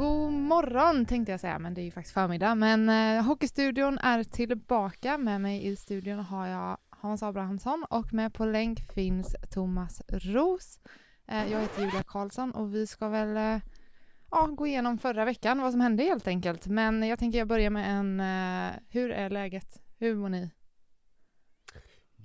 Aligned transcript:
God 0.00 0.32
morgon 0.32 1.06
tänkte 1.06 1.32
jag 1.32 1.40
säga, 1.40 1.58
men 1.58 1.74
det 1.74 1.80
är 1.80 1.84
ju 1.84 1.90
faktiskt 1.90 2.14
förmiddag. 2.14 2.54
Men 2.54 2.88
eh, 2.88 3.24
Hockeystudion 3.24 3.98
är 3.98 4.24
tillbaka. 4.24 5.18
Med 5.18 5.40
mig 5.40 5.66
i 5.66 5.76
studion 5.76 6.18
har 6.18 6.46
jag 6.46 6.78
Hans 6.90 7.22
Abrahamsson 7.22 7.84
och 7.90 8.12
med 8.12 8.34
på 8.34 8.44
länk 8.44 8.92
finns 8.94 9.36
Thomas 9.50 10.02
Ros. 10.08 10.80
Eh, 11.28 11.52
jag 11.52 11.60
heter 11.60 11.82
Julia 11.82 12.02
Karlsson 12.02 12.50
och 12.50 12.74
vi 12.74 12.86
ska 12.86 13.08
väl 13.08 13.36
eh, 13.36 13.60
ja, 14.30 14.46
gå 14.46 14.66
igenom 14.66 14.98
förra 14.98 15.24
veckan, 15.24 15.62
vad 15.62 15.72
som 15.72 15.80
hände 15.80 16.02
helt 16.02 16.28
enkelt. 16.28 16.66
Men 16.66 17.02
jag 17.02 17.18
tänker 17.18 17.38
jag 17.38 17.48
börjar 17.48 17.70
med 17.70 17.98
en, 17.98 18.20
eh, 18.20 18.72
hur 18.88 19.10
är 19.10 19.30
läget? 19.30 19.82
Hur 19.98 20.14
mår 20.14 20.28
ni? 20.28 20.50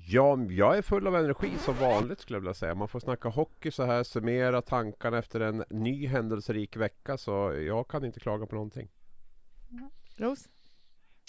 Ja, 0.08 0.38
jag 0.50 0.78
är 0.78 0.82
full 0.82 1.08
av 1.08 1.16
energi 1.16 1.50
som 1.58 1.76
vanligt 1.76 2.20
skulle 2.20 2.36
jag 2.36 2.42
vilja 2.42 2.54
säga. 2.54 2.76
Man 2.76 2.88
får 2.88 3.00
snacka 3.00 3.30
hockey 3.30 3.72
så 3.72 3.84
här, 3.84 4.04
summera 4.04 4.62
tankarna 4.62 5.18
efter 5.18 5.40
en 5.40 5.64
ny 5.70 6.08
händelserik 6.08 6.78
vecka. 6.78 7.18
Så 7.18 7.32
jag 7.68 7.88
kan 7.88 8.06
inte 8.06 8.20
klaga 8.20 8.46
på 8.46 8.56
någonting. 8.56 8.90
Ros? 10.18 10.50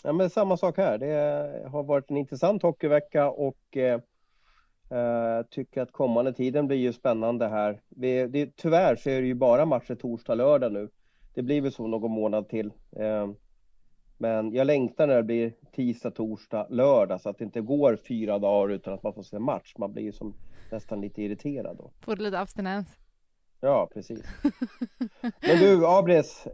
Ja, 0.02 0.12
men 0.12 0.30
samma 0.30 0.56
sak 0.56 0.76
här. 0.76 0.98
Det 0.98 1.68
har 1.68 1.82
varit 1.82 2.10
en 2.10 2.16
intressant 2.16 2.62
hockeyvecka 2.62 3.30
och 3.30 3.76
eh, 3.76 4.00
eh, 4.90 5.42
tycker 5.50 5.82
att 5.82 5.92
kommande 5.92 6.32
tiden 6.32 6.66
blir 6.66 6.76
ju 6.76 6.92
spännande 6.92 7.48
här. 7.48 7.80
Vi, 7.88 8.26
det, 8.26 8.56
tyvärr 8.56 8.96
så 8.96 9.10
är 9.10 9.20
det 9.20 9.26
ju 9.26 9.34
bara 9.34 9.64
matcher 9.64 9.94
torsdag, 9.94 10.34
lördag 10.34 10.72
nu. 10.72 10.88
Det 11.34 11.42
blir 11.42 11.60
väl 11.60 11.72
så 11.72 11.86
någon 11.86 12.10
månad 12.10 12.48
till. 12.48 12.72
Eh, 12.96 13.28
men 14.18 14.52
jag 14.52 14.66
längtar 14.66 15.06
när 15.06 15.16
det 15.16 15.22
blir 15.22 15.52
tisdag, 15.72 16.10
torsdag, 16.10 16.66
lördag 16.70 17.20
så 17.20 17.28
att 17.28 17.38
det 17.38 17.44
inte 17.44 17.60
går 17.60 17.96
fyra 17.96 18.38
dagar 18.38 18.74
utan 18.74 18.94
att 18.94 19.02
man 19.02 19.14
får 19.14 19.22
se 19.22 19.38
match. 19.38 19.74
Man 19.78 19.92
blir 19.92 20.02
ju 20.02 20.12
som 20.12 20.34
nästan 20.70 21.00
lite 21.00 21.22
irriterad 21.22 21.76
då. 21.76 21.90
Får 22.00 22.16
du 22.16 22.22
lite 22.22 22.40
abstinens? 22.40 22.98
Ja, 23.60 23.88
precis. 23.94 24.24
Men 25.20 25.58
du, 25.58 25.86
Abres, 25.86 26.46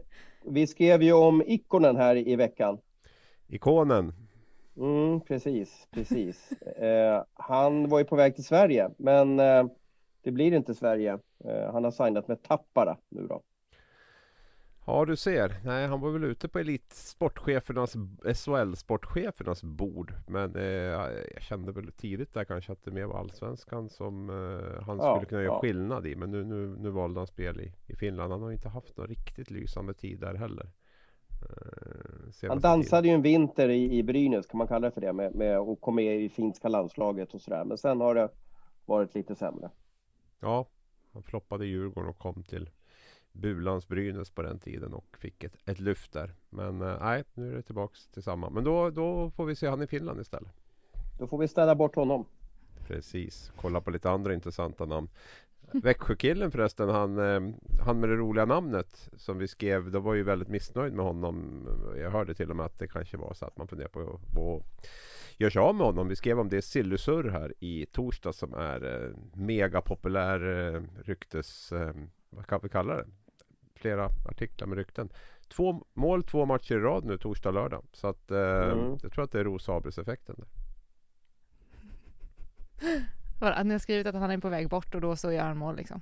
vi 0.45 0.67
skrev 0.67 1.03
ju 1.03 1.13
om 1.13 1.43
ikonen 1.45 1.95
här 1.95 2.15
i 2.27 2.35
veckan. 2.35 2.77
Ikonen. 3.47 4.13
Mm, 4.77 5.21
precis, 5.21 5.87
precis. 5.91 6.49
Eh, 6.77 7.23
han 7.33 7.89
var 7.89 7.99
ju 7.99 8.05
på 8.05 8.15
väg 8.15 8.35
till 8.35 8.43
Sverige, 8.43 8.89
men 8.97 9.39
eh, 9.39 9.65
det 10.21 10.31
blir 10.31 10.53
inte 10.53 10.73
Sverige. 10.73 11.19
Eh, 11.45 11.71
han 11.73 11.83
har 11.83 11.91
signat 11.91 12.27
med 12.27 12.43
Tappara 12.43 12.97
nu 13.09 13.27
då. 13.27 13.41
Ja, 14.85 15.05
du 15.05 15.15
ser. 15.15 15.55
Nej, 15.65 15.87
han 15.87 16.01
var 16.01 16.11
väl 16.11 16.23
ute 16.23 16.47
på 16.47 16.59
elitsportchefernas, 16.59 17.95
SHL-sportchefernas 18.23 19.63
bord. 19.63 20.13
Men 20.27 20.55
eh, 20.55 20.63
jag 20.63 21.41
kände 21.41 21.71
väl 21.71 21.91
tidigt 21.91 22.33
där 22.33 22.43
kanske 22.43 22.71
att 22.71 22.83
det 22.83 22.91
mer 22.91 23.05
var 23.05 23.19
Allsvenskan 23.19 23.89
som 23.89 24.29
eh, 24.29 24.83
han 24.83 24.97
Ja, 24.97 25.15
skulle 25.15 25.25
kunna 25.29 25.41
göra 25.41 25.53
ja. 25.53 25.59
skillnad 25.59 26.07
i. 26.07 26.15
Men 26.15 26.31
nu, 26.31 26.43
nu, 26.43 26.75
nu 26.79 26.89
valde 26.89 27.19
han 27.19 27.27
spel 27.27 27.59
i, 27.61 27.73
i 27.87 27.95
Finland. 27.95 28.31
Han 28.31 28.41
har 28.41 28.51
inte 28.51 28.69
haft 28.69 28.97
någon 28.97 29.07
riktigt 29.07 29.51
lysande 29.51 29.93
tid 29.93 30.19
där 30.19 30.33
heller. 30.35 30.65
Eh, 31.41 32.21
Han 32.23 32.31
tiden. 32.31 32.59
dansade 32.61 33.07
ju 33.07 33.13
en 33.13 33.21
vinter 33.21 33.69
i, 33.69 33.97
i 33.97 34.03
Brynäs, 34.03 34.47
kan 34.47 34.57
man 34.57 34.67
kalla 34.67 34.87
det 34.87 34.91
för 34.93 35.01
det, 35.01 35.13
med, 35.13 35.35
med 35.35 35.59
och 35.59 35.81
kom 35.81 35.95
med 35.95 36.21
i 36.21 36.29
finska 36.29 36.67
landslaget 36.67 37.33
och 37.33 37.41
sådär. 37.41 37.65
Men 37.65 37.77
sen 37.77 38.01
har 38.01 38.15
det 38.15 38.29
varit 38.85 39.15
lite 39.15 39.35
sämre. 39.35 39.69
Ja, 40.39 40.67
han 41.13 41.23
floppade 41.23 41.65
i 41.65 41.69
Djurgården 41.69 42.09
och 42.09 42.17
kom 42.17 42.43
till 42.43 42.69
Bulans 43.33 43.87
Brynäs 43.87 44.29
på 44.29 44.41
den 44.41 44.59
tiden 44.59 44.93
och 44.93 45.17
fick 45.17 45.43
ett, 45.43 45.55
ett 45.65 45.79
lyft 45.79 46.13
där. 46.13 46.33
Men 46.49 46.81
eh, 46.81 46.97
nej, 47.01 47.23
nu 47.33 47.51
är 47.51 47.55
det 47.55 47.61
tillbaks 47.61 48.07
till 48.07 48.23
samma. 48.23 48.49
Men 48.49 48.63
då, 48.63 48.89
då 48.89 49.29
får 49.31 49.45
vi 49.45 49.55
se 49.55 49.67
han 49.67 49.81
i 49.81 49.87
Finland 49.87 50.19
istället. 50.21 50.51
Då 51.19 51.27
får 51.27 51.37
vi 51.37 51.47
ställa 51.47 51.75
bort 51.75 51.95
honom. 51.95 52.25
Precis, 52.87 53.51
kolla 53.55 53.81
på 53.81 53.91
lite 53.91 54.09
andra 54.09 54.33
intressanta 54.33 54.85
namn. 54.85 55.09
Växjökillen 55.71 56.51
förresten, 56.51 56.89
han, 56.89 57.17
eh, 57.17 57.53
han 57.85 57.99
med 57.99 58.09
det 58.09 58.15
roliga 58.15 58.45
namnet 58.45 59.09
som 59.17 59.37
vi 59.37 59.47
skrev, 59.47 59.91
då 59.91 59.99
var 59.99 60.13
ju 60.13 60.23
väldigt 60.23 60.47
missnöjd 60.47 60.93
med 60.93 61.05
honom. 61.05 61.67
Jag 61.97 62.11
hörde 62.11 62.33
till 62.33 62.49
och 62.49 62.55
med 62.55 62.65
att 62.65 62.79
det 62.79 62.87
kanske 62.87 63.17
var 63.17 63.33
så 63.33 63.45
att 63.45 63.57
man 63.57 63.67
funderar 63.67 63.89
på 63.89 64.01
att- 64.57 64.87
göra 65.37 65.51
sig 65.51 65.59
av 65.59 65.75
med 65.75 65.85
honom. 65.85 66.07
Vi 66.07 66.15
skrev 66.15 66.39
om 66.39 66.49
det 66.49 66.61
Sillusur 66.61 67.29
här 67.29 67.53
i 67.59 67.85
torsdag 67.85 68.33
som 68.33 68.53
är 68.53 69.03
eh, 69.05 69.15
mega 69.33 69.81
populär 69.81 70.73
eh, 70.75 70.81
ryktes... 71.03 71.71
Eh, 71.71 71.93
vad 72.29 72.47
kan 72.47 72.59
vi 72.63 72.69
kalla 72.69 72.95
det? 72.95 73.05
Flera 73.83 74.09
artiklar 74.25 74.67
med 74.67 74.77
rykten. 74.77 75.09
Två 75.55 75.83
mål, 75.93 76.23
två 76.23 76.45
matcher 76.45 76.75
i 76.75 76.79
rad 76.79 77.05
nu 77.05 77.17
torsdag, 77.17 77.51
lördag. 77.51 77.83
Så 77.91 78.07
att 78.07 78.31
eh, 78.31 78.37
Mm. 78.39 78.97
jag 79.03 79.11
tror 79.11 79.23
att 79.23 79.31
det 79.31 79.39
är 79.39 79.43
Rosabels-effekten. 79.43 80.35
där. 80.37 80.47
Var- 83.41 83.51
Att 83.51 83.65
ni 83.65 83.71
har 83.73 83.79
skrivit 83.79 84.07
att 84.07 84.15
han 84.15 84.31
är 84.31 84.37
på 84.37 84.49
väg 84.49 84.69
bort 84.69 84.95
och 84.95 85.01
då 85.01 85.15
så 85.15 85.31
gör 85.31 85.43
han 85.43 85.57
mål 85.57 85.75
liksom? 85.75 86.01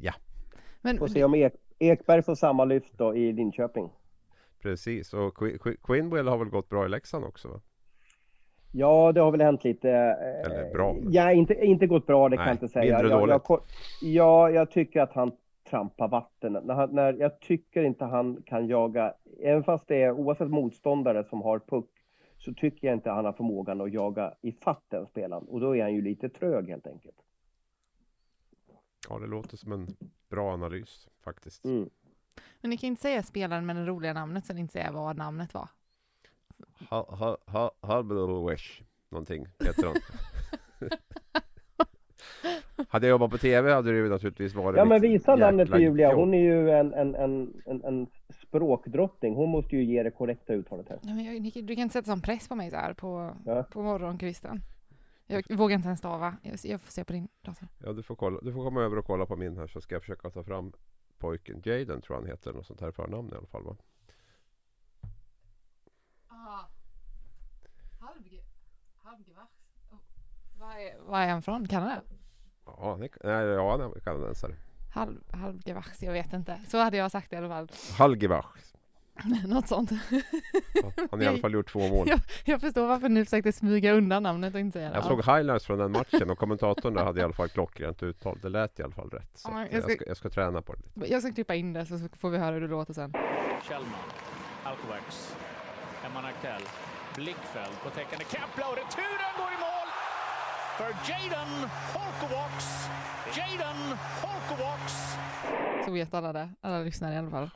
Ja. 0.00 0.12
Men 0.80 0.98
Får 0.98 1.08
se 1.08 1.24
om 1.24 1.34
Ek, 1.34 1.52
Ekberg 1.78 2.22
får 2.22 2.34
samma 2.34 2.64
lyft 2.64 2.98
då 2.98 3.16
i 3.16 3.32
Linköping. 3.32 3.90
Precis, 4.62 5.14
och 5.14 5.34
Qui- 5.36 5.76
Quinwell 5.82 6.28
har 6.28 6.38
väl 6.38 6.48
gått 6.48 6.68
bra 6.68 6.86
i 6.86 6.88
Leksand 6.88 7.24
också? 7.24 7.48
Va? 7.48 7.60
Ja, 8.72 9.12
det 9.12 9.20
har 9.20 9.30
väl 9.30 9.40
hänt 9.40 9.64
lite. 9.64 9.90
eh, 9.90 10.50
Eller 10.50 10.72
bra. 10.72 10.96
Ja, 11.10 11.32
inte, 11.32 11.54
inte 11.54 11.86
gått 11.86 12.06
bra, 12.06 12.28
det 12.28 12.36
kan 12.36 12.44
Nej, 12.44 12.50
jag 12.50 12.54
inte 12.54 12.68
säga. 12.68 12.84
mindre 12.96 13.08
Jag, 13.10 13.20
dåligt. 13.20 13.32
jag, 13.32 13.44
ko- 13.44 13.60
ja, 14.02 14.50
jag 14.50 14.70
tycker 14.70 15.00
att 15.00 15.12
han 15.12 15.32
trampar 15.70 16.08
vatten. 16.08 16.52
När 16.52 16.74
han, 16.74 16.94
när, 16.94 17.12
jag 17.12 17.40
tycker 17.40 17.82
inte 17.82 18.04
han 18.04 18.42
kan 18.42 18.66
jaga, 18.66 19.14
även 19.40 19.64
fast 19.64 19.88
det 19.88 20.02
är 20.02 20.12
oavsett 20.12 20.50
motståndare 20.50 21.24
som 21.24 21.42
har 21.42 21.58
puck, 21.58 21.90
så 22.38 22.54
tycker 22.54 22.86
jag 22.86 22.96
inte 22.96 23.10
han 23.10 23.24
har 23.24 23.32
förmågan 23.32 23.80
att 23.80 23.92
jaga 23.92 24.34
i 24.42 24.56
den 24.88 25.06
spelaren. 25.06 25.44
Och 25.44 25.60
då 25.60 25.76
är 25.76 25.82
han 25.82 25.94
ju 25.94 26.02
lite 26.02 26.28
trög 26.28 26.68
helt 26.68 26.86
enkelt. 26.86 27.16
Ja, 29.08 29.18
det 29.18 29.26
låter 29.26 29.56
som 29.56 29.72
en 29.72 29.88
bra 30.28 30.52
analys 30.52 31.08
faktiskt. 31.24 31.64
Mm. 31.64 31.90
Men 32.60 32.70
ni 32.70 32.76
kan 32.76 32.86
inte 32.86 33.02
säga 33.02 33.22
spelaren 33.22 33.66
med 33.66 33.76
det 33.76 33.86
roliga 33.86 34.12
namnet 34.12 34.46
så 34.46 34.54
ni 34.54 34.60
inte 34.60 34.72
säger 34.72 34.92
vad 34.92 35.16
namnet 35.16 35.54
var. 35.54 35.68
Ha, 36.90 37.16
ha, 37.16 37.38
ha, 37.46 37.72
Halblowish 37.80 38.82
någonting 39.08 39.46
heter 39.58 39.86
han. 39.86 39.96
hade 42.88 43.06
jag 43.06 43.10
jobbat 43.10 43.30
på 43.30 43.38
TV 43.38 43.72
hade 43.72 43.90
det 43.90 43.96
ju 43.96 44.08
naturligtvis 44.08 44.54
varit 44.54 44.76
Ja, 44.76 44.84
men 44.84 45.00
liksom 45.00 45.12
visa 45.12 45.36
namnet 45.36 45.68
för 45.68 45.78
Julia. 45.78 46.14
Hon 46.14 46.34
är 46.34 46.38
ju 46.42 46.70
en, 46.70 46.94
en, 46.94 47.14
en, 47.14 47.62
en, 47.66 47.84
en 47.84 48.06
språkdrottning. 48.30 49.34
Hon 49.34 49.50
måste 49.50 49.76
ju 49.76 49.84
ge 49.84 50.02
det 50.02 50.10
korrekta 50.10 50.52
uttalet 50.52 50.88
här. 50.88 50.98
Ja, 51.02 51.14
men 51.14 51.24
jag, 51.24 51.42
ni- 51.42 51.50
du 51.62 51.74
kan 51.74 51.82
inte 51.82 51.92
sätta 51.92 52.06
sån 52.06 52.20
press 52.22 52.48
på 52.48 52.54
mig 52.54 52.70
så 52.70 52.76
här 52.76 52.92
på, 52.94 53.36
Ja. 53.46 53.62
på 53.62 53.82
morgonkvisten. 53.82 54.60
Jag 55.26 55.56
vågar 55.56 55.74
inte 55.76 55.86
ens 55.88 55.98
stava. 55.98 56.36
Jag, 56.42 56.54
jag 56.64 56.80
får 56.80 56.92
se 56.92 57.04
på 57.04 57.12
din 57.12 57.28
dator. 57.42 57.68
Ja, 57.78 57.92
du 57.92 58.02
får, 58.02 58.16
kolla, 58.16 58.40
du 58.42 58.52
får 58.52 58.64
komma 58.64 58.82
över 58.82 58.98
och 58.98 59.04
kolla 59.06 59.26
på 59.26 59.36
min 59.36 59.56
här 59.56 59.66
så 59.66 59.80
ska 59.80 59.94
jag 59.94 60.02
försöka 60.02 60.30
ta 60.30 60.42
fram 60.44 60.72
pojken. 61.18 61.62
Jaden 61.64 62.00
tror 62.02 62.16
jag 62.16 62.22
han 62.22 62.30
heter, 62.30 62.52
något 62.52 62.66
sånt 62.66 62.80
här 62.80 62.90
förnamn 62.90 63.32
i 63.32 63.36
alla 63.36 63.46
fall 63.46 63.64
va? 63.64 63.76
Vad 71.06 71.20
är, 71.22 71.28
han 71.28 71.42
från? 71.42 71.68
Kanada? 71.68 72.00
Ja, 72.66 72.96
nej, 73.00 73.10
ja, 73.24 73.70
han 73.70 73.80
är 73.80 74.00
kanadensare. 74.00 74.54
Halv, 74.94 75.16
halvgevax, 75.32 76.02
jag 76.02 76.12
vet 76.12 76.32
inte. 76.32 76.60
Så 76.68 76.78
hade 76.78 76.96
jag 76.96 77.10
sagt 77.10 77.32
i 77.32 77.36
alla 77.36 77.48
fall. 77.48 77.68
Halgibach. 77.98 78.46
Något 79.46 79.68
sånt. 79.68 79.90
Ja, 80.10 80.92
han 80.96 81.08
har 81.10 81.22
i 81.22 81.26
alla 81.26 81.38
fall 81.38 81.52
gjort 81.52 81.72
två 81.72 81.88
mål. 81.88 82.06
jag, 82.10 82.20
jag 82.44 82.60
förstår 82.60 82.86
varför 82.86 83.08
ni 83.08 83.24
försökte 83.24 83.52
smyga 83.52 83.92
undan 83.92 84.22
namnet 84.22 84.54
och 84.54 84.60
inte 84.60 84.78
säga 84.78 84.88
det. 84.90 84.94
Jag 84.94 85.04
såg 85.04 85.18
highlights 85.24 85.66
från 85.66 85.78
den 85.78 85.92
matchen 85.92 86.30
och 86.30 86.38
kommentatorn 86.38 86.94
där 86.94 87.04
hade 87.04 87.20
i 87.20 87.24
alla 87.24 87.32
fall 87.32 87.48
klockrent 87.48 88.02
uttal. 88.02 88.38
Det 88.42 88.48
lät 88.48 88.78
i 88.78 88.82
alla 88.82 88.92
fall 88.92 89.10
rätt. 89.10 89.30
Så 89.34 89.48
Ja, 89.52 89.62
att 89.62 89.72
jag 89.72 89.76
jag, 89.76 89.82
ska- 89.84 89.94
ska, 89.94 90.06
jag 90.06 90.16
ska 90.16 90.28
träna 90.30 90.62
på 90.62 90.72
det 90.74 90.82
lite. 91.00 91.12
Jag 91.12 91.22
ska 91.22 91.32
klippa 91.32 91.54
in 91.54 91.72
det 91.72 91.86
så 91.86 91.98
får 92.18 92.30
vi 92.30 92.38
höra 92.38 92.54
hur 92.54 92.60
det 92.60 92.66
låter 92.68 92.92
sen. 92.94 93.12
Kjellman, 93.68 94.08
Alkovacs, 94.64 95.36
Emma 96.06 96.20
Nackell, 96.20 96.62
Blickfält 97.16 97.82
på 97.84 97.90
täckande 97.90 98.24
Kepler 98.24 98.64
och 98.70 98.76
returen 98.76 99.32
går 99.38 99.50
i 99.56 99.58
mål 99.60 99.77
för 100.78 100.84
Jaden 100.84 101.68
Holkovacs. 101.94 102.88
Jaden 103.36 103.76
Holkovacs. 104.22 105.16
Så 105.84 105.92
vet 105.92 106.14
alla 106.14 106.32
det. 106.32 106.50
Alla 106.60 106.80
lyssnar 106.80 107.12
i 107.12 107.16
alla 107.16 107.30
fall. 107.30 107.50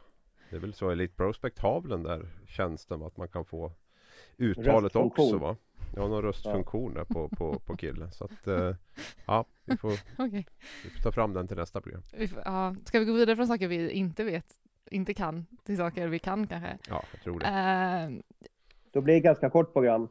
Det 0.50 0.56
är 0.56 0.60
väl 0.60 0.74
så 0.74 0.90
Elite 0.90 1.14
Prospect 1.16 1.58
har 1.58 1.80
väl 1.80 1.90
den 1.90 2.02
där 2.02 2.26
tjänsten 2.46 3.02
att 3.02 3.16
man 3.16 3.28
kan 3.28 3.44
få 3.44 3.72
uttalet 4.36 4.96
också 4.96 5.38
va? 5.38 5.56
Jag 5.94 6.02
har 6.02 6.08
någon 6.08 6.22
röstfunktion 6.22 6.94
där 6.94 7.04
på, 7.04 7.28
på, 7.28 7.58
på 7.58 7.76
killen. 7.76 8.12
Så 8.12 8.24
att 8.24 8.46
eh, 8.46 8.74
ja, 9.26 9.44
vi 9.64 9.76
får, 9.76 9.92
Okej. 10.18 10.46
vi 10.84 10.90
får 10.90 11.00
ta 11.02 11.12
fram 11.12 11.32
den 11.32 11.48
till 11.48 11.56
nästa 11.56 11.80
program. 11.80 12.02
Vi 12.12 12.28
får- 12.28 12.42
Ja, 12.44 12.74
ska 12.84 12.98
vi 12.98 13.04
gå 13.04 13.12
vidare 13.12 13.36
från 13.36 13.46
saker 13.48 13.68
vi 13.68 13.90
inte 13.90 14.24
vet, 14.24 14.46
inte 14.90 15.14
kan, 15.14 15.46
till 15.64 15.76
saker 15.76 16.08
vi 16.08 16.18
kan 16.18 16.46
kanske? 16.46 16.78
Ja, 16.88 17.02
jag 17.12 17.22
tror 17.22 17.38
det. 17.40 17.46
Eh, 17.46 18.36
Då 18.92 19.00
blir 19.00 19.14
det 19.14 19.18
ett 19.18 19.24
ganska 19.24 19.50
kort 19.50 19.72
program. 19.72 20.08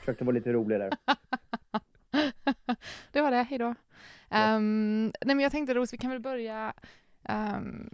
Försökte 0.00 0.24
vara 0.24 0.34
lite 0.34 0.52
rolig 0.52 0.80
där. 0.80 0.90
det 3.12 3.20
var 3.20 3.30
det, 3.30 3.42
hejdå. 3.42 3.74
Um, 4.30 5.04
nej 5.04 5.12
men 5.36 5.40
jag 5.40 5.52
tänkte 5.52 5.74
Ros, 5.74 5.92
vi 5.92 5.98
kan 5.98 6.10
väl 6.10 6.20
börja, 6.20 6.74
ehm, 7.24 7.90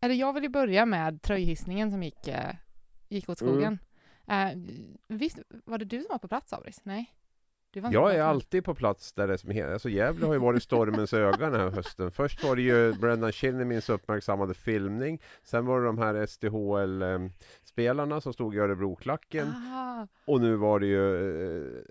eller 0.00 0.14
jag 0.14 0.32
vill 0.32 0.42
ju 0.42 0.48
börja 0.48 0.86
med 0.86 1.22
tröjhissningen 1.22 1.90
som 1.90 2.02
gick, 2.02 2.28
eh, 2.28 2.54
gick 3.08 3.28
åt 3.28 3.40
Mm. 3.40 3.52
skogen. 3.52 3.78
Eh, 4.26 4.58
visst, 5.08 5.38
var 5.64 5.78
det 5.78 5.84
du 5.84 5.98
som 6.02 6.08
var 6.10 6.18
på 6.18 6.28
plats 6.28 6.52
Abris? 6.52 6.80
Nej? 6.84 7.14
Jag 7.92 8.14
är 8.14 8.22
alltid 8.22 8.64
på 8.64 8.74
plats 8.74 9.12
där 9.12 9.26
det 9.26 9.32
är 9.32 9.36
som 9.36 9.50
he- 9.50 9.72
Alltså 9.72 9.88
Gävle 9.88 10.26
har 10.26 10.32
ju 10.32 10.38
varit 10.38 10.62
stormens 10.62 11.12
öga 11.14 11.50
den 11.50 11.60
här 11.60 11.70
hösten. 11.70 12.10
Först 12.10 12.44
var 12.44 12.56
det 12.56 12.62
ju 12.62 12.92
Brendan 12.92 13.32
Kinnemins 13.32 13.90
uppmärksammade 13.90 14.54
filmning. 14.54 15.20
Sen 15.42 15.66
var 15.66 15.80
det 15.80 15.86
de 15.86 15.98
här 15.98 16.14
SDHL-spelarna 16.26 18.20
som 18.20 18.32
stod 18.32 18.54
i 18.54 18.58
Örebroklacken. 18.58 19.48
Ah, 19.48 20.06
Och 20.24 20.40
nu 20.40 20.56
var 20.56 20.80
det 20.80 20.86
ju 20.86 21.16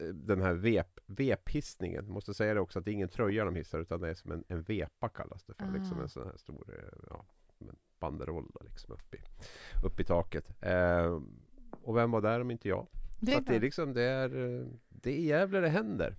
eh, 0.07 0.13
den 0.13 0.41
här 0.41 0.53
vep, 0.53 0.99
vephissningen. 1.05 2.09
Måste 2.11 2.33
säga 2.33 2.53
det 2.53 2.59
också 2.59 2.79
att 2.79 2.85
det 2.85 2.91
är 2.91 2.93
ingen 2.93 3.09
tröja 3.09 3.45
de 3.45 3.55
hissar 3.55 3.79
utan 3.79 4.01
det 4.01 4.09
är 4.09 4.13
som 4.13 4.31
en, 4.31 4.43
en 4.47 4.61
vepa 4.61 5.09
kallas 5.09 5.43
det 5.43 5.53
för. 5.53 5.65
Liksom 5.73 5.97
Ah. 5.99 6.01
en 6.01 6.09
sån 6.09 6.27
här 6.27 6.37
stor 6.37 6.65
eh, 6.67 6.99
ja, 7.09 7.25
banderoll 7.99 8.51
liksom 8.61 8.93
upp 8.93 9.15
i, 9.15 9.17
upp 9.85 9.99
i 9.99 10.03
taket. 10.03 10.51
Eh, 10.61 11.19
och 11.83 11.97
vem 11.97 12.11
var 12.11 12.21
där 12.21 12.39
om 12.41 12.51
inte 12.51 12.69
jag? 12.69 12.87
Det, 13.21 13.31
Så 13.31 13.37
är 13.37 13.41
att 13.41 13.47
det 13.47 13.55
är 13.55 13.59
liksom 13.59 13.93
det 13.93 14.03
är, 14.03 14.29
det 14.89 15.09
är 15.09 15.13
i 15.13 15.25
Gävle 15.25 15.59
det 15.59 15.69
händer. 15.69 16.13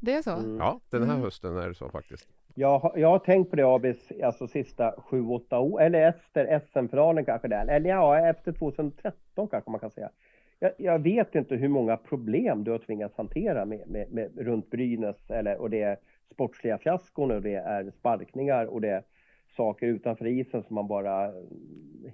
det 0.00 0.12
är 0.14 0.22
så? 0.22 0.30
Mm. 0.36 0.56
Ja, 0.58 0.80
den 0.90 1.02
här 1.02 1.10
Mm. 1.10 1.22
hösten 1.22 1.56
är 1.56 1.68
det 1.68 1.74
så 1.74 1.88
faktiskt. 1.90 2.28
Jag, 2.54 2.78
har- 2.78 2.98
jag 2.98 3.08
har 3.08 3.18
tänkt 3.18 3.50
på 3.50 3.56
det 3.56 3.62
Abis, 3.66 4.12
alltså 4.24 4.46
sista 4.48 4.94
7-8 5.10 5.58
år, 5.58 5.82
eller 5.82 6.08
efter 6.08 6.60
SM-finalen 6.72 7.24
kanske 7.24 7.48
där. 7.48 7.66
Eller 7.66 7.90
ja, 7.90 8.28
efter 8.28 8.52
2013 8.52 9.48
kanske 9.48 9.70
man 9.70 9.80
kan 9.80 9.90
säga. 9.90 10.10
Jag, 10.58 10.72
jag 10.78 10.98
vet 10.98 11.34
inte 11.34 11.54
hur 11.56 11.68
många 11.68 11.96
problem 11.96 12.64
du 12.64 12.70
har 12.70 12.78
tvingats 12.78 13.16
hantera 13.16 13.64
med, 13.64 13.82
med, 13.88 14.12
med 14.12 14.30
runt 14.38 14.70
Brynäs, 14.70 15.30
eller, 15.30 15.56
och 15.56 15.70
det 15.70 15.82
är 15.82 15.96
sportsliga 16.32 16.78
fiaskon 16.78 17.30
och 17.30 17.42
det 17.42 17.54
är 17.54 17.90
sparkningar 17.90 18.66
och 18.66 18.80
det 18.80 18.88
är 18.90 19.02
saker 19.60 19.86
utanför 19.86 20.26
isen 20.26 20.62
som 20.62 20.74
man 20.74 20.88
bara 20.88 21.32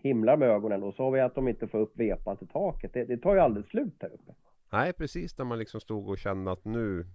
himlar 0.02 0.36
med 0.36 0.48
ögonen 0.48 0.82
och 0.82 0.94
så 0.94 1.02
har 1.02 1.10
vi 1.10 1.20
att 1.20 1.34
de 1.34 1.48
inte 1.48 1.68
får 1.68 1.78
upp 1.78 1.98
vepan 1.98 2.36
till 2.36 2.48
taket. 2.48 2.92
Det, 2.92 3.04
det 3.04 3.16
tar 3.16 3.34
ju 3.34 3.40
aldrig 3.40 3.66
slut 3.66 3.94
här 4.00 4.08
uppe. 4.08 4.34
Nej, 4.72 4.92
precis 4.92 5.38
när 5.38 5.44
man 5.44 5.58
liksom 5.58 5.80
stod 5.80 6.08
och 6.08 6.18
kände 6.18 6.52
att 6.52 6.64
nu 6.64 7.06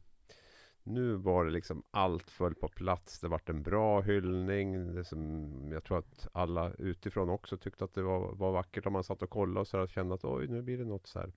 nu 0.84 1.16
var 1.16 1.46
det 1.46 1.52
liksom 1.52 1.84
allt 1.92 2.30
föll 2.30 2.56
på 2.56 2.68
plats. 2.68 3.20
Det 3.20 3.28
vart 3.28 3.50
en 3.50 3.64
bra 3.64 4.02
hyllning. 4.02 4.96
Det 4.96 5.04
som, 5.04 5.52
jag 5.72 5.84
tror 5.84 5.98
att 5.98 6.28
alla 6.32 6.72
utifrån 6.78 7.30
också 7.30 7.58
tyckte 7.58 7.84
att 7.84 7.94
det 7.94 8.02
var, 8.02 8.36
var 8.36 8.52
vackert 8.52 8.86
om 8.86 8.94
man 8.94 9.04
satt 9.04 9.22
och 9.22 9.30
kollade 9.30 9.60
och 9.60 9.68
så 9.68 9.78
här 9.78 9.84
och 9.84 9.90
kände 9.90 10.16
att 10.16 10.26
oj, 10.26 10.48
nu 10.48 10.62
blir 10.62 10.78
det 10.78 10.86
något 10.86 11.08
så 11.08 11.20
här 11.20 11.32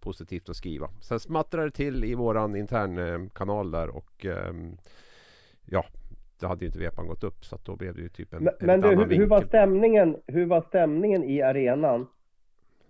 positivt 0.00 0.48
att 0.48 0.56
skriva. 0.56 0.90
Sen 1.00 1.20
smattrade 1.20 1.66
det 1.66 1.70
till 1.70 2.04
i 2.04 2.14
våran 2.14 2.56
intern 2.56 2.98
eh, 2.98 3.30
kanal 3.34 3.70
där 3.70 3.88
och 3.88 4.24
ehm, 4.24 4.76
ja, 5.64 5.84
det 6.40 6.46
hade 6.46 6.60
ju 6.60 6.66
inte 6.66 6.78
vepan 6.78 7.06
gått 7.06 7.24
upp 7.24 7.44
så 7.44 7.54
att 7.54 7.64
då 7.64 7.76
blev 7.76 7.94
det 7.94 8.02
ju 8.02 8.08
typ 8.08 8.34
en, 8.34 8.44
Men, 8.44 8.54
en 8.60 8.66
men 8.66 8.80
du, 8.80 8.88
hur, 8.88 9.16
hur, 9.16 9.26
var 9.26 9.42
stämningen, 9.42 10.16
hur 10.26 10.46
var 10.46 10.60
stämningen 10.60 11.24
i 11.24 11.42
arenan 11.42 12.06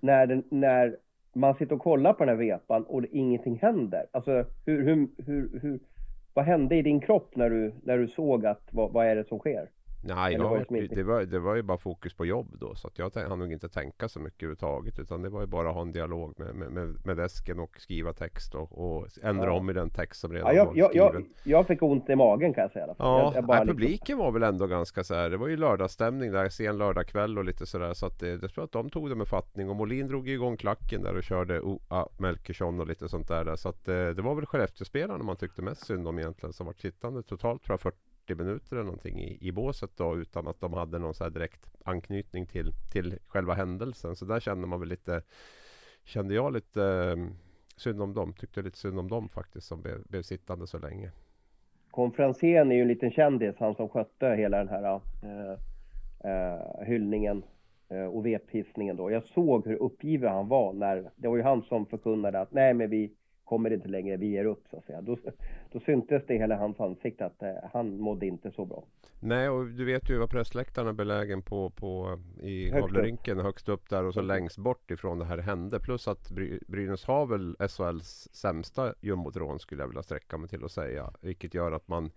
när, 0.00 0.26
den, 0.26 0.42
när 0.50 0.96
man 1.32 1.54
sitter 1.54 1.74
och 1.74 1.82
kollar 1.82 2.12
på 2.12 2.24
den 2.24 2.28
här 2.28 2.44
vepan 2.44 2.84
och 2.84 3.02
det, 3.02 3.16
ingenting 3.16 3.58
händer? 3.58 4.06
Alltså, 4.10 4.44
hur, 4.66 4.84
hur, 4.84 5.08
hur, 5.26 5.60
hur, 5.62 5.80
vad 6.34 6.44
hände 6.44 6.76
i 6.76 6.82
din 6.82 7.00
kropp 7.00 7.36
när 7.36 7.50
du, 7.50 7.74
när 7.82 7.98
du 7.98 8.08
såg 8.08 8.46
att 8.46 8.68
vad, 8.70 8.92
vad 8.92 9.06
är 9.06 9.16
det 9.16 9.24
som 9.24 9.38
sker? 9.38 9.70
Nej, 10.14 10.32
jag, 10.34 10.48
var 10.48 10.58
inte- 10.58 10.94
det, 10.94 11.02
var, 11.02 11.22
det 11.22 11.38
var 11.38 11.54
ju 11.54 11.62
bara 11.62 11.78
fokus 11.78 12.14
på 12.14 12.26
jobb 12.26 12.56
då 12.60 12.74
så 12.74 12.88
att 12.88 12.98
jag 12.98 13.10
hann 13.28 13.38
nog 13.38 13.52
inte 13.52 13.68
tänka 13.68 14.08
så 14.08 14.20
mycket 14.20 14.42
överhuvudtaget 14.42 14.98
utan 14.98 15.22
det 15.22 15.28
var 15.28 15.40
ju 15.40 15.46
bara 15.46 15.68
att 15.68 15.74
ha 15.74 15.82
en 15.82 15.92
dialog 15.92 16.34
med, 16.38 16.54
med, 16.54 16.72
med, 16.72 17.06
med 17.06 17.16
desken 17.16 17.58
och 17.60 17.80
skriva 17.80 18.12
text 18.12 18.54
och, 18.54 18.96
och 18.98 19.06
ändra 19.22 19.46
Ja. 19.46 19.52
om 19.52 19.70
i 19.70 19.72
den 19.72 19.90
text 19.90 20.20
som 20.20 20.32
redan 20.32 20.48
Ja, 20.48 20.54
jag, 20.54 20.66
var 20.66 20.72
jag, 20.76 20.90
skriven. 20.90 21.28
jag, 21.44 21.58
jag 21.58 21.66
fick 21.66 21.82
ont 21.82 22.08
i 22.10 22.16
magen 22.16 22.54
kan 22.54 22.62
jag 22.62 22.70
säga. 22.72 22.86
Ja, 22.86 22.94
jag, 22.98 23.34
jag 23.36 23.48
nej, 23.48 23.58
liksom- 23.60 23.66
publiken 23.66 24.18
var 24.18 24.30
väl 24.32 24.42
ändå 24.42 24.66
ganska 24.66 25.04
så 25.04 25.14
här. 25.14 25.30
Det 25.30 25.36
var 25.36 25.48
ju 25.48 25.56
lördagsstämning 25.56 26.32
där, 26.32 26.48
sen 26.48 26.78
lördagkväll 26.78 27.38
och 27.38 27.44
lite 27.44 27.66
sådär. 27.66 27.94
Så 27.94 28.06
att 28.06 28.20
det, 28.20 28.28
jag 28.42 28.50
tror 28.50 28.64
att 28.64 28.72
de 28.72 28.90
tog 28.90 29.08
det 29.08 29.14
med 29.14 29.28
fattning. 29.28 29.70
Och 29.70 29.76
Molin 29.76 30.08
drog 30.08 30.28
igång 30.28 30.56
klacken 30.56 31.02
där 31.02 31.16
och 31.16 31.22
körde 31.22 31.60
OA 31.60 32.08
Melkersson 32.18 32.80
och 32.80 32.86
lite 32.86 33.08
sånt 33.08 33.28
där. 33.28 33.44
där. 33.44 33.56
Så 33.56 33.68
att 33.68 33.88
eh, 33.88 33.94
det 34.08 34.22
var 34.22 34.34
väl 34.34 34.46
Skellefteåspelarna 34.46 35.24
man 35.24 35.36
tyckte 35.36 35.62
mest 35.62 35.86
synd 35.86 36.08
om 36.08 36.18
egentligen. 36.18 36.52
Som 36.52 36.66
var 36.66 36.72
sittande 36.72 37.22
totalt 37.22 37.62
tror 37.62 37.72
jag 37.72 37.80
40 38.26 38.34
minuter 38.34 38.76
eller 38.76 38.84
någonting 38.84 39.20
i, 39.20 39.38
i 39.40 39.52
båset 39.52 39.90
då. 39.96 40.16
Utan 40.16 40.48
att 40.48 40.60
de 40.60 40.72
hade 40.72 40.98
någon 40.98 41.14
så 41.14 41.24
här 41.24 41.30
direkt 41.30 41.70
anknytning 41.84 42.46
till, 42.46 42.72
till 42.92 43.18
själva 43.26 43.54
händelsen. 43.54 44.16
Så 44.16 44.24
där 44.24 44.40
kände 44.40 44.66
man 44.66 44.80
väl 44.80 44.88
lite 44.88 45.22
Kände 46.04 46.34
jag 46.34 46.52
lite 46.52 46.82
eh, 46.82 47.26
synd 47.76 48.02
om 48.02 48.14
dem. 48.14 48.32
Tyckte 48.32 48.62
lite 48.62 48.78
synd 48.78 48.98
om 48.98 49.08
dem 49.08 49.28
faktiskt 49.28 49.66
som 49.66 49.82
blev, 49.82 50.02
blev 50.08 50.22
sittande 50.22 50.66
så 50.66 50.78
länge. 50.78 51.10
Konferencieren 51.90 52.72
är 52.72 52.76
ju 52.76 52.82
en 52.82 52.88
liten 52.88 53.10
kändis, 53.10 53.56
han 53.58 53.74
som 53.74 53.88
skötte 53.88 54.26
hela 54.26 54.58
den 54.58 54.68
här 54.68 55.00
eh, 55.22 55.58
eh, 56.30 56.86
hyllningen 56.86 57.42
eh, 57.88 58.04
och 58.04 58.26
vephissningen 58.26 58.96
då. 58.96 59.10
Jag 59.10 59.24
såg 59.24 59.66
hur 59.66 59.76
uppgiven 59.76 60.32
han 60.32 60.48
var 60.48 60.72
när, 60.72 61.10
det 61.16 61.28
var 61.28 61.36
ju 61.36 61.42
han 61.42 61.62
som 61.62 61.86
förkunnade 61.86 62.40
att 62.40 62.52
nej 62.52 62.74
men 62.74 62.90
vi 62.90 63.12
kommer 63.46 63.72
inte 63.72 63.88
längre, 63.88 64.16
vi 64.16 64.26
ger 64.26 64.44
upp 64.44 64.64
så 64.70 64.76
att 64.76 64.84
säga. 64.84 65.00
Då, 65.00 65.16
då 65.72 65.80
syntes 65.80 66.26
det 66.26 66.34
i 66.34 66.38
hela 66.38 66.56
hans 66.56 66.80
ansikte 66.80 67.26
att 67.26 67.42
eh, 67.42 67.54
han 67.72 68.00
mådde 68.00 68.26
inte 68.26 68.50
så 68.50 68.64
bra. 68.64 68.84
Nej, 69.20 69.48
och 69.48 69.66
du 69.66 69.84
vet 69.84 70.10
ju 70.10 70.18
vad 70.18 70.30
pressläktaren 70.30 70.88
är 70.88 70.92
belägen 70.92 71.42
på, 71.42 71.70
på 71.70 72.18
i 72.42 72.70
Gavlerinken, 72.70 73.38
högst 73.38 73.68
upp 73.68 73.88
där 73.88 74.04
och 74.04 74.14
så 74.14 74.20
längst 74.20 74.58
bort 74.58 74.90
ifrån 74.90 75.18
det 75.18 75.24
här 75.24 75.38
hände. 75.38 75.80
Plus 75.80 76.08
att 76.08 76.30
Bry- 76.30 76.62
Brynäs 76.68 77.04
har 77.04 77.26
väl 77.26 77.56
SHLs 77.68 78.28
sämsta 78.32 78.94
jumbotron 79.00 79.58
skulle 79.58 79.82
jag 79.82 79.88
vilja 79.88 80.02
sträcka 80.02 80.38
mig 80.38 80.48
till 80.48 80.64
att 80.64 80.72
säga. 80.72 81.12
Vilket 81.20 81.54
gör 81.54 81.72
att 81.72 81.88
man 81.88 82.10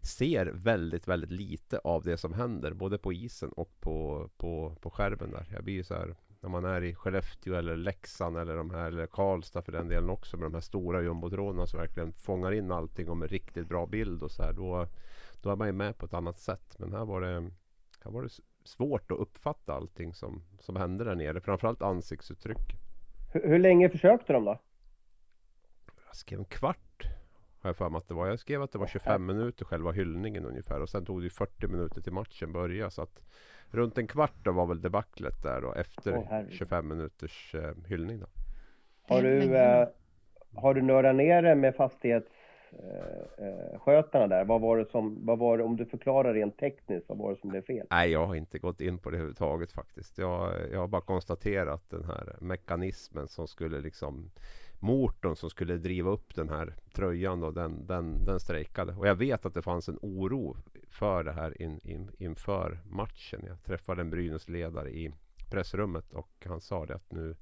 ser 0.00 0.46
väldigt, 0.46 1.08
väldigt 1.08 1.30
lite 1.30 1.78
av 1.78 2.02
det 2.02 2.16
som 2.16 2.32
händer. 2.34 2.72
Både 2.72 2.98
på 2.98 3.12
isen 3.12 3.48
och 3.48 3.80
på, 3.80 4.28
på, 4.36 4.76
på 4.80 4.90
skärmen 4.90 5.30
där. 5.30 5.46
Jag 5.52 5.64
blir 5.64 5.82
så 5.82 5.94
här 5.94 6.14
när 6.46 6.50
man 6.50 6.64
är 6.64 6.84
i 6.84 6.94
Skellefteå 6.94 7.54
eller 7.54 7.76
Leksand 7.76 8.38
eller 8.38 8.56
de 8.56 8.70
här 8.70 8.86
eller 8.86 9.06
Karlstad 9.06 9.62
för 9.62 9.72
den 9.72 9.88
delen 9.88 10.10
också 10.10 10.36
med 10.36 10.46
de 10.46 10.54
här 10.54 10.60
stora 10.60 11.02
jumbotronerna 11.02 11.66
som 11.66 11.80
verkligen 11.80 12.12
fångar 12.12 12.52
in 12.52 12.72
allting 12.72 13.08
och 13.08 13.16
med 13.16 13.30
riktigt 13.30 13.68
bra 13.68 13.86
bild 13.86 14.22
och 14.22 14.30
så 14.30 14.42
här. 14.42 14.52
Då, 14.52 14.86
då 15.42 15.50
är 15.50 15.56
man 15.56 15.66
ju 15.66 15.72
med 15.72 15.98
på 15.98 16.06
ett 16.06 16.14
annat 16.14 16.38
sätt. 16.38 16.76
Men 16.78 16.92
här 16.92 17.04
var 17.04 17.20
det, 17.20 17.50
här 18.04 18.10
var 18.10 18.22
det 18.22 18.28
svårt 18.64 19.10
att 19.12 19.18
uppfatta 19.18 19.72
allting 19.72 20.14
som, 20.14 20.42
som 20.58 20.76
hände 20.76 21.04
där 21.04 21.14
nere. 21.14 21.40
Framförallt 21.40 21.82
ansiktsuttryck. 21.82 22.76
Hur, 23.32 23.48
hur 23.48 23.58
länge 23.58 23.88
försökte 23.88 24.32
de 24.32 24.44
då? 24.44 24.60
Jag 26.06 26.16
skrev 26.16 26.38
en 26.38 26.44
kvart 26.44 27.06
har 27.60 27.68
jag 27.68 27.76
för 27.76 27.88
mig 27.88 27.98
att 27.98 28.08
det 28.08 28.14
var. 28.14 28.26
Jag 28.26 28.38
skrev 28.38 28.62
att 28.62 28.72
det 28.72 28.78
var 28.78 28.86
25 28.86 29.26
minuter 29.26 29.64
själva 29.64 29.92
hyllningen 29.92 30.44
ungefär. 30.44 30.80
Och 30.80 30.88
sen 30.88 31.04
tog 31.04 31.20
det 31.20 31.24
ju 31.24 31.30
40 31.30 31.68
minuter 31.68 32.00
till 32.00 32.12
matchen 32.12 32.52
började. 32.52 32.90
Så 32.90 33.02
att 33.02 33.22
runt 33.70 33.98
en 33.98 34.06
kvart 34.06 34.44
då 34.44 34.52
var 34.52 34.66
väl 34.66 34.80
debaclet 34.80 35.42
där 35.42 35.60
då 35.60 35.74
efter 35.74 36.26
herregud. 36.30 36.52
25 36.52 36.88
minuters 36.88 37.54
eh, 37.54 37.70
hyllning 37.86 38.20
då. 38.20 38.26
Har 39.08 39.22
du, 39.22 39.56
eh, 39.56 39.88
har 40.54 40.74
du 40.74 40.82
nördat 40.82 41.16
ner 41.16 41.42
det 41.42 41.54
med 41.54 41.74
fastighetsskötarna 41.74 44.26
där? 44.26 44.44
Vad 44.44 44.60
var 44.60 44.76
det 44.76 44.90
som, 44.90 45.26
vad 45.26 45.38
var 45.38 45.58
det, 45.58 45.64
om 45.64 45.76
du 45.76 45.86
förklarar 45.86 46.34
rent 46.34 46.58
tekniskt, 46.58 47.08
vad 47.08 47.18
var 47.18 47.30
det 47.30 47.36
som 47.40 47.50
blev 47.50 47.62
fel? 47.62 47.86
Nej, 47.90 48.10
jag 48.10 48.26
har 48.26 48.34
inte 48.34 48.58
gått 48.58 48.80
in 48.80 48.98
på 48.98 49.10
det 49.10 49.16
överhuvudtaget 49.16 49.72
faktiskt. 49.72 50.18
Jag, 50.18 50.52
jag 50.72 50.80
har 50.80 50.88
bara 50.88 51.02
konstaterat 51.02 51.90
den 51.90 52.04
här 52.04 52.36
mekanismen 52.40 53.28
som 53.28 53.48
skulle 53.48 53.80
liksom 53.80 54.30
Motorn 54.78 55.36
som 55.36 55.50
skulle 55.50 55.76
driva 55.76 56.10
upp 56.10 56.34
den 56.34 56.48
här 56.48 56.76
tröjan 56.94 57.40
då, 57.40 57.50
den, 57.50 57.86
den, 57.86 58.24
den 58.24 58.40
strejkade. 58.40 58.92
Och 58.94 59.06
jag 59.08 59.14
vet 59.14 59.46
att 59.46 59.54
det 59.54 59.62
fanns 59.62 59.88
en 59.88 59.98
oro 60.02 60.56
för 60.88 61.24
det 61.24 61.32
här 61.32 61.62
in, 61.62 61.80
in, 61.84 62.10
inför 62.18 62.80
matchen. 62.90 63.40
Jag 63.46 63.62
träffade 63.64 64.00
en 64.00 64.10
Brynäs-ledare 64.10 64.90
i 64.90 65.12
pressrummet 65.50 66.12
och 66.12 66.28
han 66.44 66.60
sa 66.60 66.86
det 66.86 66.94
att 66.94 67.12
nu 67.12 67.36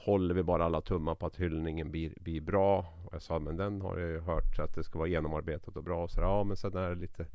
håller 0.00 0.34
vi 0.34 0.42
bara 0.42 0.64
alla 0.64 0.80
tummar 0.80 1.14
på 1.14 1.26
att 1.26 1.36
hyllningen 1.36 1.90
blir, 1.90 2.12
blir 2.20 2.40
bra. 2.40 2.78
Och 3.06 3.14
jag 3.14 3.22
sa 3.22 3.38
men 3.38 3.56
den 3.56 3.80
har 3.80 3.98
jag 3.98 4.10
ju 4.10 4.20
hört 4.20 4.56
så 4.56 4.62
att 4.62 4.74
det 4.74 4.84
ska 4.84 4.98
vara 4.98 5.08
genomarbetat 5.08 5.76
och 5.76 5.84
bra. 5.84 6.08
Så 6.08 6.20
ja 6.20 6.44
men 6.44 6.56
sen 6.56 6.76
är 6.76 6.88
det 6.88 6.94
lite, 7.00 7.26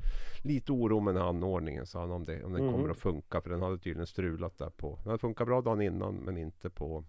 lite 0.44 0.72
oro 0.72 1.00
med 1.00 1.14
den 1.16 1.22
här 1.22 1.30
anordningen 1.30 1.86
sa 1.86 2.00
han 2.00 2.12
om, 2.12 2.24
det, 2.24 2.44
om 2.44 2.54
den 2.54 2.64
Mhm. 2.66 2.74
kommer 2.74 2.90
att 2.90 2.98
funka. 2.98 3.42
För 3.42 3.50
den 3.50 3.62
hade 3.62 3.78
tydligen 3.78 4.08
strulat 4.08 4.58
där 4.58 4.70
på. 4.70 4.96
Den 5.04 5.08
hade 5.10 5.18
funkat 5.20 5.48
bra 5.48 5.62
dagen 5.62 5.82
innan 5.82 6.16
men 6.16 6.38
inte 6.38 6.70
på 6.70 7.04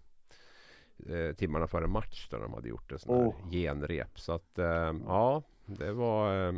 eh, 1.09 1.35
timmarna 1.35 1.67
före 1.67 1.87
match 1.87 2.27
där 2.29 2.39
de 2.39 2.53
hade 2.53 2.69
gjort 2.69 2.91
en 2.91 2.99
sån 2.99 3.15
här 3.15 3.27
Oh. 3.27 3.51
genrep. 3.51 4.19
Så 4.19 4.31
att 4.31 4.59
eh, 4.59 4.93
ja, 5.07 5.43
det 5.65 5.91
var... 5.91 6.47
Eh, 6.47 6.53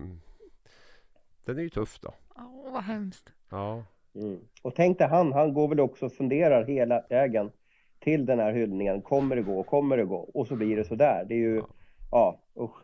den 1.46 1.58
är 1.58 1.62
ju 1.62 1.70
tuff 1.70 2.00
då. 2.00 2.14
Åh, 2.36 2.74
vad 2.74 2.84
hemskt. 2.84 3.34
Ja, 3.50 3.84
Mm. 4.16 4.40
Och 4.62 4.76
tänk 4.76 4.98
dig 4.98 5.08
han, 5.08 5.34
han 5.34 5.54
går 5.54 5.68
väl 5.68 5.80
också 5.80 6.06
och 6.06 6.14
funderar 6.14 6.66
hela 6.66 7.04
vägen 7.10 7.52
till 8.00 8.26
den 8.26 8.40
här 8.40 8.54
hyllningen. 8.54 9.02
Kommer 9.02 9.36
det 9.36 9.42
gå? 9.42 9.64
Kommer 9.64 9.98
det 9.98 10.06
gå? 10.06 10.16
Och 10.18 10.48
så 10.48 10.56
blir 10.56 10.76
det 10.78 10.84
sådär. 10.84 11.26
Det 11.28 11.34
är 11.34 11.38
ju, 11.40 11.62
ja, 12.12 12.40
usch. 12.60 12.78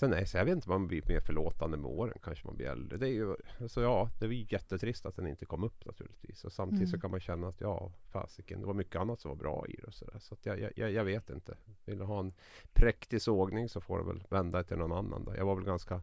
Sen 0.00 0.12
är, 0.12 0.24
så 0.24 0.36
jag 0.36 0.44
vet 0.44 0.54
inte 0.54 0.70
om 0.70 0.80
man 0.80 0.88
blir 0.88 1.02
mer 1.08 1.20
förlåtande 1.20 1.76
med 1.76 1.90
åren. 1.90 2.18
Kanske 2.22 2.46
man 2.46 2.56
blir 2.56 2.66
äldre. 2.66 2.98
Det 2.98 3.06
är 3.08 3.12
ju, 3.12 3.36
alltså 3.60 3.82
ja, 3.82 4.10
det 4.18 4.26
är 4.26 4.30
ju 4.30 4.46
jättetrist 4.50 5.06
att 5.06 5.16
den 5.16 5.26
inte 5.26 5.46
kom 5.46 5.64
upp 5.64 5.86
naturligtvis. 5.86 6.44
Och 6.44 6.52
samtidigt 6.52 6.80
Mm. 6.80 6.90
så 6.90 7.00
kan 7.00 7.10
man 7.10 7.20
känna 7.20 7.48
att 7.48 7.60
ja, 7.60 7.92
fasiken, 8.08 8.60
det 8.60 8.66
var 8.66 8.74
mycket 8.74 8.96
annat 8.96 9.20
som 9.20 9.28
var 9.28 9.36
bra 9.36 9.66
i 9.68 9.76
det. 9.76 9.86
Och 9.86 9.94
så 9.94 10.04
där. 10.04 10.18
så 10.18 10.34
att 10.34 10.46
jag, 10.46 10.72
jag, 10.76 10.92
jag 10.92 11.04
vet 11.04 11.30
inte. 11.30 11.56
Vill 11.84 11.98
du 11.98 12.04
ha 12.04 12.20
en 12.20 12.32
präktig 12.72 13.22
sågning 13.22 13.68
så 13.68 13.80
får 13.80 13.98
du 13.98 14.04
väl 14.04 14.24
vända 14.30 14.64
till 14.64 14.76
någon 14.76 14.92
annan. 14.92 15.24
Då. 15.24 15.36
Jag 15.36 15.44
var 15.46 15.54
väl 15.54 15.64
ganska 15.64 16.02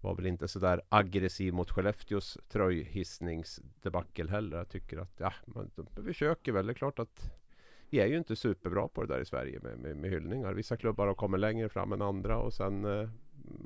var 0.00 0.14
väl 0.14 0.26
inte 0.26 0.48
så 0.48 0.58
där 0.58 0.82
aggressiv 0.88 1.54
mot 1.54 1.70
Skellefteås 1.70 2.38
tröjhissningsdebacle 2.48 4.30
heller. 4.30 4.56
Jag 4.56 4.68
tycker 4.68 4.98
att 4.98 5.12
ja, 5.16 5.32
man 5.46 5.70
de 5.74 6.04
försöker 6.04 6.52
väl. 6.52 6.66
Det 6.66 6.72
är 6.72 6.74
klart 6.74 6.98
att 6.98 7.30
vi 7.90 8.00
är 8.00 8.06
ju 8.06 8.18
inte 8.18 8.36
superbra 8.36 8.88
på 8.88 9.02
det 9.04 9.14
där 9.14 9.20
i 9.20 9.24
Sverige 9.24 9.60
med, 9.62 9.78
med, 9.78 9.96
med 9.96 10.10
hyllningar. 10.10 10.52
Vissa 10.52 10.76
klubbar 10.76 11.06
har 11.06 11.14
kommit 11.14 11.40
längre 11.40 11.68
fram 11.68 11.92
än 11.92 12.02
andra 12.02 12.38
och 12.38 12.52
sen 12.54 12.84
eh, 12.84 13.08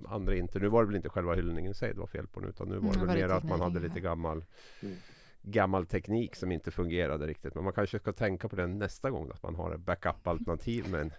andra 0.09 0.35
inte. 0.37 0.59
Nu 0.59 0.69
var 0.69 0.83
det 0.83 0.87
väl 0.87 0.97
inte 0.97 1.09
själva 1.09 1.35
hyllningen 1.35 1.71
i 1.71 1.75
sig 1.75 1.93
det 1.95 2.01
var 2.01 2.07
fel 2.07 2.27
på 2.27 2.41
nu 2.41 2.49
utan 2.49 2.69
nu 2.69 2.75
var 2.75 2.81
Mm, 2.81 2.93
det 2.93 2.99
var 2.99 3.07
väl 3.07 3.17
mer 3.17 3.29
att 3.29 3.45
man 3.45 3.61
hade 3.61 3.81
lite 3.81 4.01
gammal 4.01 4.45
Mm. 4.83 4.97
gammal 5.43 5.87
teknik 5.87 6.37
som 6.37 6.53
inte 6.53 6.71
fungerade 6.71 7.27
riktigt. 7.27 7.55
Men 7.55 7.65
man 7.65 7.73
kanske 7.73 7.99
ska 7.99 8.13
tänka 8.13 8.49
på 8.49 8.57
det 8.57 8.67
nästa 8.67 9.11
gång 9.11 9.31
att 9.31 9.43
man 9.43 9.55
har 9.55 9.75
ett 9.75 9.81
backup-alternativ 9.81 10.91
med 10.91 11.01
en 11.01 11.13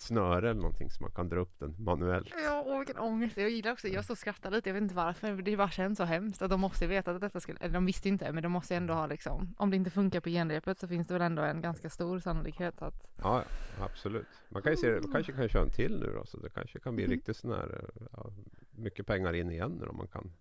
snöre 0.00 0.50
eller 0.50 0.60
någonting 0.60 0.90
så 0.90 1.02
man 1.02 1.10
kan 1.10 1.28
dra 1.28 1.40
upp 1.40 1.58
den 1.58 1.74
manuellt. 1.78 2.28
Ja, 2.44 2.64
åh, 2.66 2.78
vilken 2.78 2.98
ångest. 2.98 3.36
Jag 3.36 3.50
gillar 3.50 3.72
också, 3.72 3.88
jag 3.88 4.04
står 4.04 4.14
och 4.14 4.18
skrattar 4.18 4.50
lite, 4.50 4.68
jag 4.68 4.74
vet 4.74 4.82
inte 4.82 4.94
varför, 4.94 5.42
det 5.42 5.56
bara 5.56 5.70
känns 5.70 5.98
så 5.98 6.04
hemskt 6.04 6.42
att 6.42 6.50
de 6.50 6.60
måste 6.60 6.86
veta 6.86 7.10
att 7.10 7.20
detta 7.20 7.40
skulle, 7.40 7.58
eller 7.58 7.74
de 7.74 7.86
visste 7.86 8.08
inte, 8.08 8.32
men 8.32 8.42
de 8.42 8.52
måste 8.52 8.76
ändå 8.76 8.94
ha 8.94 9.06
liksom, 9.06 9.54
om 9.58 9.70
det 9.70 9.76
inte 9.76 9.90
funkar 9.90 10.20
på 10.20 10.28
genrepet 10.28 10.78
så 10.78 10.88
finns 10.88 11.06
det 11.06 11.14
väl 11.14 11.22
ändå 11.22 11.42
en 11.42 11.60
ganska 11.60 11.90
stor 11.90 12.18
sannolikhet 12.18 12.82
att, 12.82 13.10
Ja, 13.22 13.44
absolut. 13.80 14.26
Man 14.48 14.62
kan 14.62 14.72
ju 14.72 14.76
se 14.76 15.00
man 15.02 15.12
kanske 15.12 15.32
kan 15.32 15.48
köra 15.48 15.62
en 15.62 15.70
till 15.70 16.00
nu 16.00 16.12
då, 16.16 16.26
så 16.26 16.36
det 16.36 16.50
kanske 16.50 16.78
kan 16.78 16.96
bli 16.96 17.06
riktigt 17.06 17.36
sån 17.36 17.50
här 17.50 17.84
ja, 18.12 18.30
mycket 18.70 19.06
pengar 19.06 19.32
in 19.32 19.50
igen 19.50 19.76
nu 19.80 19.86
då. 19.86 19.92
Man 19.92 20.08
kan 20.08 20.32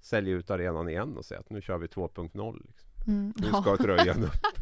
sälja 0.00 0.34
ut 0.34 0.50
arenan 0.50 0.88
igen 0.88 1.16
och 1.16 1.24
säga 1.24 1.40
att 1.40 1.50
nu 1.50 1.62
kör 1.62 1.78
vi 1.78 1.86
2.0. 1.86 2.62
Liksom. 2.66 2.90
mm. 3.06 3.32
Nu 3.36 3.46
ska 3.46 3.76
tröjan 3.76 4.24
upp 4.24 4.61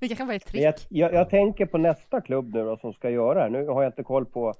det 0.00 0.08
kanske 0.08 0.24
var 0.24 0.34
ett 0.34 0.46
trick. 0.46 0.62
jag, 0.62 0.76
trick. 0.76 0.88
jag, 0.90 1.14
jag 1.14 1.30
tänker 1.30 1.66
på 1.66 1.78
nästa 1.78 2.20
klubb 2.20 2.54
nu 2.54 2.64
då 2.64 2.76
som 2.76 2.92
ska 2.92 3.10
göra 3.10 3.44
det. 3.44 3.50
Nu 3.50 3.66
har 3.66 3.82
jag 3.82 3.88
inte 3.88 4.02
koll 4.02 4.26
på 4.26 4.54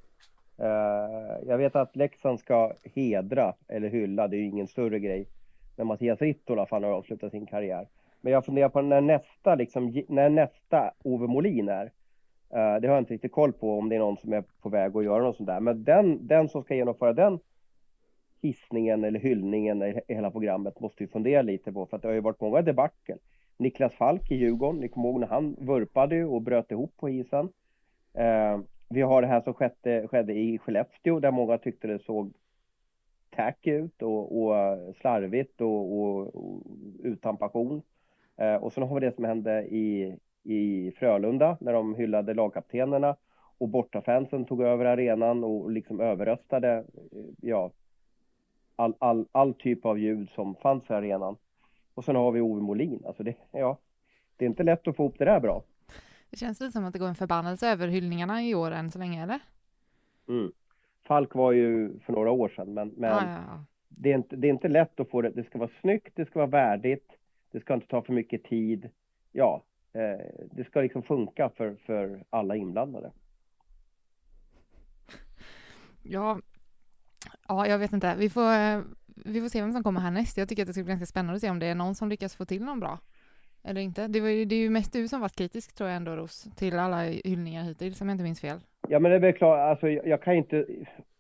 eh, 0.58 1.46
Jag 1.46 1.58
vet 1.58 1.76
att 1.76 1.96
Leksand 1.96 2.40
ska 2.40 2.72
hedra 2.94 3.54
eller 3.68 3.88
hylla, 3.88 4.28
det 4.28 4.36
är 4.36 4.38
ju 4.38 4.46
ingen 4.46 4.68
större 4.68 5.00
grej. 5.00 5.28
När 5.76 5.84
Mattias 5.84 6.20
Rittola 6.20 6.66
fan 6.66 6.84
har 6.84 6.90
avslutat 6.90 7.30
sin 7.30 7.46
karriär. 7.46 7.88
Men 8.20 8.32
jag 8.32 8.44
funderar 8.44 8.68
på 8.68 8.82
när 8.82 9.00
nästa, 9.00 9.54
liksom, 9.54 10.04
när 10.08 10.28
nästa 10.28 10.92
Ove 11.02 11.26
Molin 11.26 11.68
är. 11.68 11.84
Eh, 12.50 12.80
det 12.80 12.88
har 12.88 12.94
jag 12.94 12.98
inte 12.98 13.14
riktigt 13.14 13.32
koll 13.32 13.52
på 13.52 13.78
om 13.78 13.88
det 13.88 13.96
är 13.96 14.00
någon 14.00 14.16
som 14.16 14.32
är 14.32 14.44
på 14.62 14.68
väg 14.68 14.96
att 14.96 15.04
göra 15.04 15.22
något 15.22 15.36
sånt 15.36 15.46
där. 15.46 15.60
Men 15.60 15.84
den, 15.84 16.26
den 16.26 16.48
som 16.48 16.62
ska 16.62 16.74
genomföra 16.74 17.12
den 17.12 17.38
hissningen 18.42 19.04
eller 19.04 19.20
hyllningen 19.20 19.82
i 19.82 20.00
i 20.08 20.14
hela 20.14 20.30
programmet 20.30 20.80
måste 20.80 21.02
ju 21.02 21.08
fundera 21.08 21.42
lite 21.42 21.72
på. 21.72 21.86
För 21.86 21.96
att 21.96 22.02
det 22.02 22.08
har 22.08 22.14
ju 22.14 22.20
varit 22.20 22.40
många 22.40 22.62
debacle. 22.62 23.16
Niklas 23.56 23.94
Falk 23.94 24.30
i 24.30 24.34
Djurgården, 24.34 24.80
ni 24.80 24.88
kommer 24.88 25.08
ihåg 25.08 25.20
när 25.20 25.26
han 25.26 25.56
vurpade 25.58 26.24
och 26.24 26.42
bröt 26.42 26.70
ihop 26.70 26.96
på 26.96 27.08
isen. 27.08 27.48
Eh, 28.14 28.60
vi 28.88 29.02
har 29.02 29.22
det 29.22 29.28
här 29.28 29.40
som 29.40 29.54
skedde, 29.54 30.08
skedde 30.08 30.32
i 30.32 30.58
Skellefteå 30.58 31.20
där 31.20 31.30
många 31.30 31.58
tyckte 31.58 31.86
det 31.88 31.98
såg 31.98 32.32
tack 33.30 33.66
ut 33.66 34.02
och, 34.02 34.42
och 34.42 34.54
slarvigt 35.00 35.60
och, 35.60 35.98
och, 35.98 36.34
och 36.34 36.62
utan 37.02 37.36
passion. 37.36 37.82
Eh, 38.36 38.54
och 38.54 38.72
sen 38.72 38.82
har 38.82 39.00
vi 39.00 39.06
det 39.06 39.14
som 39.14 39.24
hände 39.24 39.64
i, 39.64 40.16
i 40.42 40.92
Frölunda 40.98 41.56
när 41.60 41.72
de 41.72 41.94
hyllade 41.94 42.34
lagkaptenerna 42.34 43.16
och 43.58 43.68
bortafansen 43.68 44.44
tog 44.44 44.62
över 44.62 44.84
arenan 44.84 45.44
och 45.44 45.70
liksom 45.70 46.00
överröstade 46.00 46.72
eh, 47.12 47.24
ja, 47.40 47.70
all, 48.76 48.94
all, 48.98 49.26
all 49.32 49.54
typ 49.54 49.86
av 49.86 49.98
ljud 49.98 50.30
som 50.30 50.54
fanns 50.54 50.90
i 50.90 50.92
arenan. 50.92 51.36
Och 51.94 52.04
sen 52.04 52.16
har 52.16 52.32
vi 52.32 52.40
Ove 52.40 52.62
Molin. 52.62 53.02
Alltså 53.06 53.22
det, 53.22 53.36
ja, 53.50 53.78
det 54.36 54.44
är 54.44 54.48
inte 54.48 54.62
lätt 54.62 54.88
att 54.88 54.96
få 54.96 55.02
ihop 55.02 55.18
det 55.18 55.24
där 55.24 55.40
bra. 55.40 55.64
Det 56.30 56.36
känns 56.36 56.60
lite 56.60 56.72
som 56.72 56.84
att 56.84 56.92
det 56.92 56.98
går 56.98 57.08
en 57.08 57.14
förbannelse 57.14 57.68
över 57.68 57.88
hyllningarna 57.88 58.42
i 58.42 58.54
år 58.54 58.70
än 58.70 58.90
så 58.90 58.98
länge, 58.98 59.22
eller? 59.22 59.40
Mm. 60.28 60.52
Falk 61.06 61.34
var 61.34 61.52
ju 61.52 61.98
för 61.98 62.12
några 62.12 62.30
år 62.30 62.48
sedan, 62.48 62.74
men, 62.74 62.88
men 62.88 63.10
Ja, 63.10 63.22
ja, 63.26 63.38
ja. 63.48 63.64
Det, 63.88 64.12
är 64.12 64.14
inte, 64.14 64.36
det 64.36 64.48
är 64.48 64.50
inte 64.50 64.68
lätt 64.68 65.00
att 65.00 65.10
få 65.10 65.22
det. 65.22 65.30
Det 65.30 65.44
ska 65.44 65.58
vara 65.58 65.70
snyggt, 65.80 66.12
det 66.16 66.26
ska 66.26 66.38
vara 66.38 66.50
värdigt, 66.50 67.10
det 67.50 67.60
ska 67.60 67.74
inte 67.74 67.86
ta 67.86 68.02
för 68.02 68.12
mycket 68.12 68.44
tid. 68.44 68.90
Ja, 69.32 69.62
eh, 69.92 70.26
det 70.50 70.64
ska 70.64 70.80
liksom 70.80 71.02
funka 71.02 71.50
för, 71.56 71.76
för 71.86 72.24
alla 72.30 72.56
inblandade. 72.56 73.12
Ja, 76.02 76.38
ja, 77.48 77.66
jag 77.66 77.78
vet 77.78 77.92
inte. 77.92 78.14
Vi 78.18 78.30
får, 78.30 78.52
eh, 78.52 78.80
vi 79.14 79.40
får 79.40 79.48
se 79.48 79.60
vem 79.60 79.72
som 79.72 79.82
kommer 79.82 80.00
härnäst. 80.00 80.36
Jag 80.36 80.48
tycker 80.48 80.62
att 80.62 80.66
det 80.66 80.72
ska 80.72 80.82
bli 80.82 80.90
ganska 80.90 81.06
spännande 81.06 81.34
att 81.34 81.40
se 81.40 81.50
om 81.50 81.58
det 81.58 81.66
är 81.66 81.74
någon 81.74 81.94
som 81.94 82.08
lyckas 82.08 82.36
få 82.36 82.44
till 82.44 82.64
någon 82.64 82.80
bra. 82.80 82.98
Eller 83.64 83.80
inte. 83.80 84.08
Det, 84.08 84.20
var 84.20 84.28
ju, 84.28 84.44
det 84.44 84.54
är 84.54 84.60
ju 84.60 84.70
mest 84.70 84.92
du 84.92 85.08
som 85.08 85.20
varit 85.20 85.36
kritisk 85.36 85.74
tror 85.74 85.88
jag 85.88 85.96
ändå 85.96 86.16
Ros, 86.16 86.48
till 86.56 86.78
alla 86.78 87.02
hyllningar 87.02 87.62
hittills 87.62 88.00
om 88.00 88.08
jag 88.08 88.14
inte 88.14 88.24
minns 88.24 88.40
fel. 88.40 88.58
Ja, 88.88 88.98
men 88.98 89.10
det 89.10 89.16
är 89.16 89.20
väl 89.20 89.32
klart, 89.32 89.58
alltså 89.58 89.88
jag, 89.88 90.06
jag 90.06 90.22
kan 90.22 90.34
inte, 90.34 90.66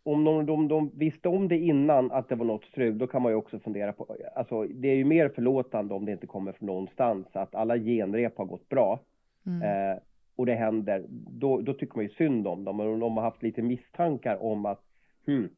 om 0.02 0.24
de, 0.24 0.46
de, 0.46 0.68
de 0.68 0.90
visste 0.94 1.28
om 1.28 1.48
det 1.48 1.58
innan 1.58 2.12
att 2.12 2.28
det 2.28 2.34
var 2.34 2.46
något 2.46 2.64
strul, 2.64 2.98
då 2.98 3.06
kan 3.06 3.22
man 3.22 3.32
ju 3.32 3.36
också 3.36 3.58
fundera 3.58 3.92
på, 3.92 4.16
alltså 4.34 4.62
det 4.62 4.88
är 4.88 4.94
ju 4.94 5.04
mer 5.04 5.28
förlåtande 5.28 5.94
om 5.94 6.04
det 6.04 6.12
inte 6.12 6.26
kommer 6.26 6.52
från 6.52 6.66
någonstans, 6.66 7.26
att 7.32 7.54
alla 7.54 7.78
genrep 7.78 8.38
har 8.38 8.44
gått 8.44 8.68
bra. 8.68 9.00
Mm. 9.46 9.62
Eh, 9.62 9.98
och 10.36 10.46
det 10.46 10.54
händer, 10.54 11.04
då, 11.08 11.60
då 11.60 11.74
tycker 11.74 11.96
man 11.96 12.04
ju 12.04 12.10
synd 12.10 12.46
om 12.46 12.64
dem. 12.64 12.80
Och 12.80 12.86
om 12.86 13.00
de 13.00 13.16
har 13.16 13.24
haft 13.24 13.42
lite 13.42 13.62
misstankar 13.62 14.42
om 14.42 14.66
att 14.66 14.80
hmm, 15.26 15.48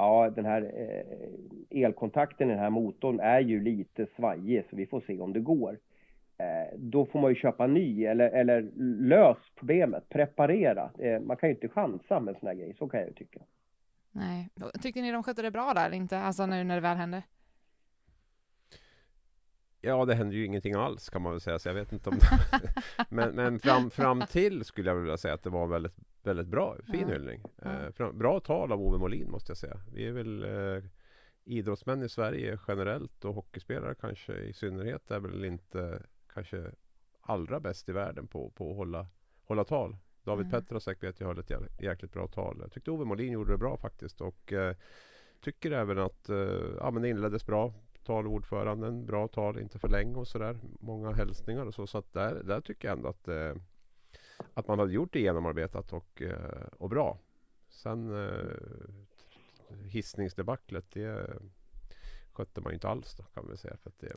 ja, 0.00 0.30
den 0.30 0.44
här 0.44 0.62
eh, 0.62 1.84
elkontakten 1.84 2.48
i 2.50 2.52
den 2.52 2.62
här 2.62 2.70
motorn 2.70 3.20
är 3.20 3.40
ju 3.40 3.62
lite 3.62 4.06
svajig, 4.16 4.64
så 4.70 4.76
vi 4.76 4.86
får 4.86 5.00
se 5.00 5.20
om 5.20 5.32
det 5.32 5.40
går. 5.40 5.78
Eh, 6.38 6.78
då 6.78 7.06
får 7.06 7.20
man 7.20 7.30
ju 7.30 7.34
köpa 7.34 7.66
ny 7.66 8.04
eller, 8.04 8.30
eller 8.30 8.70
lös 9.08 9.38
problemet, 9.54 10.08
preparera. 10.08 10.90
Eh, 10.98 11.20
man 11.20 11.36
kan 11.36 11.48
ju 11.48 11.54
inte 11.54 11.68
chansa 11.68 12.20
med 12.20 12.36
såna 12.40 12.50
här 12.50 12.58
grejer, 12.58 12.74
så 12.78 12.88
kan 12.88 13.00
jag 13.00 13.08
ju 13.08 13.14
tycka. 13.14 13.40
Nej. 14.12 14.48
Tyckte 14.82 15.02
ni 15.02 15.12
de 15.12 15.22
skötte 15.22 15.42
det 15.42 15.50
bra 15.50 15.72
där 15.74 15.86
eller 15.86 15.96
inte? 15.96 16.18
Alltså 16.18 16.46
nu 16.46 16.64
när 16.64 16.74
det 16.74 16.80
väl 16.80 16.96
hände? 16.96 17.22
Ja, 19.80 20.04
det 20.04 20.14
hände 20.14 20.36
ju 20.36 20.44
ingenting 20.46 20.74
alls 20.74 21.08
kan 21.08 21.22
man 21.22 21.32
väl 21.32 21.40
säga. 21.40 21.58
Så 21.58 21.68
jag 21.68 21.74
vet 21.74 21.92
inte 21.92 22.10
om 22.10 22.18
men, 23.08 23.34
men 23.34 23.58
fram, 23.58 23.90
fram 23.90 24.22
till 24.30 24.64
skulle 24.64 24.90
jag 24.90 24.96
vilja 24.96 25.16
säga 25.16 25.34
att 25.34 25.42
det 25.42 25.50
var 25.50 25.62
en 25.62 25.70
väldigt, 25.70 25.96
väldigt 26.22 26.46
bra, 26.48 26.76
fin 26.92 27.00
Ja. 27.08 27.14
hyllning. 27.14 27.42
Eh, 27.62 28.12
bra 28.12 28.40
tal 28.40 28.72
av 28.72 28.80
Ove 28.82 28.98
Molin 28.98 29.30
måste 29.30 29.50
jag 29.50 29.56
säga. 29.56 29.80
Vi 29.92 30.06
är 30.06 30.12
väl 30.12 30.42
eh, 30.44 30.84
idrottsmän 31.44 32.02
i 32.02 32.08
Sverige 32.08 32.58
generellt 32.68 33.24
och 33.24 33.34
hockeyspelare 33.34 33.94
kanske 33.94 34.34
i 34.34 34.52
synnerhet 34.52 35.10
är 35.10 35.20
väl 35.20 35.44
inte 35.44 36.02
kanske 36.32 36.70
allra 37.20 37.60
bäst 37.60 37.88
i 37.88 37.92
världen 37.92 38.26
på, 38.26 38.50
på 38.50 38.70
att 38.70 38.76
hålla, 38.76 39.06
hålla 39.44 39.64
tal. 39.64 39.96
David 40.22 40.46
Mm. 40.46 40.60
Petrosek 40.60 41.02
vet 41.02 41.20
jag 41.20 41.26
höll 41.26 41.38
ett 41.38 41.50
jä- 41.50 41.82
jäkligt 41.82 42.12
bra 42.12 42.26
tal. 42.28 42.56
Jag 42.60 42.72
tyckte 42.72 42.90
Ove 42.90 43.04
Molin 43.04 43.32
gjorde 43.32 43.52
det 43.52 43.58
bra 43.58 43.76
faktiskt 43.76 44.20
och 44.20 44.52
eh, 44.52 44.76
tycker 45.40 45.70
även 45.70 45.98
att 45.98 46.28
eh, 46.28 46.36
ja, 46.78 46.90
men 46.90 47.02
det 47.02 47.08
inleddes 47.08 47.46
bra. 47.46 47.74
Tal 48.04 48.26
ordföranden, 48.26 49.06
bra 49.06 49.28
tal, 49.28 49.58
inte 49.58 49.78
för 49.78 49.88
länge 49.88 50.14
och 50.16 50.28
sådär. 50.28 50.58
Många 50.80 51.12
hälsningar 51.12 51.66
och 51.66 51.74
så. 51.74 51.86
Så 51.86 51.98
att 51.98 52.12
där, 52.12 52.42
där 52.44 52.60
tycker 52.60 52.88
jag 52.88 52.96
ändå 52.96 53.08
att, 53.08 53.28
eh, 53.28 53.54
att 54.60 54.68
man 54.68 54.78
hade 54.78 54.92
gjort 54.92 55.12
det 55.12 55.20
genomarbetat 55.20 55.92
och, 55.92 56.22
eh, 56.22 56.66
och 56.78 56.88
bra. 56.88 57.18
Sen 57.68 58.28
eh, 58.28 58.54
hissningsdebaclet, 59.88 60.84
det 60.92 61.26
skötte 62.32 62.60
man 62.60 62.70
ju 62.70 62.74
inte 62.74 62.88
alls 62.88 63.14
då 63.16 63.22
kan 63.22 63.46
man 63.46 63.56
säga. 63.56 63.76
För 63.82 63.90
att 63.90 63.98
det, 63.98 64.12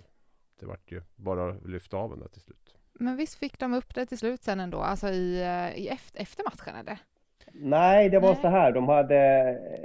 det 0.60 0.66
vart 0.66 0.92
ju 0.92 1.02
bara 1.16 1.52
lyft 1.66 1.94
av 1.94 2.14
en 2.14 2.20
där 2.20 2.28
till 2.28 2.42
slut. 2.42 2.76
Men 2.94 3.18
visst 3.18 3.40
fick 3.40 3.60
de 3.60 3.74
upp 3.74 3.96
det 3.96 4.06
till 4.06 4.18
slut 4.18 4.44
sen 4.44 4.60
ändå, 4.60 4.78
alltså 4.78 5.08
i, 5.08 5.42
eh, 5.42 5.80
i 5.84 5.88
efter, 5.88 6.22
efter 6.22 6.44
matchen 6.44 6.76
eller? 6.76 7.00
Nej, 7.52 8.10
det 8.10 8.20
var 8.20 8.34
Nej. 8.34 8.42
så 8.42 8.48
här. 8.48 8.72
De 8.72 8.88
hade, 8.88 9.16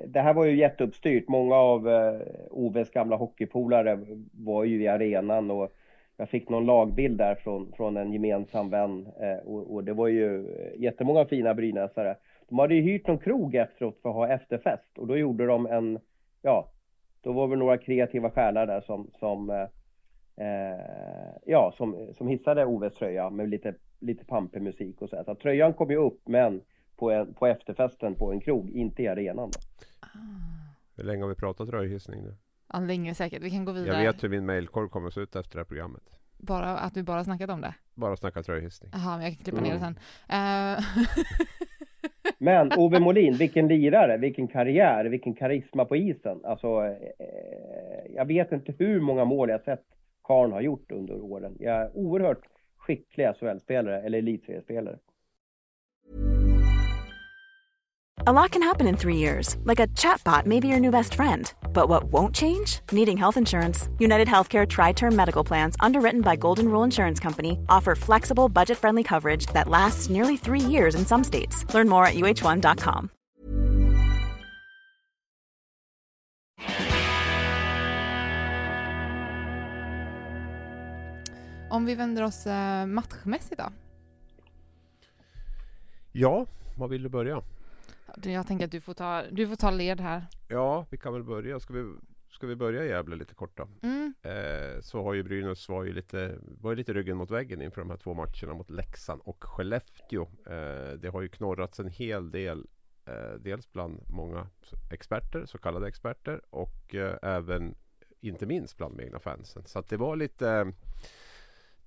det 0.07 0.21
här 0.21 0.35
var 0.35 0.45
ju 0.45 0.57
jätteuppstyrt. 0.57 1.29
Många 1.29 1.55
av 1.55 1.89
eh, 1.89 2.21
Oves 2.51 2.91
gamla 2.91 3.17
hockeypolare 3.17 3.99
var 4.33 4.65
ju 4.65 4.83
i 4.83 4.89
arenan 4.89 5.51
och 5.51 5.73
jag 6.19 6.29
fick 6.29 6.49
någon 6.49 6.67
lagbild 6.67 7.19
där 7.19 7.35
från, 7.35 7.73
från 7.73 7.97
en 7.97 8.13
gemensam 8.13 8.71
vän 8.71 9.07
eh, 9.21 9.47
och, 9.47 9.75
och 9.75 9.85
det 9.85 9.93
var 9.93 10.09
ju 10.09 10.47
jättemånga 10.77 11.25
fina 11.25 11.55
brynäsare. 11.55 12.17
De 12.49 12.59
hade 12.59 12.75
ju 12.75 12.83
hyrt 12.83 13.07
någon 13.07 13.19
krog 13.19 13.55
efteråt 13.55 13.99
för 14.03 14.09
att 14.09 14.15
ha 14.15 14.29
efterfest 14.29 14.99
och 14.99 15.07
då 15.07 15.17
gjorde 15.17 15.47
de 15.47 15.67
en, 15.67 15.99
ja, 16.43 16.69
då 17.23 17.33
var 17.33 17.47
väl 17.47 17.59
några 17.59 17.79
kreativa 17.79 18.31
själar 18.31 18.67
där 18.67 18.81
som, 18.81 19.11
som 19.19 19.51
eh, 19.51 19.67
eh, 20.47 20.81
ja, 21.47 21.75
som, 21.77 22.09
som 22.19 22.29
hissade 22.29 22.65
Oves 22.65 22.95
tröja 22.95 23.31
med 23.31 23.49
lite, 23.49 23.75
lite 23.99 24.25
pampig 24.25 24.63
musik 24.63 25.03
och 25.03 25.09
så. 25.09 25.17
här. 25.17 25.25
Så 25.25 25.35
tröjan 25.35 25.75
kom 25.75 25.91
ju 25.91 25.97
upp, 25.97 26.21
men 26.25 26.61
på, 26.97 27.11
en, 27.11 27.35
på 27.35 27.47
efterfesten 27.47 28.15
på 28.15 28.33
en 28.33 28.41
krog, 28.41 28.71
inte 28.71 29.03
i 29.03 29.09
arenan. 29.09 29.51
Då. 29.51 29.59
Ah. 30.01 30.09
Hur 30.97 31.05
länge 31.05 31.23
har 31.23 31.29
vi 31.29 31.35
pratat 31.35 31.69
röjhissning 31.69 32.23
nu? 32.23 32.35
Ja, 32.73 32.81
länge 32.81 33.15
säkert. 33.15 33.43
Vi 33.43 33.51
kan 33.51 33.65
gå 33.65 33.73
vidare. 33.73 34.03
Jag 34.03 34.13
vet 34.13 34.25
hur 34.25 34.29
min 34.29 34.47
mailkorg 34.47 34.89
kommer 34.89 35.09
att 35.09 35.15
se 35.15 35.21
ut 35.21 35.37
efter 35.37 35.53
det 35.57 35.61
här 35.61 35.65
programmet. 35.65 36.03
Bara 36.39 36.79
att 36.79 36.97
vi 36.97 37.03
bara 37.03 37.25
snackat 37.25 37.51
om 37.51 37.61
det? 37.61 37.75
Bara 37.95 38.17
snacka 38.17 38.43
tröjhissning. 38.43 38.91
Jaha, 38.95 39.17
men 39.17 39.25
jag 39.27 39.35
kan 39.37 39.45
klippa 39.45 39.61
ner 39.61 39.71
det 39.71 39.77
Mm. 39.77 39.95
sen. 39.95 40.77
Eh, 40.77 40.85
Men 42.39 42.73
Ove 42.77 43.01
Molin, 43.01 43.35
vilken 43.35 43.69
lirare, 43.69 44.17
vilken 44.17 44.49
karriär, 44.49 45.05
vilken 45.05 45.35
karisma 45.35 45.85
på 45.85 45.97
isen. 45.97 46.41
Alltså, 46.45 46.67
eh, 46.85 48.15
jag 48.15 48.25
vet 48.25 48.53
inte 48.53 48.75
hur 48.79 49.01
många 49.01 49.25
mål 49.25 49.49
jag 49.49 49.61
sett 49.63 49.85
Karn 50.25 50.53
har 50.53 50.61
gjort 50.61 50.93
under 50.93 51.21
åren. 51.21 51.57
Jag 51.61 51.77
är 51.77 51.97
oerhört 51.97 52.41
skicklig 52.77 53.27
SHL-spelare 53.41 54.03
eller 54.03 54.19
elitseriespelare. 54.19 54.99
A 58.27 58.33
lot 58.33 58.51
can 58.51 58.63
happen 58.63 58.89
in 58.89 58.97
three 58.97 59.15
years, 59.15 59.57
like 59.63 59.79
a 59.79 59.87
chatbot 59.95 60.45
may 60.45 60.59
be 60.59 60.67
your 60.67 60.81
new 60.81 60.91
best 60.91 61.15
friend. 61.15 61.53
But 61.73 61.89
what 61.89 62.13
won't 62.13 62.35
change? 62.35 62.81
Needing 62.91 63.17
health 63.17 63.37
insurance. 63.37 63.89
United 64.01 64.27
Healthcare 64.27 64.67
Tri 64.67 64.91
Term 64.93 65.15
Medical 65.15 65.45
Plans, 65.45 65.77
underwritten 65.79 66.23
by 66.23 66.35
Golden 66.35 66.69
Rule 66.69 66.83
Insurance 66.83 67.21
Company, 67.21 67.61
offer 67.69 67.95
flexible, 67.95 68.49
budget 68.49 68.77
friendly 68.77 69.05
coverage 69.05 69.47
that 69.53 69.69
lasts 69.69 70.11
nearly 70.11 70.37
three 70.37 70.59
years 70.59 70.97
in 70.97 71.07
some 71.07 71.23
states. 71.23 71.65
Learn 71.73 71.89
more 71.89 72.07
at 72.07 72.15
uh1.com. 72.15 73.11
om 81.71 81.85
vi 81.85 81.95
vänder 81.95 82.23
oss 82.23 82.47
eh, 82.47 82.87
matchmässigt 82.87 83.59
då? 83.59 83.73
Ja, 86.13 86.47
var 86.75 86.89
vill 86.89 87.03
du 87.03 87.09
börja? 87.09 87.43
Jag 88.23 88.47
tänker 88.47 88.65
att 88.65 88.71
du 88.71 88.81
får 88.81 88.95
ta, 88.95 89.23
du 89.31 89.49
får 89.49 89.57
ta 89.57 89.71
led 89.71 90.01
här. 90.01 90.27
Ja, 90.49 90.87
vi 90.91 90.97
kan 90.97 91.13
väl 91.13 91.25
börja. 91.25 91.61
Ska 91.61 91.75
vi, 91.75 91.95
ska 92.31 92.47
vi 92.47 92.57
börja 92.57 92.85
i 92.85 92.89
Gävle 92.89 93.17
lite 93.17 93.35
kort 93.35 93.57
då? 93.57 93.69
Mm. 93.83 94.15
Eh, 94.23 94.81
så 94.81 95.03
har 95.03 95.15
ju 95.15 95.23
Brynäs 95.23 95.69
var 95.69 95.85
ju 95.85 95.93
lite, 95.93 96.39
var 96.43 96.71
ju 96.71 96.77
lite 96.77 96.93
ryggen 96.93 97.17
mot 97.17 97.31
väggen 97.31 97.63
inför 97.63 97.81
de 97.81 97.91
här 97.91 97.97
två 97.97 98.15
matcherna 98.15 98.55
mot 98.55 98.71
Leksand 98.71 99.21
och 99.25 99.45
Skellefteå. 99.45 100.23
Eh, 100.23 100.93
det 100.99 101.11
har 101.13 101.23
ju 101.23 101.29
knorrats 101.29 101.81
en 101.81 101.89
hel 101.89 102.31
del 102.31 102.67
eh, 103.07 103.41
dels 103.41 103.73
bland 103.73 104.01
många 104.09 104.47
experter, 104.91 105.47
så 105.47 105.59
kallade 105.59 105.89
experter 105.89 106.41
och 106.51 106.95
eh, 106.95 107.17
även 107.23 107.75
inte 108.21 108.47
minst 108.47 108.77
bland 108.77 108.97
de 108.97 109.05
egna 109.05 109.19
fansen. 109.19 109.63
Så 109.67 109.79
att 109.79 109.89
det 109.89 109.97
var 109.97 110.17
lite 110.17 110.73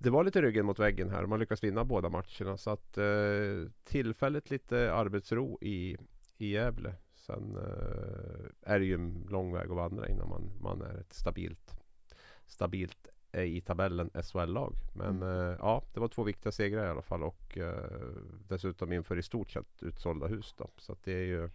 det 0.04 0.10
var 0.10 0.24
lite 0.24 0.42
ryggen 0.42 0.66
mot 0.66 0.80
väggen 0.80 1.10
här. 1.10 1.26
Man 1.26 1.40
lyckas 1.40 1.64
vinna 1.64 1.84
båda 1.84 2.10
matcherna. 2.10 2.58
Så 2.58 2.70
att 2.70 2.98
eh, 2.98 3.72
tillfälligt 3.84 4.50
lite 4.50 4.94
arbetsro 4.94 5.58
i, 5.62 5.98
i 6.42 6.52
Gävle. 6.52 6.94
Sen 7.16 7.58
eh, 7.58 8.72
är 8.74 8.80
det 8.80 8.86
ju 8.86 8.94
en 8.94 9.28
lång 9.30 9.54
väg 9.54 9.70
att 9.70 9.76
vandra 9.76 10.08
innan 10.10 10.30
man, 10.30 10.52
man 10.62 10.82
är 10.82 11.00
ett 11.00 11.14
stabilt, 11.14 11.72
stabilt 12.46 13.08
eh, 13.32 13.44
i 13.44 13.62
tabellen 13.62 14.10
SHL-lag. 14.24 14.74
Men 14.96 15.22
eh, 15.22 15.56
ja, 15.60 15.84
det 15.94 16.00
var 16.00 16.08
två 16.08 16.24
viktiga 16.24 16.52
segrar 16.52 16.86
i 16.86 16.90
alla 16.90 17.02
fall 17.02 17.24
och 17.24 17.58
eh, 17.58 17.74
dessutom 18.48 18.94
inför 18.94 19.18
i 19.20 19.24
stort 19.24 19.52
sett 19.52 19.84
utsålda 19.84 20.28
hus. 20.28 20.54
Då. 20.58 20.70
Så 20.78 20.92
att 20.92 21.04
det 21.04 21.14
är 21.14 21.26
ju 21.26 21.50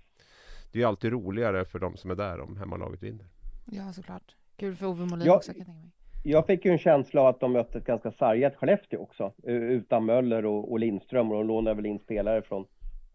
det 0.73 0.83
är 0.83 0.87
alltid 0.87 1.13
roligare 1.13 1.65
för 1.65 1.79
de 1.79 1.97
som 1.97 2.11
är 2.11 2.15
där 2.15 2.41
om 2.41 2.57
hemmalaget 2.57 3.03
vinner. 3.03 3.27
Ja, 3.65 3.93
såklart. 3.93 4.37
Kul 4.57 4.77
för 4.77 4.87
Ove 4.87 5.05
Molin 5.07 5.27
Ja. 5.27 5.37
också 5.37 5.53
kan 5.53 5.59
jag 5.59 5.67
tänka 5.67 5.81
mig. 5.81 5.91
Jag 6.23 6.47
fick 6.47 6.65
ju 6.65 6.71
en 6.71 6.79
känsla 6.79 7.21
av 7.21 7.27
att 7.27 7.41
de 7.41 7.53
mötte 7.53 7.79
ett 7.79 7.85
ganska 7.85 8.13
sargat 8.13 8.57
Skellefteå 8.57 9.01
också. 9.01 9.33
Utan 9.43 10.05
Möller 10.05 10.45
och, 10.47 10.73
och 10.73 10.79
Lindström 10.79 11.31
och 11.31 11.37
de 11.37 11.47
lånade 11.47 11.77
väl 11.77 11.87
in 11.87 11.99
spelare 11.99 12.43
från 12.43 12.67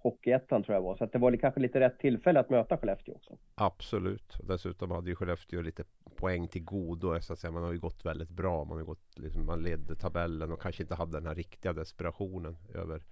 Hockeyettan 0.04 0.64
tror 0.64 0.76
jag 0.76 0.82
var. 0.82 0.96
Så 0.96 1.04
att 1.04 1.12
det 1.12 1.20
var 1.20 1.38
kanske 1.38 1.60
lite 1.60 1.80
rätt 1.80 2.00
tillfälle 2.00 2.40
att 2.40 2.50
möta 2.50 2.78
Skellefteå 2.78 3.16
också. 3.16 3.38
Absolut. 3.56 4.38
Dessutom 4.44 4.92
hade 4.92 5.10
ju 5.10 5.16
Skellefteå 5.16 5.62
lite 5.62 5.84
poäng 6.16 6.48
till 6.48 6.64
godo. 6.64 7.22
Så 7.22 7.34
att 7.34 7.40
säga. 7.40 7.52
Man 7.52 7.64
har 7.64 7.72
ju 7.72 7.80
gått 7.80 8.06
väldigt 8.06 8.30
bra. 8.30 8.64
Man, 8.64 8.78
har 8.78 8.86
gått, 8.86 9.20
liksom, 9.20 9.46
man 9.46 9.64
ledde 9.64 9.96
tabellen 9.96 10.52
och 10.52 10.62
kanske 10.62 10.84
inte 10.84 10.96
hade 10.96 11.12
den 11.12 11.28
här 11.28 11.36
riktiga 11.36 11.74
desperationen 11.74 12.58
över, 12.74 13.04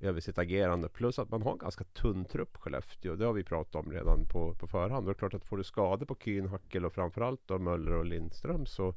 över 0.00 0.20
sitt 0.20 0.38
agerande. 0.38 0.88
Plus 0.88 1.18
att 1.18 1.30
man 1.30 1.42
har 1.42 1.52
en 1.52 1.58
ganska 1.58 1.84
tunn 1.84 2.24
trupp 2.24 2.56
Skellefteå. 2.56 3.16
Det 3.16 3.26
har 3.26 3.32
vi 3.32 3.44
pratat 3.44 3.74
om 3.74 3.92
redan 3.92 4.26
på, 4.32 4.54
på 4.54 4.66
förhand. 4.66 5.08
Och 5.08 5.14
det 5.14 5.16
är 5.16 5.18
klart 5.18 5.34
att 5.34 5.44
får 5.44 5.56
du 5.56 5.64
skador 5.64 6.06
på 6.06 6.16
Kyn, 6.24 6.46
Hackel 6.46 6.84
och 6.84 6.92
framförallt 6.92 7.40
då 7.46 7.58
Möller 7.58 7.92
och 7.92 8.06
Lindström 8.06 8.66
så 8.66 8.94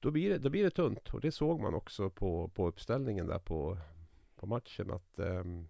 då 0.00 0.10
blir, 0.10 0.30
det, 0.30 0.38
då 0.38 0.50
blir 0.50 0.64
det 0.64 0.70
tunt. 0.70 1.14
Och 1.14 1.20
det 1.20 1.32
såg 1.32 1.60
man 1.60 1.74
också 1.74 2.10
på, 2.10 2.48
på 2.48 2.68
uppställningen 2.68 3.26
där 3.26 3.38
på, 3.38 3.78
på 4.36 4.46
matchen. 4.46 4.90
att 4.90 5.18
ehm, 5.18 5.68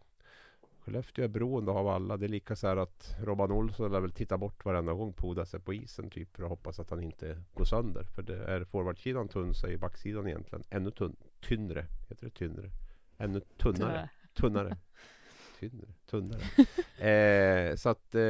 Skellefteå 0.84 1.24
är 1.24 1.28
beroende 1.28 1.72
av 1.72 1.88
alla. 1.88 2.16
Det 2.16 2.26
är 2.26 2.28
lika 2.28 2.56
så 2.56 2.66
här 2.66 2.76
att 2.76 3.16
Robban 3.20 3.52
Olsson 3.52 3.92
lär 3.92 4.00
väl 4.00 4.12
titta 4.12 4.38
bort 4.38 4.64
varenda 4.64 4.92
gång 4.92 5.12
Poda 5.12 5.46
sig 5.46 5.60
på 5.60 5.74
isen 5.74 6.10
typ 6.10 6.36
för 6.36 6.42
att 6.42 6.48
hoppas 6.48 6.80
att 6.80 6.90
han 6.90 7.00
inte 7.02 7.42
går 7.54 7.64
sönder. 7.64 8.04
För 8.04 8.22
det 8.22 8.44
är 8.44 8.64
forwardsidan 8.64 9.28
tunn 9.28 9.54
så 9.54 9.66
är 9.66 9.76
backsidan 9.76 10.28
egentligen 10.28 10.64
ännu 10.70 10.90
tunn, 10.90 11.16
tynnre. 11.40 11.86
Heter 12.08 12.24
det 12.24 12.30
tynnre? 12.30 12.70
Ännu 13.18 13.40
tunnare. 13.40 14.08
Tunnare. 14.34 14.76
Tynnre, 15.60 15.86
tunnare. 16.06 16.40
eh, 17.10 17.76
så 17.76 17.88
att 17.88 18.14
eh, 18.14 18.20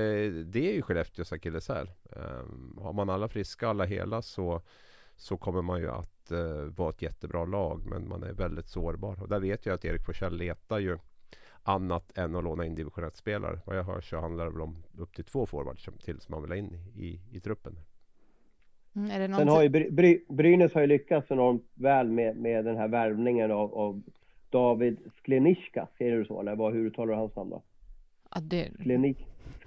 det 0.44 0.68
är 0.70 0.72
ju 0.72 0.82
Skellefteås 0.82 1.32
akilleshäl. 1.32 1.90
Eh, 2.16 2.44
har 2.82 2.92
man 2.92 3.10
alla 3.10 3.28
friska, 3.28 3.68
alla 3.68 3.84
hela 3.84 4.22
så, 4.22 4.62
så 5.16 5.36
kommer 5.36 5.62
man 5.62 5.80
ju 5.80 5.90
att 5.90 6.30
eh, 6.30 6.62
vara 6.76 6.90
ett 6.90 7.02
jättebra 7.02 7.44
lag. 7.44 7.82
Men 7.86 8.08
man 8.08 8.22
är 8.22 8.32
väldigt 8.32 8.68
sårbar. 8.68 9.22
Och 9.22 9.28
där 9.28 9.40
vet 9.40 9.66
jag 9.66 9.74
att 9.74 9.84
Erik 9.84 10.04
Forsell 10.04 10.36
letar 10.36 10.78
ju 10.78 10.98
annat 11.62 12.18
än 12.18 12.36
att 12.36 12.44
låna 12.44 12.66
in 12.66 12.74
division 12.74 13.04
1-spelare. 13.04 13.60
Vad 13.66 13.76
jag 13.76 13.84
hör 13.84 14.00
så 14.00 14.20
handlar 14.20 14.44
det 14.44 14.50
väl 14.50 14.60
om 14.60 14.82
upp 14.98 15.14
till 15.14 15.24
två 15.24 15.46
forwards 15.46 15.88
till 16.04 16.20
som 16.20 16.32
man 16.32 16.42
vill 16.42 16.50
ha 16.50 16.56
in 16.56 16.78
i, 16.96 17.20
i 17.30 17.40
truppen. 17.40 17.78
Mm, 18.96 19.10
är 19.10 19.18
det 19.18 19.28
någon 19.28 19.38
Sen 19.38 19.48
har 19.48 19.62
ju 19.62 19.68
Bry, 19.68 19.90
Bry, 19.90 20.24
Brynäs 20.28 20.74
har 20.74 20.80
ju 20.80 20.86
lyckats 20.86 21.30
enormt 21.30 21.66
väl 21.74 22.08
med, 22.08 22.36
med 22.36 22.64
den 22.64 22.76
här 22.76 22.88
värvningen 22.88 23.50
av, 23.50 23.74
av 23.74 24.02
David 24.50 24.98
Skleniska. 25.18 25.88
Ser 25.98 26.16
du 26.16 26.24
så? 26.24 26.40
Eller 26.40 26.56
vad, 26.56 26.72
hur 26.72 26.86
uttalar 26.86 27.12
du 27.12 27.18
hans 27.18 27.36
namn 27.36 27.50
då? 27.50 27.62
ja, 28.34 28.40
det, 28.40 28.70
Skleni, 28.80 29.16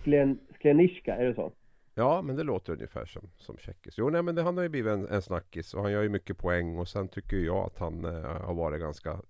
Sklen, 0.02 0.40
Skleniska, 0.56 1.16
är 1.16 1.26
det 1.26 1.36
så? 1.36 1.52
Ja, 1.94 2.22
men 2.22 2.36
det 2.36 2.44
låter 2.44 2.74
ungefär 2.74 3.06
som, 3.06 3.30
som 3.38 3.58
tjeckis. 3.58 3.94
Jo, 3.98 4.10
nej, 4.10 4.22
men 4.22 4.36
det, 4.36 4.42
han 4.42 4.58
har 4.58 4.64
ju 4.64 4.70
blivit 4.70 4.92
en, 4.92 5.08
en 5.08 5.22
snackis 5.22 5.74
och 5.74 5.82
han 5.82 5.92
gör 5.92 6.04
ju 6.04 6.10
mycket 6.10 6.38
poäng 6.38 6.78
och 6.78 6.88
sen 6.88 7.08
tycker 7.08 7.38
jag 7.38 7.66
att 7.66 7.78
han 7.78 8.06
eh, 8.06 8.22
har 8.22 8.54
varit 8.54 8.80
ganska 8.80 9.22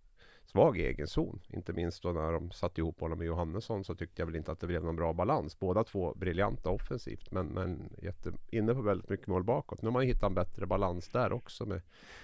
svag 0.46 0.78
i 0.78 0.86
egen 0.86 1.08
zon. 1.08 1.40
Inte 1.50 1.74
minst 1.74 2.04
då 2.04 2.12
när 2.12 2.32
de 2.32 2.52
satte 2.52 2.82
ihop 2.82 3.00
honom 3.00 3.18
med 3.18 3.28
Johannesson 3.28 3.84
så 3.84 3.96
tyckte 3.96 4.22
jag 4.22 4.26
väl 4.26 4.36
inte 4.36 4.52
att 4.52 4.60
det 4.60 4.68
blev 4.68 4.84
någon 4.84 4.96
bra 4.96 5.14
balans. 5.14 5.60
Båda 5.60 5.84
två 5.84 6.14
briljanta 6.14 6.70
offensivt 6.70 7.32
men, 7.32 7.48
men 7.48 7.90
jätte, 8.02 8.32
inne 8.48 8.74
på 8.74 8.82
väldigt 8.82 9.10
mycket 9.10 9.28
mål 9.28 9.44
bakåt. 9.44 9.82
Nu 9.82 9.88
har 9.88 9.94
man 9.94 10.04
hittat 10.04 10.24
en 10.24 10.34
bättre 10.36 10.66
balans 10.66 11.10
där 11.10 11.34
också 11.34 11.66
med, 11.66 11.82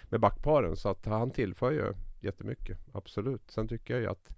med 0.09 0.19
backparen 0.19 0.75
så 0.75 0.89
att 0.89 1.05
han 1.05 1.31
tillför 1.31 1.71
ju 1.71 1.93
jättemycket. 2.19 2.77
Absolut. 2.91 3.51
Sen 3.51 3.67
tycker 3.67 3.93
jag 3.93 4.01
ju 4.01 4.07
att 4.07 4.29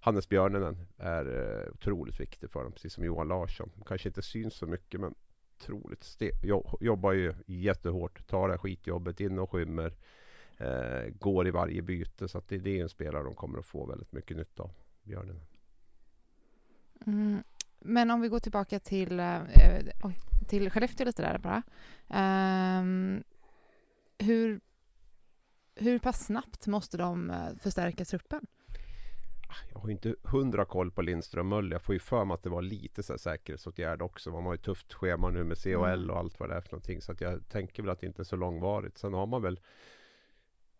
Hannes 0.00 0.28
Björninen 0.28 0.86
är 0.96 1.26
eh, 1.26 1.72
otroligt 1.72 2.20
viktig 2.20 2.50
för 2.50 2.62
dem, 2.62 2.72
precis 2.72 2.92
som 2.92 3.04
Johan 3.04 3.28
Larsson. 3.28 3.70
Kanske 3.86 4.08
inte 4.08 4.22
syns 4.22 4.54
så 4.54 4.66
mycket 4.66 5.00
men 5.00 5.14
otroligt 5.56 6.02
ste- 6.02 6.62
jobbar 6.80 7.12
ju 7.12 7.34
jättehårt, 7.46 8.26
tar 8.26 8.48
det 8.48 8.54
här 8.54 8.58
skitjobbet 8.58 9.20
in 9.20 9.38
och 9.38 9.50
skymmer. 9.50 9.94
Eh, 10.58 11.10
går 11.18 11.46
i 11.46 11.50
varje 11.50 11.82
byte 11.82 12.28
så 12.28 12.42
det, 12.48 12.58
det 12.58 12.78
är 12.78 12.82
en 12.82 12.88
spelare 12.88 13.22
de 13.24 13.34
kommer 13.34 13.58
att 13.58 13.66
få 13.66 13.86
väldigt 13.86 14.12
mycket 14.12 14.36
nytta 14.36 14.62
av. 14.62 14.70
Björnen. 15.02 15.40
mm, 17.06 17.42
men 17.78 18.10
om 18.10 18.20
vi 18.20 18.28
går 18.28 18.38
tillbaka 18.40 18.78
till, 18.78 19.20
eh, 19.20 19.36
eh, 19.36 19.84
oj, 20.02 20.18
till 20.48 20.70
Skellefteå 20.70 21.06
lite 21.06 21.22
där 21.22 21.38
bara. 21.38 21.62
Ehm, 22.08 23.24
hur, 24.18 24.60
hur 25.74 25.98
pass 25.98 26.26
snabbt 26.26 26.66
måste 26.66 26.96
de 26.96 27.30
eh, 27.30 27.56
förstärka 27.60 28.04
truppen? 28.04 28.46
Jag 29.72 29.78
har 29.78 29.90
inte 29.90 30.14
hundra 30.22 30.64
koll 30.64 30.90
på 30.90 31.02
Lindström 31.02 31.48
Möller. 31.48 31.72
Jag 31.72 31.82
får 31.82 31.94
ju 31.94 31.98
för 31.98 32.24
mig 32.24 32.34
att 32.34 32.42
det 32.42 32.50
var 32.50 32.62
lite 32.62 33.02
så 33.02 33.12
här 33.12 33.18
säkerhetsåtgärd 33.18 34.02
också. 34.02 34.30
Man 34.30 34.44
har 34.44 34.52
ju 34.52 34.58
tufft 34.58 34.92
schema 34.94 35.30
nu 35.30 35.44
med 35.44 35.58
CHL 35.58 35.74
Mm. 35.74 36.10
och 36.10 36.18
allt 36.18 36.40
vad 36.40 36.48
det 36.48 36.54
är 36.54 36.60
för 36.60 36.72
någonting. 36.72 37.00
Så 37.00 37.12
att 37.12 37.20
jag 37.20 37.48
tänker 37.48 37.82
väl 37.82 37.90
att 37.90 38.00
det 38.00 38.06
inte 38.06 38.22
är 38.22 38.24
så 38.24 38.36
långvarigt. 38.36 38.98
Sen 38.98 39.14
har 39.14 39.26
man 39.26 39.42
väl 39.42 39.60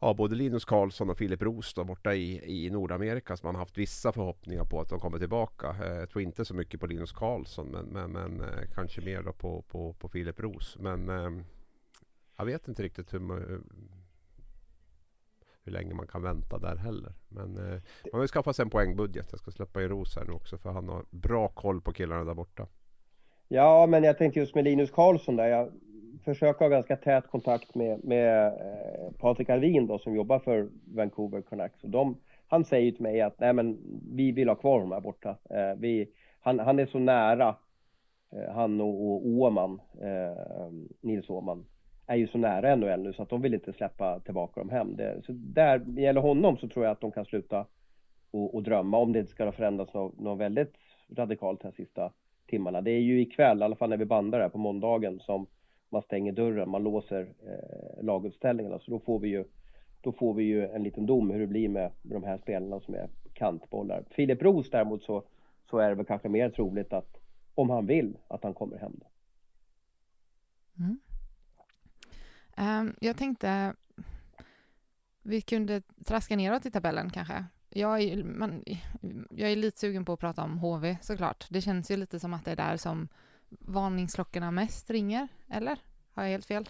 Ja, 0.04 0.14
både 0.14 0.34
Linus 0.34 0.64
Karlsson 0.64 1.10
och 1.10 1.18
Filip 1.18 1.42
Roos 1.42 1.74
då, 1.74 1.84
borta 1.84 2.14
i, 2.14 2.64
i 2.66 2.70
Nordamerika 2.70 3.36
som 3.36 3.46
man 3.46 3.54
har 3.54 3.62
haft 3.62 3.78
vissa 3.78 4.12
förhoppningar 4.12 4.64
på 4.64 4.80
att 4.80 4.88
de 4.88 5.00
kommer 5.00 5.18
tillbaka. 5.18 5.76
Eh, 5.82 5.94
jag 5.94 6.10
tror 6.10 6.22
inte 6.22 6.44
så 6.44 6.54
mycket 6.54 6.80
på 6.80 6.86
Linus 6.86 7.12
Karlsson 7.12 7.66
men, 7.66 7.84
men, 7.84 8.10
men 8.10 8.40
eh, 8.40 8.68
kanske 8.74 9.00
mer 9.00 9.22
då 9.22 9.32
på, 9.32 9.62
på, 9.62 9.92
på 9.92 10.08
Filip 10.08 10.40
Roos. 10.40 10.76
Men 10.80 11.08
eh, 11.08 11.30
jag 12.36 12.44
vet 12.44 12.68
inte 12.68 12.82
riktigt 12.82 13.14
hur, 13.14 13.20
hur 15.64 15.72
länge 15.72 15.94
man 15.94 16.06
kan 16.06 16.22
vänta 16.22 16.58
där 16.58 16.76
heller. 16.76 17.12
Men 17.28 17.56
eh, 17.56 17.80
man 18.12 18.12
har 18.12 18.22
ju 18.22 18.28
skaffat 18.28 18.56
sig 18.56 18.62
en 18.62 18.70
poängbudget. 18.70 19.26
Jag 19.30 19.40
ska 19.40 19.50
släppa 19.50 19.82
in 19.82 19.88
Roos 19.88 20.16
här 20.16 20.24
nu 20.24 20.32
också 20.32 20.58
för 20.58 20.70
han 20.70 20.88
har 20.88 21.04
bra 21.10 21.48
koll 21.48 21.80
på 21.80 21.92
killarna 21.92 22.24
där 22.24 22.34
borta. 22.34 22.66
Ja, 23.48 23.86
men 23.86 24.04
jag 24.04 24.18
tänkte 24.18 24.40
just 24.40 24.54
med 24.54 24.64
Linus 24.64 24.90
Karlsson 24.90 25.36
där. 25.36 25.46
Jag 25.46 25.72
försöka 26.24 26.64
ha 26.64 26.68
ganska 26.68 26.96
tät 26.96 27.26
kontakt 27.26 27.74
med, 27.74 28.04
med 28.04 28.46
eh, 28.46 29.12
Patrik 29.18 29.50
Alvin 29.50 29.86
då, 29.86 29.98
som 29.98 30.16
jobbar 30.16 30.38
för 30.38 30.68
Vancouver 30.94 31.42
Canucks. 31.42 31.84
Och 31.84 31.90
de, 31.90 32.16
han 32.48 32.64
säger 32.64 32.92
till 32.92 33.02
mig 33.02 33.20
att 33.20 33.40
nej, 33.40 33.52
men 33.52 33.78
vi 34.12 34.32
vill 34.32 34.48
ha 34.48 34.54
kvar 34.54 34.74
honom 34.74 34.92
här 34.92 35.00
borta. 35.00 35.36
Eh, 35.50 35.74
vi, 35.76 36.08
han, 36.40 36.58
han 36.58 36.78
är 36.78 36.86
så 36.86 36.98
nära, 36.98 37.56
eh, 38.32 38.54
han 38.54 38.80
och, 38.80 39.06
och 39.06 39.26
Åman, 39.26 39.80
eh, 40.00 40.72
Nils 41.00 41.30
Åman, 41.30 41.66
är 42.06 42.16
ju 42.16 42.28
så 42.28 42.38
nära 42.38 42.76
NHL 42.76 43.02
nu 43.02 43.12
så 43.12 43.22
att 43.22 43.28
de 43.28 43.42
vill 43.42 43.54
inte 43.54 43.72
släppa 43.72 44.20
tillbaka 44.20 44.60
dem 44.60 44.68
hem. 44.68 44.96
Det, 44.96 45.22
så 45.26 45.32
där, 45.32 45.78
när 45.78 45.86
det 45.86 46.02
gäller 46.02 46.20
honom 46.20 46.56
så 46.56 46.68
tror 46.68 46.84
jag 46.84 46.92
att 46.92 47.00
de 47.00 47.12
kan 47.12 47.24
sluta 47.24 47.66
och, 48.30 48.54
och 48.54 48.62
drömma 48.62 48.98
om 48.98 49.12
det 49.12 49.18
inte 49.18 49.32
ska 49.32 49.52
förändras 49.52 49.94
något, 49.94 50.20
något 50.20 50.38
väldigt 50.38 50.74
radikalt 51.16 51.60
de 51.60 51.66
här 51.66 51.72
sista 51.72 52.12
timmarna. 52.46 52.80
Det 52.80 52.90
är 52.90 53.00
ju 53.00 53.20
ikväll, 53.20 53.60
i 53.60 53.64
alla 53.64 53.76
fall 53.76 53.90
när 53.90 53.96
vi 53.96 54.04
bandar 54.04 54.40
här 54.40 54.48
på 54.48 54.58
måndagen, 54.58 55.20
som 55.20 55.46
man 55.94 56.02
stänger 56.02 56.32
dörren, 56.32 56.70
man 56.70 56.82
låser 56.82 57.34
eh, 57.46 58.04
laguppställningarna. 58.04 58.78
Så 58.78 58.90
då 58.90 59.00
får 59.00 59.18
vi 59.18 59.28
ju 59.28 59.44
då 60.00 60.12
får 60.12 60.34
vi 60.34 60.44
ju 60.44 60.68
en 60.68 60.82
liten 60.82 61.06
dom 61.06 61.30
hur 61.30 61.40
det 61.40 61.46
blir 61.46 61.68
med, 61.68 61.92
med 62.02 62.16
de 62.16 62.24
här 62.24 62.38
spelarna 62.38 62.80
som 62.80 62.94
är 62.94 63.08
kantbollar. 63.32 64.04
Filip 64.10 64.42
Roos 64.42 64.70
däremot 64.70 65.02
så, 65.02 65.24
så 65.70 65.78
är 65.78 65.88
det 65.88 65.94
väl 65.94 66.06
kanske 66.06 66.28
mer 66.28 66.50
troligt 66.50 66.92
att 66.92 67.16
om 67.54 67.70
han 67.70 67.86
vill 67.86 68.16
att 68.28 68.44
han 68.44 68.54
kommer 68.54 68.78
hem. 68.78 68.92
Då. 69.00 69.06
Mm. 70.78 70.98
Um, 72.58 72.96
jag 73.00 73.16
tänkte 73.16 73.74
vi 75.22 75.40
kunde 75.40 75.82
traska 76.04 76.36
neråt 76.36 76.66
i 76.66 76.70
tabellen 76.70 77.10
kanske. 77.10 77.44
Jag 77.70 78.02
är, 78.02 78.24
man, 78.24 78.64
jag 79.30 79.52
är 79.52 79.56
lite 79.56 79.78
sugen 79.78 80.04
på 80.04 80.12
att 80.12 80.20
prata 80.20 80.42
om 80.42 80.58
HV 80.58 80.96
såklart. 81.00 81.46
Det 81.50 81.60
känns 81.60 81.90
ju 81.90 81.96
lite 81.96 82.20
som 82.20 82.34
att 82.34 82.44
det 82.44 82.50
är 82.50 82.56
där 82.56 82.76
som 82.76 83.08
varningsklockorna 83.60 84.50
mest 84.50 84.90
ringer, 84.90 85.28
eller? 85.50 85.78
Har 86.14 86.22
jag 86.22 86.30
helt 86.30 86.46
fel? 86.46 86.68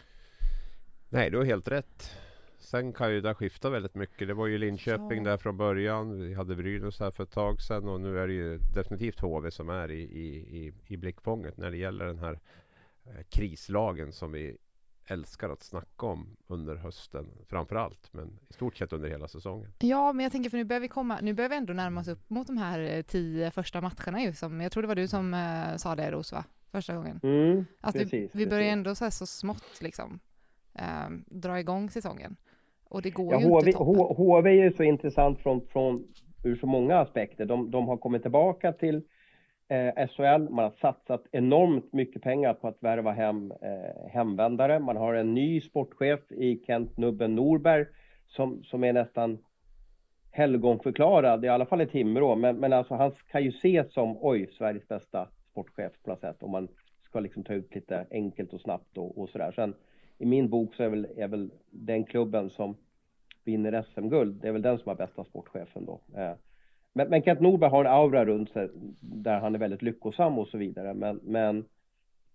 Nej, 1.08 1.30
du 1.30 1.36
har 1.36 1.44
helt 1.44 1.68
rätt. 1.68 2.10
Sen 2.58 2.92
kan 2.92 3.12
ju 3.12 3.20
det 3.20 3.34
skifta 3.34 3.70
väldigt 3.70 3.94
mycket. 3.94 4.28
Det 4.28 4.34
var 4.34 4.46
ju 4.46 4.58
Linköping 4.58 5.24
ja. 5.24 5.30
där 5.30 5.36
från 5.36 5.56
början. 5.56 6.20
Vi 6.20 6.34
hade 6.34 6.56
Brynäs 6.56 7.00
här 7.00 7.10
för 7.10 7.22
ett 7.22 7.30
tag 7.30 7.62
sedan 7.62 7.88
och 7.88 8.00
nu 8.00 8.18
är 8.18 8.26
det 8.26 8.32
ju 8.32 8.58
definitivt 8.58 9.20
HV 9.20 9.50
som 9.50 9.68
är 9.68 9.90
i, 9.90 10.02
i, 10.02 10.36
i, 10.36 10.72
i 10.86 10.96
blickfånget 10.96 11.56
när 11.56 11.70
det 11.70 11.76
gäller 11.76 12.06
den 12.06 12.18
här 12.18 12.40
eh, 13.04 13.22
krislagen 13.28 14.12
som 14.12 14.32
vi 14.32 14.56
älskar 15.06 15.48
att 15.48 15.62
snacka 15.62 16.06
om 16.06 16.36
under 16.46 16.76
hösten 16.76 17.26
framför 17.48 17.76
allt, 17.76 18.12
men 18.12 18.38
i 18.48 18.52
stort 18.52 18.76
sett 18.76 18.92
under 18.92 19.08
hela 19.08 19.28
säsongen. 19.28 19.72
Ja, 19.78 20.12
men 20.12 20.22
jag 20.22 20.32
tänker 20.32 20.50
för 20.50 20.58
nu 20.58 20.64
börjar 20.64 20.80
vi 20.80 20.88
komma, 20.88 21.18
nu 21.22 21.34
börjar 21.34 21.50
vi 21.50 21.56
ändå 21.56 21.72
närma 21.72 22.00
oss 22.00 22.08
upp 22.08 22.30
mot 22.30 22.46
de 22.46 22.56
här 22.56 22.80
eh, 22.80 23.02
tio 23.02 23.50
första 23.50 23.80
matcherna 23.80 24.22
ju 24.22 24.32
som, 24.32 24.60
jag 24.60 24.72
tror 24.72 24.82
det 24.82 24.88
var 24.88 24.94
du 24.94 25.08
som 25.08 25.34
uh, 25.34 25.76
sa 25.76 25.94
det 25.96 26.10
Ros 26.10 26.32
va? 26.32 26.44
Första 26.74 26.94
gången. 26.94 27.20
Mm, 27.22 27.64
att 27.80 27.94
precis, 27.94 28.34
vi, 28.34 28.44
vi 28.44 28.46
börjar 28.46 28.72
ändå 28.72 28.94
så, 28.94 29.10
så 29.10 29.26
smått 29.26 29.80
liksom 29.80 30.20
uh, 30.80 31.16
dra 31.26 31.60
igång 31.60 31.90
säsongen. 31.90 32.36
Och 32.84 33.02
det 33.02 33.10
går 33.10 33.32
ja, 33.32 33.40
ju 33.40 33.46
HV, 33.46 33.66
inte 33.66 33.72
toppen. 33.72 34.16
HV 34.16 34.50
är 34.50 34.64
ju 34.64 34.72
så 34.72 34.82
intressant 34.82 35.40
från, 35.40 35.66
från 35.66 36.04
ur 36.44 36.56
så 36.56 36.66
många 36.66 36.98
aspekter. 36.98 37.44
De, 37.44 37.70
de 37.70 37.88
har 37.88 37.96
kommit 37.96 38.22
tillbaka 38.22 38.72
till 38.72 39.02
eh, 39.68 40.06
SHL. 40.08 40.50
Man 40.50 40.64
har 40.64 40.74
satsat 40.80 41.24
enormt 41.32 41.92
mycket 41.92 42.22
pengar 42.22 42.54
på 42.54 42.68
att 42.68 42.82
värva 42.82 43.12
hem 43.12 43.52
eh, 43.52 44.10
hemvändare. 44.10 44.78
Man 44.78 44.96
har 44.96 45.14
en 45.14 45.34
ny 45.34 45.60
sportchef 45.60 46.32
i 46.32 46.62
Kent 46.66 46.96
Nubben 46.96 47.34
Norberg 47.34 47.86
som, 48.26 48.64
som 48.64 48.84
är 48.84 48.92
nästan 48.92 49.38
helgonförklarad, 50.30 51.44
i 51.44 51.48
alla 51.48 51.66
fall 51.66 51.80
i 51.80 51.86
Timrå. 51.86 52.36
Men, 52.36 52.56
men 52.56 52.72
alltså 52.72 52.94
han 52.94 53.12
kan 53.30 53.42
ju 53.42 53.48
ses 53.48 53.92
som, 53.92 54.16
oj, 54.20 54.50
Sveriges 54.58 54.88
bästa 54.88 55.28
sportchef 55.54 55.92
på 56.02 56.10
något 56.10 56.20
sätt. 56.20 56.42
Om 56.42 56.50
man 56.50 56.68
ska 57.02 57.20
liksom 57.20 57.44
ta 57.44 57.54
ut 57.54 57.74
lite 57.74 58.06
enkelt 58.10 58.52
och 58.52 58.60
snabbt 58.60 58.98
och, 58.98 59.18
och 59.18 59.28
sådär. 59.28 59.52
Sen 59.52 59.74
i 60.18 60.26
min 60.26 60.48
bok 60.48 60.74
så 60.74 60.82
är 60.82 60.88
väl, 60.88 61.08
är 61.16 61.28
väl 61.28 61.50
den 61.70 62.04
klubben 62.04 62.50
som 62.50 62.76
vinner 63.44 63.82
SM-guld, 63.82 64.40
det 64.42 64.48
är 64.48 64.52
väl 64.52 64.62
den 64.62 64.78
som 64.78 64.88
har 64.88 64.96
bästa 64.96 65.24
sportchefen 65.24 65.84
då. 65.86 66.00
Eh, 66.16 66.32
men, 66.92 67.08
men 67.08 67.22
Kent 67.22 67.40
Norberg 67.40 67.70
har 67.70 67.84
en 67.84 67.92
aura 67.92 68.24
runt 68.24 68.50
sig 68.50 68.70
där 69.00 69.40
han 69.40 69.54
är 69.54 69.58
väldigt 69.58 69.82
lyckosam 69.82 70.38
och 70.38 70.48
så 70.48 70.58
vidare. 70.58 70.94
Men, 70.94 71.20
men 71.22 71.58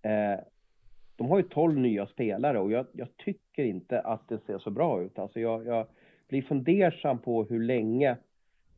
eh, 0.02 0.40
de 1.16 1.30
har 1.30 1.38
ju 1.38 1.44
12 1.44 1.78
nya 1.78 2.08
spelare 2.08 2.60
och 2.60 2.72
jag, 2.72 2.86
jag, 2.92 3.18
tycker 3.18 3.64
inte 3.64 4.00
att 4.02 4.28
det 4.28 4.40
ser 4.46 4.60
så 4.60 4.70
bra 4.72 5.02
ut. 5.02 5.20
Alltså 5.20 5.40
jag, 5.40 5.66
jag 5.66 5.88
blir 6.28 6.42
fundersam 6.42 7.20
på 7.20 7.44
hur 7.44 7.64
länge 7.64 8.18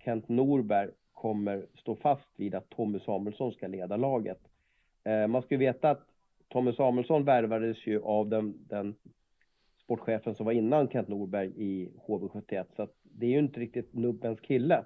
Kent 0.04 0.30
Norberg 0.30 0.90
kommer 1.22 1.66
stå 1.76 1.96
fast 1.96 2.28
vid 2.36 2.56
att 2.56 2.70
Tommy 2.70 3.00
Samuelsson 3.00 3.52
ska 3.52 3.68
leda 3.68 3.98
laget. 3.98 4.40
Eh, 5.04 5.28
man 5.28 5.42
ska 5.42 5.56
ju 5.56 5.60
veta 5.60 5.90
att 5.90 6.08
Tommy 6.48 6.74
Samuelsson 6.74 7.26
värvades 7.26 7.88
ju 7.88 8.02
av 8.02 8.30
den, 8.30 8.54
den 8.68 8.96
sportchefen 9.84 10.36
som 10.36 10.46
var 10.46 10.54
innan 10.54 10.90
Kent 10.90 11.08
Norberg 11.08 11.52
i 11.56 11.90
HV71 12.08 12.66
så 12.76 12.82
att 12.82 12.94
det 13.04 13.26
är 13.26 13.30
ju 13.30 13.40
inte 13.40 13.60
riktigt 13.60 13.94
nubbens 13.94 14.40
kille. 14.40 14.84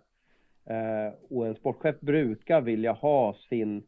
Eh, 0.65 1.13
och 1.29 1.47
en 1.47 1.55
sportchef 1.55 1.99
brukar 1.99 2.61
vilja 2.61 2.91
ha 2.91 3.35
sin, 3.49 3.83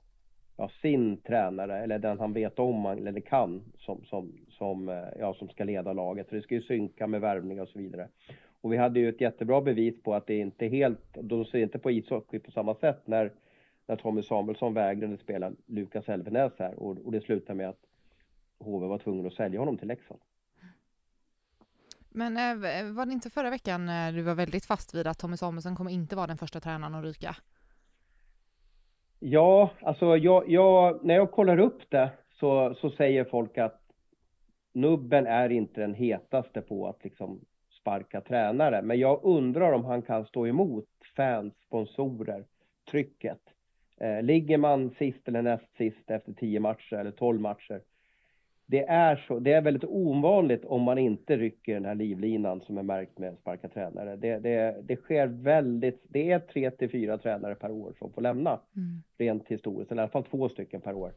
ja, 0.58 0.70
sin 0.82 1.18
tränare 1.18 1.80
eller 1.80 2.00
den 2.00 2.20
han 2.20 2.34
vet 2.34 2.60
om 2.60 2.86
eller 2.86 3.20
kan 3.20 3.62
som, 3.78 4.06
som, 4.06 4.32
som, 4.50 4.90
eh, 4.90 5.04
ja, 5.20 5.34
som 5.34 5.50
ska 5.50 5.64
leda 5.64 5.94
laget. 5.94 6.30
För 6.30 6.36
det 6.36 6.42
ska 6.42 6.56
ju 6.56 6.62
synka 6.62 7.08
med 7.08 7.22
värvning 7.22 7.62
och 7.62 7.70
så 7.70 7.80
vidare. 7.80 8.08
Och 8.68 8.74
vi 8.74 8.78
hade 8.78 9.00
ju 9.00 9.10
ett 9.10 9.22
jättebra 9.22 9.62
bevis 9.62 10.04
på 10.04 10.14
att 10.14 10.28
det 10.28 10.38
inte 10.38 10.66
är 10.66 10.70
helt, 10.70 11.00
de 11.22 11.46
ser 11.46 11.60
inte 11.60 11.80
på 11.80 11.92
ishockey 11.92 12.40
på 12.40 12.52
samma 12.52 12.76
sätt 12.76 13.02
när, 13.06 13.32
när 13.86 13.96
Tommy 13.96 14.24
Samuelsson 14.24 14.74
vägrade 14.74 15.18
spela 15.18 15.52
Lukas 15.66 16.10
Elvenäs 16.10 16.54
här 16.60 16.80
och, 16.80 16.98
och 16.98 17.12
det 17.12 17.22
slutade 17.22 17.58
med 17.58 17.70
att 17.70 17.80
HV 18.60 18.88
var 18.88 18.98
tvungen 18.98 19.28
att 19.28 19.34
sälja 19.34 19.60
honom 19.60 19.78
till 19.78 19.88
Leksand. 19.88 20.20
Men 22.10 22.38
äh, 22.38 22.94
var 22.96 23.06
det 23.06 23.12
inte 23.12 23.30
förra 23.30 23.50
veckan 23.50 23.86
när 23.86 24.12
du 24.12 24.22
var 24.22 24.36
väldigt 24.36 24.66
fast 24.66 24.96
vid 24.96 25.08
att 25.08 25.20
Tommy 25.20 25.38
Samuelsson 25.38 25.76
kommer 25.76 25.92
inte 25.92 26.16
vara 26.16 26.28
den 26.28 26.38
första 26.38 26.60
tränaren 26.60 26.96
att 26.96 27.04
ryka? 27.04 27.36
Ja, 29.20 29.72
alltså 29.82 30.18
jag, 30.18 30.50
jag, 30.50 31.06
när 31.06 31.16
jag 31.16 31.32
kollar 31.32 31.60
upp 31.60 31.90
det 31.90 32.10
så, 32.40 32.76
så 32.82 32.90
säger 32.90 33.24
folk 33.24 33.58
att 33.58 33.82
Nubben 34.74 35.28
är 35.28 35.50
inte 35.50 35.82
den 35.82 35.94
hetaste 35.94 36.62
på 36.62 36.88
att 36.88 37.04
liksom 37.04 37.42
sparka 37.88 38.22
tränare. 38.22 38.82
Men 38.82 39.00
jag 39.00 39.20
undrar 39.24 39.72
om 39.72 39.86
han 39.86 40.02
kan 40.02 40.26
stå 40.26 40.48
emot 40.48 40.90
fans, 41.16 41.54
sponsorer, 41.68 42.44
trycket. 42.92 43.40
Eh, 43.98 44.22
ligger 44.22 44.58
man 44.58 44.90
sist 44.90 45.28
eller 45.28 45.42
näst 45.42 45.78
sist 45.78 46.12
efter 46.12 46.34
tio 46.34 46.60
matcher 46.60 46.94
eller 46.94 47.12
tolv 47.12 47.42
matcher 47.42 47.82
det 48.70 48.84
är, 48.88 49.16
så, 49.28 49.40
det 49.40 49.54
är 49.54 49.62
väldigt 49.62 49.84
ovanligt 49.84 50.66
om 50.66 50.82
man 50.82 50.98
inte 50.98 51.38
rycker 51.38 51.74
den 51.74 51.86
här 51.86 51.96
livlinan 51.96 52.62
som 52.62 52.78
är 52.78 52.84
märkt 52.84 53.18
med 53.18 53.38
sparka 53.38 53.68
tränare. 53.68 54.16
Det, 54.16 54.40
det, 54.40 54.76
det 54.84 54.96
sker 54.96 55.28
väldigt, 55.28 56.02
det 56.10 56.32
är 56.32 56.40
tre 56.40 56.72
till 56.72 56.90
fyra 56.90 57.18
tränare 57.18 57.56
per 57.56 57.72
år 57.72 57.94
som 58.00 58.14
får 58.14 58.22
lämna. 58.22 58.60
Mm. 58.76 59.04
Rent 59.18 59.48
historiskt, 59.48 59.92
eller 59.92 60.02
i 60.02 60.04
alla 60.04 60.12
fall 60.12 60.24
två 60.24 60.50
stycken 60.50 60.82
per 60.82 60.94
år. 60.94 61.14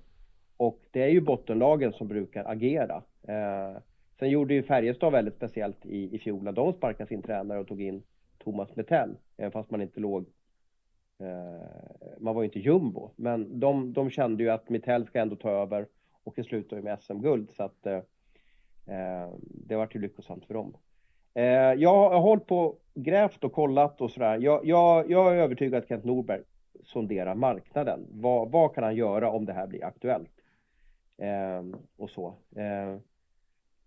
Och 0.56 0.80
det 0.90 1.02
är 1.02 1.08
ju 1.08 1.20
bottenlagen 1.20 1.92
som 1.92 2.08
brukar 2.08 2.44
agera. 2.44 3.02
Eh, 3.28 3.76
sen 4.20 4.30
gjorde 4.30 4.54
ju 4.54 4.62
Färjestad 4.62 5.12
väldigt 5.12 5.34
speciellt 5.34 5.86
i, 5.86 6.14
i 6.14 6.18
fjol 6.18 6.42
när 6.42 6.52
de 6.52 6.72
sparkade 6.72 7.08
sin 7.08 7.22
tränare 7.22 7.58
och 7.58 7.68
tog 7.68 7.82
in 7.82 8.02
Thomas 8.38 8.76
Metell. 8.76 9.16
Även 9.36 9.52
fast 9.52 9.70
man 9.70 9.82
inte 9.82 10.00
låg 10.00 10.26
eh, 11.18 12.18
man 12.18 12.34
var 12.34 12.42
ju 12.42 12.46
inte 12.46 12.58
jumbo, 12.58 13.10
men 13.16 13.60
de, 13.60 13.92
de 13.92 14.10
kände 14.10 14.42
ju 14.42 14.50
att 14.50 14.68
Metell 14.68 15.06
ska 15.06 15.20
ändå 15.20 15.36
ta 15.36 15.50
över 15.50 15.86
och 16.24 16.32
det 16.36 16.44
slutade 16.44 16.76
ju 16.76 16.84
med 16.84 17.02
SM-guld 17.02 17.50
så 17.50 17.62
att 17.62 17.86
eh, 17.86 17.96
eh 18.86 19.30
det 19.42 19.76
var 19.76 19.88
ju 19.90 20.00
lyckosamt 20.00 20.46
för 20.46 20.54
dem. 20.54 20.76
Eh, 21.34 21.44
jag 21.74 22.10
har 22.10 22.20
hållit 22.20 22.46
på 22.46 22.76
grävt 22.94 23.44
och 23.44 23.52
kollat 23.52 24.00
och 24.00 24.10
sådär. 24.10 24.38
Jag, 24.38 24.66
jag, 24.66 25.10
jag 25.10 25.36
är 25.36 25.40
övertygad 25.40 25.82
att 25.82 25.88
Kent 25.88 26.04
Norberg 26.04 26.42
sonderar 26.84 27.34
marknaden. 27.34 28.06
Vad, 28.10 28.50
vad 28.50 28.74
kan 28.74 28.84
han 28.84 28.96
göra 28.96 29.30
om 29.30 29.44
det 29.44 29.52
här 29.52 29.66
blir 29.66 29.84
aktuellt? 29.84 30.30
Eh, 31.18 31.62
och 31.96 32.10
så. 32.10 32.34
Eh, 32.56 32.96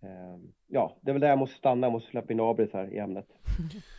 Ehm, 0.04 0.52
ja, 0.68 0.98
det 1.02 1.12
är 1.12 1.14
väl 1.14 1.22
där 1.22 1.30
jag 1.30 1.38
måste 1.38 1.58
stanna. 1.58 1.88
Jag 1.88 1.92
måste 1.92 2.10
släppa 2.10 2.34
in 2.34 2.40
Abris 2.40 2.74
här 2.74 2.94
i 2.94 2.98
ämnet. 2.98 3.28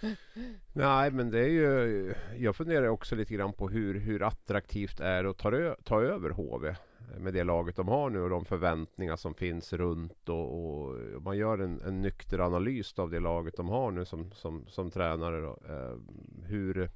Nej, 0.73 1.11
men 1.11 1.31
det 1.31 1.41
är 1.41 1.49
ju... 1.49 2.15
Jag 2.39 2.57
funderar 2.57 2.89
också 2.89 3.17
lite 3.17 3.35
grann 3.35 3.53
på 3.53 3.69
hur, 3.69 4.01
hur 4.01 4.23
attraktivt 4.23 5.01
är 5.01 5.23
det 5.23 5.31
att 5.31 5.39
ta, 5.39 5.77
ta 5.85 6.03
över 6.03 6.31
HV 6.31 6.75
med 7.19 7.35
det 7.35 7.45
laget 7.45 7.77
de 7.77 7.89
har 7.89 8.11
nu 8.11 8.21
och 8.21 8.31
de 8.31 8.45
förväntningar 8.45 9.17
som 9.17 9.35
finns 9.35 9.73
runt 9.73 10.29
och, 10.29 10.59
och 10.59 11.23
man 11.23 11.37
gör 11.37 11.59
en, 11.59 11.81
en 11.81 12.03
nykter 12.03 12.39
analys 12.39 12.99
av 12.99 13.11
det 13.11 13.21
laget 13.21 13.57
de 13.57 13.69
har 13.69 13.91
nu 13.91 14.05
som, 14.05 14.33
som, 14.33 14.65
som 14.67 14.91
tränare. 14.91 15.41
Då. 15.41 15.59
Ehm, 15.69 16.07
hur, 16.47 16.91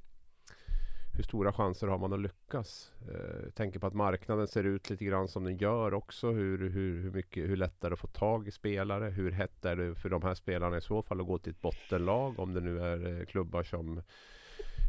hur 1.19 1.25
stora 1.25 1.53
chanser 1.53 1.87
har 1.87 1.99
man 1.99 2.13
att 2.13 2.21
lyckas? 2.21 2.93
Eh, 3.09 3.45
jag 3.45 3.55
tänker 3.55 3.81
på 3.81 3.87
att 3.87 3.95
marknaden 3.95 4.49
ser 4.49 4.65
ut 4.65 4.91
lite 4.91 5.05
grann 5.05 5.29
som 5.29 5.45
den 5.45 5.57
gör 5.57 5.95
också. 5.95 6.31
Hur, 6.31 6.59
hur, 6.59 7.03
hur, 7.03 7.11
mycket, 7.11 7.49
hur 7.49 7.57
lätt 7.57 7.85
är 7.85 7.91
det 7.91 7.95
att 7.95 8.01
få 8.01 8.07
tag 8.07 8.49
i 8.49 8.51
spelare? 8.51 9.05
Hur 9.05 9.31
hett 9.31 9.65
är 9.65 9.77
det 9.77 9.95
för 9.95 10.09
de 10.09 10.23
här 10.23 10.35
spelarna 10.35 10.77
i 10.77 10.81
så 10.81 11.03
fall 11.03 11.21
att 11.21 11.27
gå 11.27 11.39
till 11.39 11.53
ett 11.53 11.61
bottenlag? 11.61 12.39
Om 12.39 12.55
det 12.55 12.61
nu 12.61 12.81
är 12.81 13.21
eh, 13.21 13.27
klubbar 13.27 13.63
som 13.63 14.03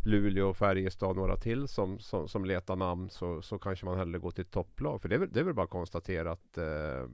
Luleå, 0.06 0.54
Färjestad 0.54 1.10
och 1.10 1.15
några 1.15 1.36
till 1.36 1.68
som, 1.68 2.00
som, 2.00 2.28
som 2.28 2.46
letar 2.46 2.76
namn 2.76 3.10
så, 3.10 3.42
så 3.42 3.60
kanske 3.60 3.86
man 3.86 3.98
hellre 3.98 4.20
går 4.20 4.32
till 4.32 4.42
ett 4.42 4.52
topplag. 4.52 5.02
För 5.02 5.10
det 5.10 5.15
är, 5.15 5.20
väl, 5.20 5.30
det 5.32 5.39
är 5.39 5.44
väl 5.44 5.54
bara 5.54 5.63
att 5.63 5.70
konstatera 5.70 6.32
att 6.32 6.58
eh, 6.58 7.06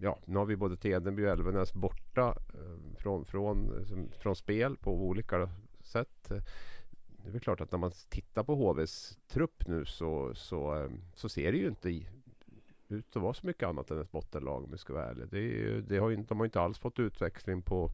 ja, 0.00 0.18
nu 0.24 0.38
har 0.38 0.46
vi 0.46 0.56
både 0.56 0.76
Tedenby 0.76 1.26
och 1.26 1.30
Elvenäs 1.30 1.74
borta 1.74 2.36
eh, 2.54 2.96
från, 2.98 3.24
från, 3.24 3.72
eh, 3.80 4.18
från 4.18 4.36
spel 4.36 4.76
på 4.76 4.92
olika 4.92 5.50
sätt. 5.82 6.32
Det 7.22 7.28
är 7.28 7.32
väl 7.32 7.40
klart 7.40 7.60
att 7.60 7.72
när 7.72 7.78
man 7.78 7.92
tittar 8.08 8.42
på 8.42 8.54
HVs 8.54 9.18
trupp 9.28 9.66
nu 9.66 9.84
så, 9.84 10.34
så, 10.34 10.76
eh, 10.76 10.90
så 11.14 11.28
ser 11.28 11.52
det 11.52 11.58
ju 11.58 11.68
inte 11.68 12.02
ut 12.88 13.16
att 13.16 13.22
vara 13.22 13.34
så 13.34 13.46
mycket 13.46 13.68
annat 13.68 13.90
än 13.90 14.00
ett 14.00 14.12
bottenlag 14.12 14.64
om 14.64 14.70
vi 14.70 14.78
ska 14.78 14.92
vara 14.92 15.10
ärliga. 15.10 15.26
Det, 15.26 15.38
är, 15.38 15.84
det 15.88 15.98
har 15.98 16.10
inte, 16.10 16.28
de 16.28 16.38
har 16.38 16.44
inte 16.44 16.60
alls 16.60 16.78
fått 16.78 16.98
utväxling 16.98 17.62
på 17.62 17.90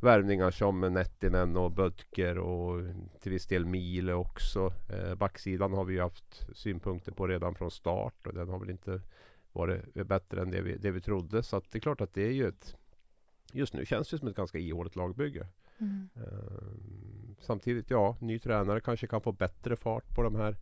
värvningar 0.00 0.50
som 0.50 0.80
Nettinen 0.80 1.56
och 1.56 1.72
Bödker 1.72 2.38
och 2.38 2.82
till 3.20 3.32
viss 3.32 3.46
del 3.46 3.64
Mile 3.64 4.12
också. 4.12 4.72
Eh, 4.92 5.14
backsidan 5.14 5.72
har 5.72 5.84
vi 5.84 5.98
haft 5.98 6.46
synpunkter 6.56 7.12
på 7.12 7.26
redan 7.26 7.54
från 7.54 7.70
start 7.70 8.26
och 8.26 8.34
den 8.34 8.48
har 8.48 8.58
väl 8.58 8.70
inte 8.70 9.00
varit 9.52 9.94
bättre 9.94 10.40
än 10.40 10.50
det 10.50 10.60
vi, 10.60 10.76
det 10.76 10.90
vi 10.90 11.00
trodde. 11.00 11.42
Så 11.42 11.60
det 11.70 11.78
är 11.78 11.80
klart 11.80 12.00
att 12.00 12.14
det 12.14 12.26
är 12.26 12.32
ju 12.32 12.48
ett 12.48 12.76
Just 13.52 13.74
nu 13.74 13.86
känns 13.86 14.10
det 14.10 14.18
som 14.18 14.28
ett 14.28 14.36
ganska 14.36 14.58
ihåligt 14.58 14.96
lagbygge. 14.96 15.46
Mm. 15.78 16.08
Uh, 16.16 17.25
samtidigt, 17.38 17.90
ja, 17.90 18.16
ny 18.20 18.38
tränare 18.38 18.80
kanske 18.80 19.06
kan 19.06 19.20
få 19.20 19.32
bättre 19.32 19.76
fart 19.76 20.14
på 20.14 20.22
de 20.22 20.34
här 20.34 20.56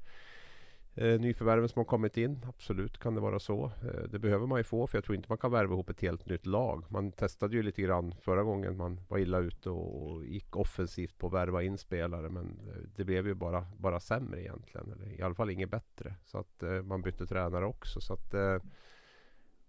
eh, 0.95 1.21
nyförvärven 1.21 1.69
som 1.69 1.81
har 1.81 1.85
kommit 1.85 2.17
in. 2.17 2.47
Absolut 2.49 2.99
kan 2.99 3.15
det 3.15 3.21
vara 3.21 3.39
så. 3.39 3.65
Eh, 3.65 4.03
det 4.11 4.19
behöver 4.19 4.47
man 4.47 4.61
ju 4.61 4.65
få 4.65 4.87
för 4.87 4.99
jag 4.99 5.05
tror 5.05 5.17
inte 5.17 5.29
man 5.29 5.39
kan 5.39 5.53
värva 5.53 5.75
ihop 5.75 5.91
ett 5.91 6.01
helt 6.01 6.27
nytt 6.27 6.47
lag. 6.47 6.85
Man 6.89 7.13
testade 7.13 7.57
ju 7.57 7.63
lite 7.63 7.83
grann 7.83 8.15
förra 8.21 8.43
gången 8.43 8.77
man 8.77 9.01
var 9.09 9.19
illa 9.19 9.39
ute 9.39 9.71
och 9.71 10.27
gick 10.27 10.57
offensivt 10.57 11.19
på 11.19 11.27
att 11.27 11.33
värva 11.33 11.63
in 11.63 11.79
spelare. 11.79 12.29
Men 12.29 12.45
eh, 12.45 12.83
det 12.97 13.05
blev 13.05 13.27
ju 13.27 13.35
bara, 13.35 13.67
bara 13.79 14.01
sämre 14.01 14.43
egentligen. 14.43 14.93
Eller 14.93 15.21
i 15.21 15.23
alla 15.23 15.35
fall 15.35 15.51
inget 15.51 15.71
bättre. 15.71 16.15
Så 16.25 16.39
att 16.39 16.63
eh, 16.63 16.83
man 16.83 17.03
bytte 17.03 17.27
tränare 17.27 17.67
också. 17.67 18.01
Så 18.01 18.13
att 18.13 18.35
eh, 18.35 18.59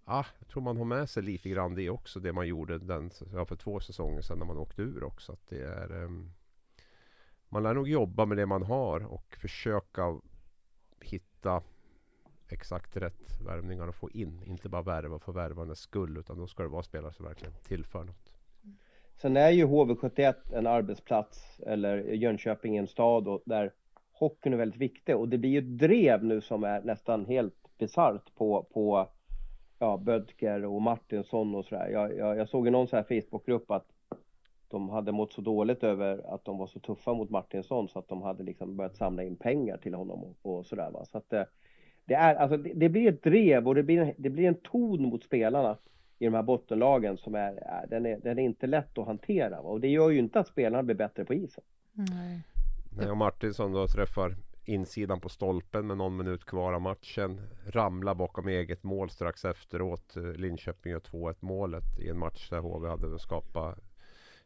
Ja, 0.06 0.26
jag 0.40 0.48
tror 0.48 0.64
man 0.64 0.78
har 0.78 0.86
med 0.86 1.10
sig 1.10 1.24
lite 1.24 1.50
grann 1.50 1.76
det 1.76 1.90
också. 1.90 2.20
Det 2.20 2.34
man 2.34 2.48
gjorde 2.48 2.78
den, 2.78 3.12
ja, 3.34 3.46
för 3.46 3.56
två 3.56 3.80
säsonger 3.80 4.22
sedan 4.22 4.40
när 4.40 4.46
man 4.46 4.58
åkte 4.58 4.82
ur 4.82 5.04
också. 5.04 5.32
Att 5.32 5.48
det 5.50 5.62
är, 5.62 5.92
um, 6.04 6.34
man 7.50 7.64
lär 7.64 7.74
nog 7.74 7.90
jobba 7.90 8.26
med 8.26 8.38
det 8.38 8.46
man 8.46 8.64
har 8.64 9.14
och 9.14 9.36
försöka 9.42 10.20
hitta 11.02 11.64
exakt 12.50 12.98
rätt 12.98 13.42
värvningar 13.46 13.88
att 13.88 13.96
få 13.96 14.10
in. 14.10 14.44
Inte 14.46 14.70
bara 14.70 14.82
värva 14.82 15.20
för 15.20 15.32
värvandets 15.32 15.82
skull 15.82 16.18
utan 16.18 16.38
då 16.38 16.48
ska 16.48 16.64
det 16.64 16.70
vara 16.70 16.84
spelare 16.84 17.14
som 17.14 17.26
verkligen 17.26 17.54
tillför 17.68 18.04
något. 18.04 18.32
Sen 19.16 19.38
är 19.38 19.50
ju 19.50 19.66
HV71 19.66 20.34
en 20.54 20.68
arbetsplats 20.68 21.60
eller 21.60 21.98
Jönköping 21.98 22.78
en 22.78 22.88
stad 22.88 23.28
och 23.28 23.42
där 23.46 23.74
hockeyn 24.12 24.54
är 24.54 24.58
väldigt 24.58 24.82
viktig 24.82 25.16
och 25.16 25.30
det 25.30 25.38
blir 25.38 25.50
ju 25.50 25.60
ett 25.60 25.78
drev 25.78 26.24
nu 26.24 26.42
som 26.42 26.64
är 26.64 26.82
nästan 26.82 27.26
helt 27.26 27.78
bisarrt 27.78 28.36
på, 28.36 28.68
på 28.74 29.10
ja, 29.80 29.98
Bödker 29.98 30.66
och 30.66 30.82
Martinsson 30.82 31.56
och 31.56 31.66
sådär. 31.66 31.90
Jag, 31.90 32.18
jag, 32.18 32.38
jag 32.38 32.50
såg 32.50 32.68
i 32.68 32.72
någon 32.72 32.88
så 32.88 32.96
här 32.96 33.22
Facebookgrupp 33.22 33.72
att 33.72 33.95
de 34.68 34.90
hade 34.90 35.12
mått 35.12 35.34
så 35.34 35.42
dåligt 35.42 35.84
över 35.84 36.34
att 36.34 36.46
de 36.46 36.58
var 36.58 36.68
så 36.68 36.80
tuffa 36.80 37.14
mot 37.14 37.30
Martinsson 37.30 37.90
så 37.90 38.00
att 38.00 38.08
de 38.08 38.22
hade 38.22 38.44
liksom 38.44 38.76
börjat 38.76 38.96
samla 38.96 39.24
in 39.24 39.36
pengar 39.36 39.78
till 39.78 39.94
honom 39.94 40.24
och, 40.24 40.58
och 40.58 40.66
sådär. 40.66 40.92
Va? 40.92 41.06
Så 41.06 41.18
att 41.18 41.30
det, 41.30 41.40
eh, 41.40 41.46
det 42.06 42.14
är, 42.14 42.36
alltså, 42.36 42.58
det, 42.58 42.74
det, 42.74 42.90
blir 42.90 43.14
ett 43.14 43.24
drev 43.24 43.68
och 43.68 43.76
det 43.76 43.84
blir, 43.84 44.14
det 44.18 44.30
blir 44.30 44.48
en 44.48 44.56
ton 44.56 45.02
mot 45.02 45.24
spelarna 45.24 45.78
i 46.20 46.26
de 46.26 46.34
här 46.34 46.44
bottenlagen 46.44 47.18
som 47.18 47.36
är, 47.36 47.54
är, 47.56 47.88
den, 47.88 48.06
är 48.06 48.20
den 48.20 48.40
är 48.40 48.44
inte 48.44 48.68
lätt 48.68 48.98
att 48.98 49.06
hantera. 49.06 49.62
Va? 49.62 49.70
Och 49.70 49.82
det 49.82 49.88
gör 49.88 50.10
ju 50.10 50.20
inte 50.20 50.40
att 50.40 50.48
spelarna 50.48 50.84
blir 50.84 50.96
bättre 50.96 51.26
på 51.26 51.34
isen. 51.34 51.64
Nej. 51.92 52.42
Nej, 52.98 53.10
och 53.12 53.18
Martinsson 53.18 53.74
då 53.74 53.88
träffar 53.88 54.36
insidan 54.66 55.20
på 55.20 55.30
stolpen 55.30 55.88
med 55.88 55.98
någon 55.98 56.18
minut 56.18 56.46
kvar 56.46 56.74
av 56.74 56.82
matchen. 56.82 57.42
Ramlar 57.68 58.16
bakom 58.16 58.48
eget 58.48 58.84
mål 58.84 59.10
strax 59.10 59.46
efteråt. 59.46 60.16
Linköping 60.36 60.92
gör 60.92 61.00
2-1 61.00 61.36
målet 61.40 62.00
i 62.00 62.10
en 62.10 62.20
match 62.20 62.50
där 62.50 62.60
HV 62.60 62.88
hade 62.88 63.20
skapat 63.20 63.80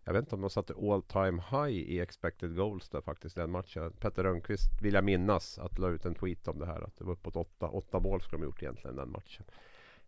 jag 0.09 0.13
vet 0.13 0.23
inte 0.23 0.35
om 0.35 0.41
de 0.41 0.49
satte 0.49 0.73
all 0.73 1.01
time 1.01 1.43
high 1.51 1.91
i 1.91 1.99
expected 1.99 2.55
goals 2.55 2.89
där 2.89 3.01
faktiskt 3.01 3.35
den 3.35 3.51
matchen. 3.51 3.91
Petter 3.99 4.23
Rönnqvist 4.23 4.81
vill 4.81 4.93
jag 4.93 5.03
minnas 5.03 5.59
att 5.59 5.79
la 5.79 5.89
ut 5.89 6.05
en 6.05 6.15
tweet 6.15 6.47
om 6.47 6.59
det 6.59 6.65
här. 6.65 6.81
Att 6.81 6.97
det 6.97 7.03
var 7.03 7.13
uppåt 7.13 7.35
åtta, 7.35 7.67
åtta 7.67 7.99
mål 7.99 8.21
skulle 8.21 8.41
de 8.41 8.45
gjort 8.45 8.61
egentligen 8.63 8.95
den 8.95 9.11
matchen. 9.11 9.45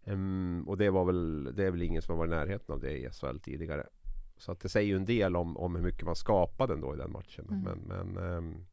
Um, 0.04 0.64
och 0.68 0.78
det 0.78 0.90
var 0.90 1.06
väl, 1.06 1.56
det 1.56 1.66
är 1.66 1.72
väl 1.72 1.82
ingen 1.82 2.02
som 2.02 2.18
var 2.18 2.26
i 2.26 2.30
närheten 2.30 2.74
av 2.74 2.80
det 2.80 2.98
i 2.98 3.10
SHL 3.10 3.38
tidigare. 3.38 3.88
Så 4.38 4.52
att 4.52 4.60
det 4.60 4.70
säger 4.70 4.88
ju 4.88 4.96
en 4.96 5.06
del 5.06 5.36
om, 5.36 5.58
om 5.58 5.76
hur 5.76 5.84
mycket 5.84 6.06
man 6.06 6.16
skapade 6.16 6.74
ändå 6.74 6.94
i 6.94 6.98
den 6.98 7.12
matchen. 7.12 7.46
Mm. 7.50 7.62
Men, 7.64 7.80
men 7.80 8.24
um, 8.24 8.66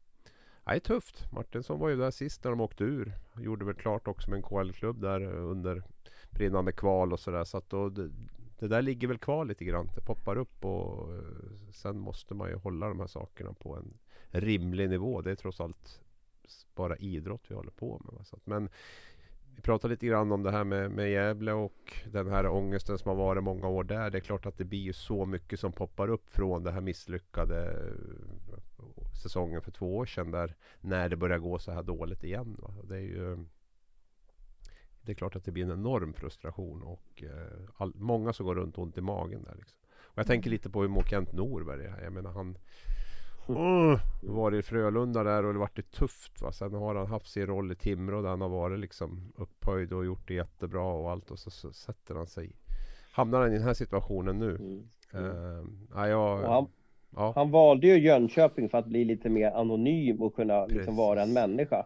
Nej, 0.63 0.79
tufft. 0.79 1.31
Martinsson 1.31 1.79
var 1.79 1.89
ju 1.89 1.95
där 1.95 2.11
sist 2.11 2.43
när 2.43 2.51
de 2.51 2.61
åkte 2.61 2.83
ur. 2.83 3.13
Gjorde 3.37 3.65
väl 3.65 3.75
klart 3.75 4.07
också 4.07 4.29
med 4.29 4.37
en 4.37 4.43
KL-klubb 4.43 5.01
där 5.01 5.21
under 5.25 5.83
brinnande 6.29 6.71
kval 6.71 7.13
och 7.13 7.19
sådär. 7.19 7.43
Så 7.43 7.57
att 7.57 7.69
då, 7.69 7.89
det, 8.59 8.67
där 8.67 8.81
ligger 8.81 9.07
väl 9.07 9.17
kvar 9.17 9.45
lite 9.45 9.65
grann. 9.65 9.89
Det 9.95 10.01
poppar 10.01 10.37
upp 10.37 10.65
och 10.65 11.13
eh, 11.13 11.21
sen 11.71 11.99
måste 11.99 12.33
man 12.33 12.49
ju 12.49 12.55
hålla 12.55 12.87
de 12.87 12.99
här 12.99 13.07
sakerna 13.07 13.53
på 13.53 13.75
en 13.75 13.97
rimlig 14.29 14.89
nivå. 14.89 15.21
Det 15.21 15.31
är 15.31 15.35
trots 15.35 15.61
allt 15.61 16.01
bara 16.75 16.97
idrott 16.97 17.45
vi 17.47 17.55
håller 17.55 17.71
på 17.71 18.01
med. 18.05 18.27
Så 18.27 18.39
men 18.43 18.69
vi 19.55 19.61
pratade 19.61 19.93
lite 19.93 20.07
grann 20.07 20.31
om 20.31 20.43
det 20.43 20.51
här 20.51 20.63
med, 20.63 20.91
med 20.91 21.11
Gävle 21.11 21.53
och 21.53 21.93
den 22.11 22.27
här 22.27 22.47
ångesten 22.47 22.97
som 22.97 23.09
har 23.09 23.15
varit 23.15 23.43
många 23.43 23.67
år 23.67 23.83
där. 23.83 24.09
Det 24.09 24.17
är 24.17 24.21
klart 24.21 24.45
att 24.45 24.57
det 24.57 24.65
blir 24.65 24.79
ju 24.79 24.93
så 24.93 25.25
mycket 25.25 25.59
som 25.59 25.71
poppar 25.71 26.07
upp 26.07 26.29
från 26.29 26.63
den 26.63 26.73
här 26.73 26.81
misslyckade 26.81 27.71
eh, 27.71 28.83
säsongen 29.23 29.61
för 29.61 29.71
två 29.71 29.97
år 29.97 30.05
sedan 30.05 30.31
där 30.31 30.55
när 30.81 31.09
det 31.09 31.15
börjar 31.15 31.37
gå 31.37 31.59
så 31.59 31.71
här 31.71 31.83
dåligt 31.83 32.23
igen. 32.23 32.57
Va? 32.59 32.73
Det 32.83 32.95
är 32.95 32.99
ju 32.99 33.45
det 35.09 35.13
är 35.13 35.15
klart 35.15 35.35
att 35.35 35.45
det 35.45 35.51
blir 35.51 35.63
en 35.63 35.71
enorm 35.71 36.13
frustration 36.13 36.83
och 36.83 37.23
eh, 37.23 37.69
all, 37.77 37.93
många 37.95 38.33
som 38.33 38.45
går 38.45 38.55
runt 38.55 38.77
ont 38.77 38.97
i 38.97 39.01
magen 39.01 39.43
där. 39.43 39.55
Liksom. 39.55 39.77
Och 40.01 40.17
jag 40.17 40.27
tänker 40.27 40.49
lite 40.49 40.69
på 40.69 40.81
hur 40.81 40.87
mår 40.87 41.03
Kent 41.03 41.33
Norberg 41.33 41.87
här. 41.87 42.03
Jag 42.03 42.13
menar 42.13 42.31
han 42.31 42.57
uh, 43.49 43.99
var 44.21 44.55
i 44.55 44.61
Frölunda 44.61 45.23
där 45.23 45.45
och 45.45 45.53
det 45.53 45.59
vart 45.59 45.75
det 45.75 45.91
tufft. 45.91 46.41
Va? 46.41 46.51
Sen 46.51 46.73
har 46.73 46.95
han 46.95 47.07
haft 47.07 47.27
sin 47.27 47.47
roll 47.47 47.71
i 47.71 47.75
Timrå 47.75 48.21
där 48.21 48.29
han 48.29 48.41
har 48.41 48.49
varit 48.49 48.79
liksom 48.79 49.33
upphöjd 49.35 49.93
och 49.93 50.05
gjort 50.05 50.27
det 50.27 50.33
jättebra 50.33 50.93
och 50.93 51.11
allt 51.11 51.31
och 51.31 51.39
så, 51.39 51.51
så 51.51 51.73
sätter 51.73 52.15
han 52.15 52.27
sig 52.27 52.51
Hamnar 53.11 53.41
han 53.41 53.51
i 53.51 53.53
den 53.53 53.63
här 53.63 53.73
situationen 53.73 54.39
nu. 54.39 54.55
Mm. 54.55 54.89
Mm. 55.13 55.25
Uh, 55.25 55.65
ja, 55.93 56.07
jag, 56.07 56.37
han, 56.37 56.67
Ja. 57.15 57.31
Han 57.35 57.51
valde 57.51 57.87
ju 57.87 57.99
Jönköping 57.99 58.69
för 58.69 58.77
att 58.77 58.85
bli 58.85 59.05
lite 59.05 59.29
mer 59.29 59.51
anonym 59.51 60.21
och 60.21 60.35
kunna 60.35 60.65
liksom 60.65 60.95
vara 60.95 61.23
en 61.23 61.33
människa. 61.33 61.85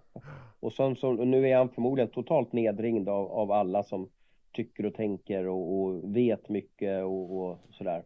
Och, 0.63 0.73
som, 0.73 0.95
som, 0.95 1.15
nu 1.15 1.49
är 1.49 1.58
han 1.58 1.69
förmodligen 1.69 2.12
totalt 2.12 2.54
nedringd 2.54 3.10
av, 3.10 3.32
av 3.32 3.52
alla 3.52 3.84
som 3.84 4.10
tycker 4.52 4.86
och 4.86 4.93
tänker 4.93 5.47
och, 5.47 5.82
och 5.82 6.15
vet 6.15 6.49
mycket 6.49 7.04
och, 7.04 7.38
och 7.38 7.60
sådär. 7.71 8.04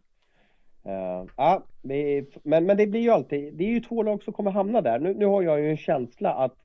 Uh, 0.86 1.30
ja, 1.38 1.64
men, 2.44 2.66
men 2.66 2.78
det 2.78 2.88
blir 2.88 3.02
ju 3.02 3.10
alltid, 3.10 3.54
det 3.54 3.64
är 3.64 3.70
ju 3.70 3.80
två 3.80 4.04
lag 4.04 4.24
som 4.24 4.34
kommer 4.34 4.52
hamna 4.52 4.82
där. 4.82 5.00
Nu, 5.00 5.14
nu 5.14 5.26
har 5.26 5.42
jag 5.42 5.60
ju 5.60 5.70
en 5.70 5.78
känsla 5.78 6.34
att 6.34 6.56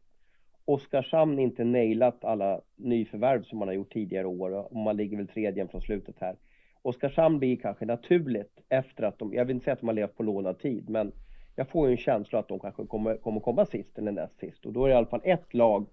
Oskarshamn 0.65 1.39
inte 1.39 1.65
nailat 1.65 2.25
alla 2.25 2.61
nyförvärv 2.77 3.43
som 3.43 3.59
man 3.59 3.69
har 3.69 3.75
gjort 3.75 3.93
tidigare 3.93 4.27
år 4.27 4.51
och 4.51 4.77
man 4.77 4.97
ligger 4.97 5.17
väl 5.17 5.29
tredje 5.29 5.69
från 5.69 5.83
slutet 5.83 6.17
här. 6.21 6.37
Oskarshamn 6.83 7.39
blir 7.39 7.57
kanske 7.57 7.85
naturligt 7.85 8.61
efter 8.69 9.03
att 9.03 9.19
de, 9.19 9.35
jag 9.35 9.45
vill 9.45 9.55
inte 9.55 9.65
säga 9.65 9.73
att 9.73 9.81
de 9.81 9.89
har 9.89 9.95
levt 9.95 10.17
på 10.17 10.23
lånad 10.23 10.59
tid, 10.59 10.91
men 10.91 11.13
jag 11.57 11.69
får 11.69 11.87
ju 11.89 11.93
en 11.93 11.99
känsla 11.99 12.39
att 12.39 12.49
de 12.49 12.61
kanske 12.61 12.87
kommer, 12.87 13.17
kommer 13.17 13.41
komma 13.41 13.67
sist 13.67 13.99
eller 13.99 14.13
näst 14.13 14.39
sist. 14.39 14.67
Och 14.67 14.73
då 14.73 14.85
är 14.85 14.89
det 14.89 14.95
i 14.95 14.97
alla 14.97 15.07
fall 15.07 15.21
ett 15.25 15.55
lag 15.55 15.87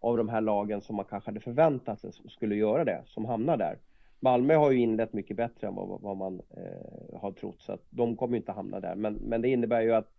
av 0.00 0.16
de 0.16 0.28
här 0.28 0.40
lagen 0.40 0.80
som 0.80 0.96
man 0.96 1.04
kanske 1.04 1.30
hade 1.30 1.40
förväntat 1.40 2.00
sig 2.00 2.12
skulle 2.28 2.56
göra 2.56 2.84
det, 2.84 3.02
som 3.06 3.24
hamnar 3.24 3.56
där. 3.56 3.78
Malmö 4.20 4.54
har 4.54 4.70
ju 4.70 4.78
inlett 4.78 5.12
mycket 5.12 5.36
bättre 5.36 5.66
än 5.66 5.74
vad, 5.74 6.00
vad 6.00 6.16
man 6.16 6.40
eh, 6.50 7.20
har 7.20 7.32
trott, 7.32 7.62
så 7.62 7.72
att 7.72 7.82
de 7.90 8.16
kommer 8.16 8.36
inte 8.36 8.52
hamna 8.52 8.80
där. 8.80 8.94
Men, 8.94 9.14
men 9.14 9.42
det 9.42 9.48
innebär 9.48 9.80
ju 9.80 9.94
att 9.94 10.12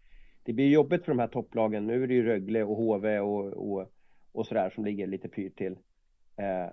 det 0.43 0.53
blir 0.53 0.69
jobbigt 0.69 1.05
för 1.05 1.11
de 1.11 1.19
här 1.19 1.27
topplagen. 1.27 1.87
Nu 1.87 2.03
är 2.03 2.07
det 2.07 2.13
ju 2.13 2.25
Rögle 2.25 2.63
och 2.63 2.77
HV 2.77 3.19
och, 3.19 3.45
och, 3.45 3.91
och 4.31 4.45
sådär 4.45 4.69
som 4.69 4.85
ligger 4.85 5.07
lite 5.07 5.29
pyrt 5.29 5.57
till. 5.57 5.77
Eh, 6.35 6.67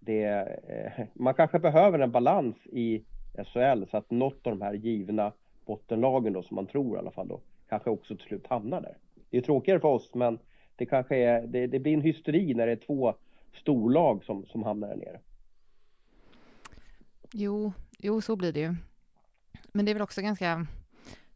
det, 0.00 0.24
eh, 0.68 1.06
man 1.14 1.34
kanske 1.34 1.58
behöver 1.58 1.98
en 1.98 2.12
balans 2.12 2.56
i 2.66 3.04
SHL 3.44 3.84
så 3.90 3.96
att 3.96 4.10
något 4.10 4.46
av 4.46 4.58
de 4.58 4.62
här 4.62 4.74
givna 4.74 5.32
bottenlagen 5.68 6.32
då 6.32 6.42
som 6.42 6.54
man 6.54 6.66
tror 6.66 6.96
i 6.96 6.98
alla 6.98 7.10
fall 7.10 7.28
då 7.28 7.40
kanske 7.68 7.90
också 7.90 8.16
till 8.16 8.26
slut 8.26 8.46
hamnar 8.46 8.80
där. 8.80 8.96
Det 9.30 9.36
är 9.36 9.42
tråkigare 9.42 9.80
för 9.80 9.88
oss 9.88 10.14
men 10.14 10.38
det 10.76 10.86
kanske 10.86 11.16
är, 11.16 11.46
det, 11.46 11.66
det 11.66 11.78
blir 11.78 11.94
en 11.94 12.00
hysteri 12.00 12.54
när 12.54 12.66
det 12.66 12.72
är 12.72 12.76
två 12.76 13.14
storlag 13.60 14.24
som, 14.24 14.46
som 14.46 14.62
hamnar 14.62 14.88
där 14.88 14.96
nere. 14.96 15.20
Jo, 17.32 17.72
jo 17.98 18.20
så 18.20 18.36
blir 18.36 18.52
det 18.52 18.60
ju. 18.60 18.74
Men 19.72 19.84
det 19.84 19.92
är 19.92 19.94
väl 19.94 20.02
också 20.02 20.22
ganska 20.22 20.66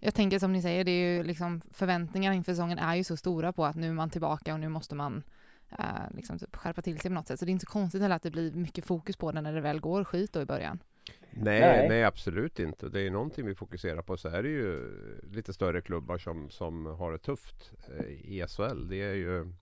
jag 0.04 0.14
tänker 0.14 0.38
som 0.38 0.52
ni 0.52 0.62
säger, 0.62 0.84
det 0.84 0.90
är 0.90 1.16
ju 1.16 1.22
liksom 1.22 1.60
förväntningarna 1.70 2.34
inför 2.34 2.52
säsongen 2.52 2.78
är 2.78 2.94
ju 2.94 3.04
så 3.04 3.16
stora 3.16 3.52
på 3.52 3.64
att 3.64 3.76
nu 3.76 3.88
är 3.88 3.92
man 3.92 4.10
tillbaka 4.10 4.54
och 4.54 4.60
nu 4.60 4.68
måste 4.68 4.94
man 4.94 5.22
eh, 5.78 6.14
liksom 6.14 6.38
typ 6.38 6.56
skärpa 6.56 6.82
till 6.82 7.00
sig 7.00 7.10
på 7.10 7.14
något 7.14 7.26
sätt. 7.26 7.38
Så 7.38 7.44
det 7.44 7.50
är 7.50 7.52
inte 7.52 7.66
så 7.66 7.72
konstigt 7.72 8.02
heller 8.02 8.16
att 8.16 8.22
det 8.22 8.30
blir 8.30 8.52
mycket 8.52 8.84
fokus 8.84 9.16
på 9.16 9.32
det 9.32 9.40
när 9.40 9.52
det 9.52 9.60
väl 9.60 9.80
går 9.80 10.04
skit 10.04 10.32
då 10.32 10.40
i 10.40 10.44
början. 10.44 10.78
Nej, 11.30 11.60
nej, 11.60 11.88
nej. 11.88 12.04
absolut 12.04 12.60
inte. 12.60 12.88
Det 12.88 13.00
är 13.00 13.10
någonting 13.10 13.46
vi 13.46 13.54
fokuserar 13.54 14.02
på. 14.02 14.16
Så 14.16 14.28
är 14.28 14.42
det 14.42 14.48
ju 14.48 14.90
lite 15.32 15.52
större 15.52 15.80
klubbar 15.80 16.18
som, 16.18 16.50
som 16.50 16.86
har 16.86 17.12
det 17.12 17.18
tufft 17.18 17.72
eh, 17.98 18.06
i 18.06 18.44
SHL. 18.48 18.88
Det 18.88 19.02
är 19.02 19.14
ju 19.14 19.52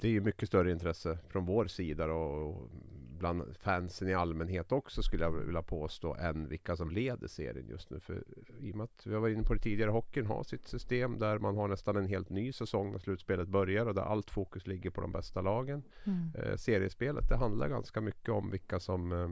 det 0.00 0.08
är 0.08 0.12
ju 0.12 0.20
mycket 0.20 0.48
större 0.48 0.70
intresse 0.72 1.18
från 1.28 1.46
vår 1.46 1.66
sida 1.66 2.12
och 2.12 2.70
bland 3.18 3.56
fansen 3.56 4.08
i 4.08 4.14
allmänhet 4.14 4.72
också 4.72 5.02
skulle 5.02 5.24
jag 5.24 5.30
vilja 5.30 5.62
påstå 5.62 6.14
än 6.14 6.48
vilka 6.48 6.76
som 6.76 6.90
leder 6.90 7.28
serien 7.28 7.68
just 7.68 7.90
nu. 7.90 8.00
För 8.00 8.24
i 8.60 8.72
och 8.72 8.76
med 8.76 8.84
att 8.84 9.06
vi 9.06 9.14
har 9.14 9.20
varit 9.20 9.34
inne 9.34 9.44
på 9.44 9.54
det 9.54 9.60
tidigare, 9.60 9.90
hockeyn 9.90 10.26
har 10.26 10.42
sitt 10.42 10.68
system 10.68 11.18
där 11.18 11.38
man 11.38 11.56
har 11.56 11.68
nästan 11.68 11.96
en 11.96 12.06
helt 12.06 12.30
ny 12.30 12.52
säsong 12.52 12.92
när 12.92 12.98
slutspelet 12.98 13.48
börjar 13.48 13.86
och 13.86 13.94
där 13.94 14.02
allt 14.02 14.30
fokus 14.30 14.66
ligger 14.66 14.90
på 14.90 15.00
de 15.00 15.12
bästa 15.12 15.40
lagen. 15.40 15.82
Mm. 16.04 16.30
Eh, 16.34 16.56
seriespelet 16.56 17.28
det 17.28 17.36
handlar 17.36 17.68
ganska 17.68 18.00
mycket 18.00 18.28
om 18.28 18.50
vilka 18.50 18.80
som 18.80 19.12
eh, 19.12 19.28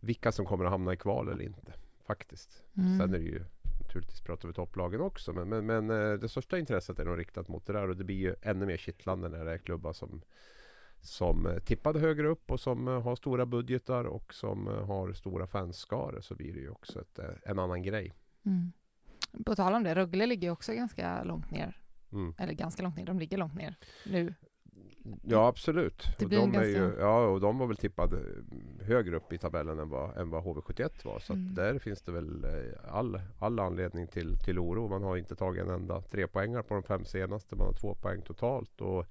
vilka 0.00 0.32
som 0.32 0.46
kommer 0.46 0.64
att 0.64 0.70
hamna 0.70 0.92
i 0.92 0.96
kval 0.96 1.28
eller 1.28 1.44
inte. 1.44 1.72
Faktiskt. 2.06 2.62
Mm. 2.76 2.98
Sen 2.98 3.14
är 3.14 3.18
det 3.18 3.24
ju 3.24 3.44
naturligtvis 3.90 4.20
pratar 4.20 4.48
vi 4.48 4.54
topplagen 4.54 5.00
också. 5.00 5.32
Men, 5.32 5.48
men, 5.48 5.66
men 5.66 5.90
eh, 5.90 6.18
det 6.18 6.28
största 6.28 6.58
intresset 6.58 6.98
är 6.98 7.04
nog 7.04 7.18
riktat 7.18 7.48
mot 7.48 7.66
det 7.66 7.72
där 7.72 7.88
och 7.88 7.96
det 7.96 8.04
blir 8.04 8.16
ju 8.16 8.34
ännu 8.42 8.66
mer 8.66 8.76
kittlande 8.76 9.28
när 9.28 9.44
det 9.44 9.52
är 9.52 9.58
klubbar 9.58 9.92
som 9.92 10.22
som 11.02 11.46
eh, 11.46 11.58
tippade 11.58 12.00
högre 12.00 12.28
upp 12.28 12.50
och 12.50 12.60
som 12.60 12.88
eh, 12.88 13.02
har 13.02 13.16
stora 13.16 13.46
budgetar 13.46 14.04
och 14.04 14.34
som 14.34 14.66
har 14.66 15.12
stora 15.12 15.46
fanskaror 15.46 16.20
så 16.20 16.34
blir 16.34 16.54
det 16.54 16.60
ju 16.60 16.70
också 16.70 17.00
ett, 17.00 17.18
en 17.42 17.58
annan 17.58 17.82
grej. 17.82 18.12
Mm. 18.46 18.72
På 19.46 19.54
tal 19.54 19.74
om 19.74 19.84
det, 19.84 19.94
Rögle 19.94 20.26
ligger 20.26 20.48
ju 20.48 20.52
också 20.52 20.72
ganska 20.72 21.22
långt 21.24 21.50
ner. 21.50 21.80
Mm. 22.12 22.34
Eller 22.38 22.52
ganska 22.52 22.82
långt 22.82 22.96
ner, 22.96 23.06
de 23.06 23.18
ligger 23.18 23.38
långt 23.38 23.54
ner 23.54 23.76
nu. 24.06 24.34
Ja 25.22 25.46
absolut. 25.48 26.06
Det 26.18 26.24
och 26.24 26.28
blir 26.28 26.42
en 26.42 26.52
de, 26.52 26.58
är 26.58 26.64
ju, 26.64 26.74
ganska- 26.74 27.00
ja, 27.00 27.26
och 27.26 27.40
de 27.40 27.58
var 27.58 27.66
väl 27.66 27.76
tippade 27.76 28.18
högre 28.82 29.16
upp 29.16 29.32
i 29.32 29.38
tabellen 29.38 29.78
än 29.78 29.88
vad, 29.88 30.16
än 30.16 30.30
vad 30.30 30.44
HV71 30.44 31.04
var. 31.04 31.18
Så 31.18 31.32
Mm. 31.32 31.54
där 31.54 31.78
finns 31.78 32.02
det 32.02 32.12
väl 32.12 32.44
eh, 32.44 32.94
all, 32.94 33.20
all 33.38 33.58
anledning 33.58 34.06
till, 34.06 34.36
till 34.38 34.58
oro. 34.58 34.88
Man 34.88 35.02
har 35.02 35.16
inte 35.16 35.36
tagit 35.36 35.62
en 35.64 35.70
enda 35.70 36.00
tre 36.00 36.26
poängar 36.26 36.62
på 36.62 36.74
de 36.74 36.82
fem 36.82 37.04
senaste. 37.04 37.56
Man 37.56 37.66
har 37.66 37.72
två 37.74 37.94
poäng 37.94 38.22
totalt. 38.22 38.80
Och 38.80 39.06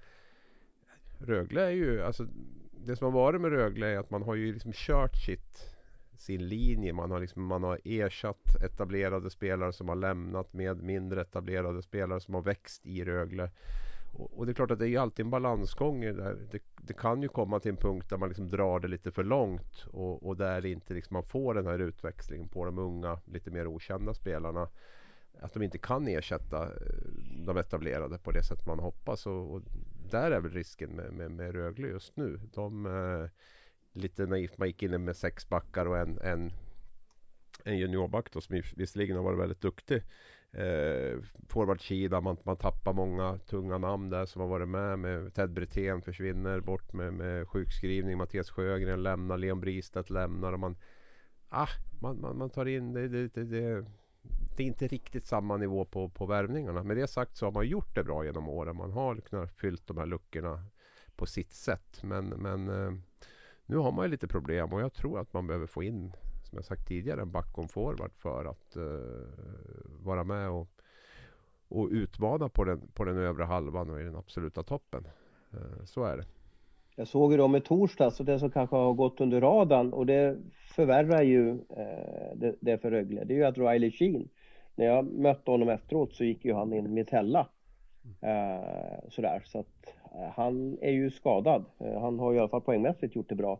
Rögle 1.20 1.62
är 1.66 1.70
ju, 1.72 2.04
alltså 2.04 2.28
det 2.86 2.96
som 2.96 3.06
har 3.06 3.12
varit 3.22 3.42
med 3.42 3.52
Rögle 3.52 3.88
är 3.88 3.98
att 3.98 4.10
man 4.10 4.22
har 4.24 4.36
ju 4.36 4.54
liksom 4.54 4.72
kört 4.74 5.16
sitt 5.16 5.76
sin 6.18 6.48
linje. 6.48 6.94
Man 6.94 7.12
har, 7.12 7.20
liksom, 7.20 7.44
man 7.46 7.64
har 7.64 7.80
ersatt 7.84 8.56
etablerade 8.66 9.30
spelare 9.30 9.74
som 9.74 9.90
har 9.90 9.96
lämnat 9.96 10.54
med 10.54 10.84
mindre 10.84 11.22
etablerade 11.22 11.82
spelare 11.82 12.20
som 12.20 12.34
har 12.34 12.42
växt 12.42 12.86
i 12.86 13.04
Rögle. 13.06 13.52
Och, 14.12 14.38
och 14.38 14.46
det 14.46 14.52
är 14.52 14.54
klart 14.54 14.72
att 14.72 14.80
det 14.80 14.90
är 14.90 15.00
alltid 15.00 15.26
en 15.26 15.30
balansgång. 15.30 16.02
det 16.02 16.14
Där. 16.14 16.38
Det, 16.52 16.62
det 16.82 16.94
kan 16.94 17.22
ju 17.22 17.28
komma 17.28 17.60
till 17.60 17.72
en 17.72 17.78
punkt 17.78 18.10
där 18.10 18.18
man 18.18 18.30
liksom 18.30 18.48
drar 18.50 18.80
det 18.80 18.88
lite 18.88 19.12
för 19.12 19.24
långt 19.24 19.86
och, 19.92 20.28
och 20.28 20.38
där 20.38 20.66
inte 20.66 20.94
liksom 20.94 21.14
man 21.14 21.24
får 21.24 21.54
den 21.54 21.66
här 21.66 21.80
utväxlingen 21.80 22.48
på 22.48 22.66
de 22.66 22.78
unga, 22.80 23.20
lite 23.26 23.52
mer 23.52 23.68
okända 23.68 24.14
spelarna. 24.14 24.70
Att 25.42 25.54
de 25.54 25.64
inte 25.64 25.78
kan 25.78 26.08
ersätta 26.08 26.64
eh, 26.64 26.72
de 27.46 27.58
etablerade 27.58 28.18
på 28.18 28.32
det 28.32 28.44
sätt 28.44 28.66
man 28.66 28.80
hoppas. 28.80 29.26
Och, 29.26 29.54
och 29.54 29.62
där 30.12 30.32
är 30.32 30.40
väl 30.40 30.52
risken 30.52 30.90
med, 30.90 31.14
med, 31.14 31.32
med 31.32 31.52
Rögle 31.52 31.88
just 31.88 32.18
nu. 32.18 32.40
De 32.54 32.86
eh, 32.86 33.30
lite 33.94 34.26
naivt, 34.26 34.58
man 34.58 34.68
gick 34.68 34.84
in 34.84 35.04
med 35.04 35.16
sex 35.16 35.50
backar 35.50 35.86
och 35.86 35.98
en, 35.98 36.20
en, 36.20 36.52
en 37.64 37.78
juniorback 37.78 38.32
då, 38.32 38.42
som 38.42 38.62
visserligen 38.76 39.18
har 39.18 39.24
varit 39.24 39.40
väldigt 39.40 39.62
duktig. 39.62 40.04
Eh, 40.52 41.20
Forwardsida, 41.48 42.22
man, 42.22 42.38
man 42.44 42.58
tappar 42.58 42.94
många 42.94 43.38
tunga 43.38 43.78
namn 43.78 44.10
där 44.10 44.26
som 44.26 44.42
har 44.42 44.50
varit 44.50 44.70
med. 44.70 45.00
med 45.00 45.34
Ted 45.34 45.54
Brithén 45.54 46.02
försvinner 46.02 46.60
bort 46.60 46.94
med, 46.94 47.14
med 47.14 47.48
sjukskrivning. 47.48 48.18
Mattias 48.18 48.50
Sjögren 48.50 49.04
lämnar. 49.04 49.38
Leon 49.38 49.62
Bristedt 49.62 50.10
lämnar. 50.10 50.54
Och 50.54 50.60
man, 50.60 50.78
ah, 51.50 51.70
man, 52.02 52.22
man, 52.22 52.38
man 52.38 52.50
tar 52.50 52.66
in 52.66 52.94
det, 52.94 53.08
det, 53.08 53.28
det, 53.28 53.44
det, 53.44 53.86
det 54.58 54.64
är 54.64 54.68
inte 54.68 54.88
riktigt 54.88 55.26
samma 55.26 55.58
nivå 55.58 55.86
på, 55.86 56.10
på 56.10 56.26
värvningarna. 56.26 56.84
Med 56.84 56.98
det 56.98 57.08
sagt 57.08 57.38
så 57.38 57.46
har 57.46 57.52
man 57.52 57.68
gjort 57.68 57.96
det 57.96 58.04
bra 58.04 58.26
genom 58.26 58.50
åren. 58.50 58.76
Man 58.76 58.92
har 58.92 59.16
kunnat 59.16 59.52
fyllt 59.52 59.88
de 59.88 59.98
här 59.98 60.06
luckorna 60.06 60.64
på 61.16 61.26
sitt 61.26 61.54
sätt. 61.54 62.04
Men, 62.04 62.26
men 62.30 62.70
eh, 62.70 62.94
nu 63.66 63.78
har 63.78 63.92
man 63.92 64.06
ju 64.06 64.12
lite 64.12 64.28
problem 64.28 64.74
och 64.74 64.82
jag 64.82 64.94
tror 64.94 65.20
att 65.20 65.34
man 65.34 65.48
behöver 65.48 65.68
få 65.68 65.84
in, 65.84 66.14
som 66.50 66.56
jag 66.56 66.66
sagt 66.66 66.88
tidigare, 66.88 67.22
en 67.22 67.32
back 67.32 67.58
och 67.58 67.72
forward 67.72 68.12
för 68.16 68.46
att 68.46 68.76
eh, 68.76 68.84
vara 70.06 70.24
med 70.24 70.50
och, 70.50 70.68
och 71.68 71.90
utmana 71.92 72.50
på 72.50 72.64
den, 72.64 72.82
på 72.94 73.06
den 73.06 73.18
övre 73.18 73.44
halvan 73.44 73.90
och 73.90 74.02
i 74.02 74.04
den 74.04 74.16
absoluta 74.16 74.64
toppen. 74.64 75.08
Eh, 75.54 75.86
så 75.86 76.04
är 76.04 76.18
det. 76.18 76.26
Jag 76.96 77.08
såg 77.08 77.32
ju 77.32 77.38
dem 77.38 77.56
i 77.56 77.62
torsdags 77.62 78.20
och 78.20 78.26
det 78.26 78.40
som 78.40 78.52
kanske 78.52 78.76
har 78.76 78.94
gått 78.94 79.22
under 79.22 79.42
radarn 79.42 79.94
och 79.94 80.06
det 80.06 80.38
förvärrar 80.76 81.22
ju 81.22 81.50
eh, 81.50 82.36
det, 82.36 82.56
det 82.60 82.78
för 82.78 82.92
Rögle. 82.92 83.24
Det 83.24 83.34
är 83.34 83.38
ju 83.38 83.44
att 83.44 83.58
Riley 83.58 83.92
Sheen, 83.92 84.30
när 84.76 84.86
jag 84.86 85.06
mötte 85.06 85.52
honom 85.52 85.70
efteråt 85.70 86.14
så 86.14 86.24
gick 86.24 86.46
ju 86.46 86.54
han 86.54 86.74
in 86.74 86.94
med 86.94 87.08
Tella. 87.08 87.48
Eh, 88.22 89.10
sådär, 89.10 89.44
så 89.46 89.60
att 89.60 89.94
eh, 90.16 90.30
han 90.36 90.78
är 90.82 90.92
ju 90.92 91.12
skadad. 91.12 91.66
Eh, 91.80 92.02
han 92.02 92.20
har 92.20 92.32
ju 92.32 92.38
i 92.38 92.40
alla 92.40 92.50
fall 92.50 92.62
poängmässigt 92.62 93.16
gjort 93.16 93.30
det 93.30 93.36
bra. 93.36 93.60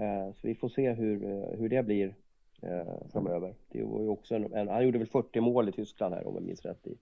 Eh, 0.00 0.32
så 0.34 0.48
vi 0.48 0.54
får 0.54 0.68
se 0.68 0.92
hur, 0.92 1.24
eh, 1.24 1.58
hur 1.58 1.68
det 1.68 1.82
blir 1.82 2.14
eh, 2.62 3.08
framöver. 3.12 3.54
Det 3.68 3.82
var 3.82 4.02
ju 4.02 4.08
också 4.08 4.34
en, 4.34 4.52
en, 4.52 4.68
han 4.68 4.84
gjorde 4.84 4.98
väl 4.98 5.06
40 5.06 5.40
mål 5.40 5.68
i 5.68 5.72
Tyskland 5.72 6.14
här 6.14 6.26
om 6.26 6.34
jag 6.34 6.42
minns 6.42 6.64
rätt 6.64 6.86
i 6.86 6.98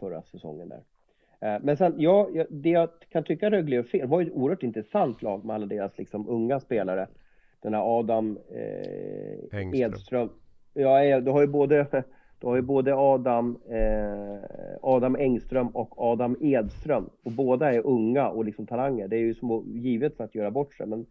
förra 0.00 0.22
säsongen 0.22 0.68
där. 0.68 0.82
Men 1.62 1.76
sen, 1.76 1.94
ja, 1.98 2.30
det 2.50 2.70
jag 2.70 2.88
kan 3.08 3.24
tycka 3.24 3.50
Rögle 3.50 3.76
gör 3.76 3.82
fel, 3.82 4.08
var 4.08 4.20
ju 4.20 4.26
ett 4.26 4.32
oerhört 4.32 4.62
intressant 4.62 5.22
lag 5.22 5.44
med 5.44 5.54
alla 5.54 5.66
deras 5.66 5.98
liksom 5.98 6.28
unga 6.28 6.60
spelare. 6.60 7.08
Den 7.60 7.74
här 7.74 7.98
Adam 7.98 8.38
eh, 8.50 9.58
Engström. 9.58 9.74
Edström. 9.74 10.28
Ja, 10.74 11.20
du 11.20 11.30
har 11.30 11.40
ju 11.40 11.46
både, 11.46 12.04
du 12.38 12.46
har 12.46 12.56
ju 12.56 12.62
både 12.62 12.94
Adam, 12.94 13.58
eh, 13.68 14.38
Adam 14.82 15.16
Engström 15.16 15.68
och 15.68 16.02
Adam 16.02 16.36
Edström. 16.40 17.10
Och 17.22 17.32
båda 17.32 17.74
är 17.74 17.86
unga 17.86 18.28
och 18.28 18.44
liksom 18.44 18.66
talanger. 18.66 19.08
Det 19.08 19.16
är 19.16 19.20
ju 19.20 19.34
som 19.34 19.64
givet 19.66 20.16
för 20.16 20.24
att 20.24 20.34
göra 20.34 20.50
bort 20.50 20.74
sig. 20.74 20.86
Men 20.86 21.06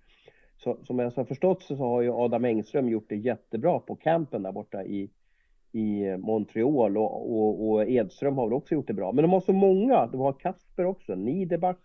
så, 0.63 0.78
som 0.84 1.00
jag 1.00 1.12
har 1.12 1.24
förstått 1.24 1.63
så 1.63 1.76
har 1.76 2.02
ju 2.02 2.12
Adam 2.12 2.45
Engström 2.45 2.89
gjort 2.89 3.10
det 3.10 3.15
jättebra 3.15 3.80
på 3.80 3.95
campen 3.95 4.43
där 4.43 4.52
borta 4.52 4.84
i, 4.84 5.10
i 5.72 6.17
Montreal 6.17 6.98
och, 6.98 7.38
och, 7.38 7.69
och 7.69 7.89
Edström 7.89 8.38
har 8.38 8.48
väl 8.48 8.54
också 8.54 8.74
gjort 8.74 8.88
det 8.88 8.93
bra. 8.93 9.12
Men 9.12 9.22
de 9.22 9.34
har 9.34 9.41
så 9.41 9.54
många, 9.54 10.08
de 10.08 10.22
har 10.22 10.34
Kasper 10.34 10.86
också, 10.86 11.15
Niederbach. 11.15 11.78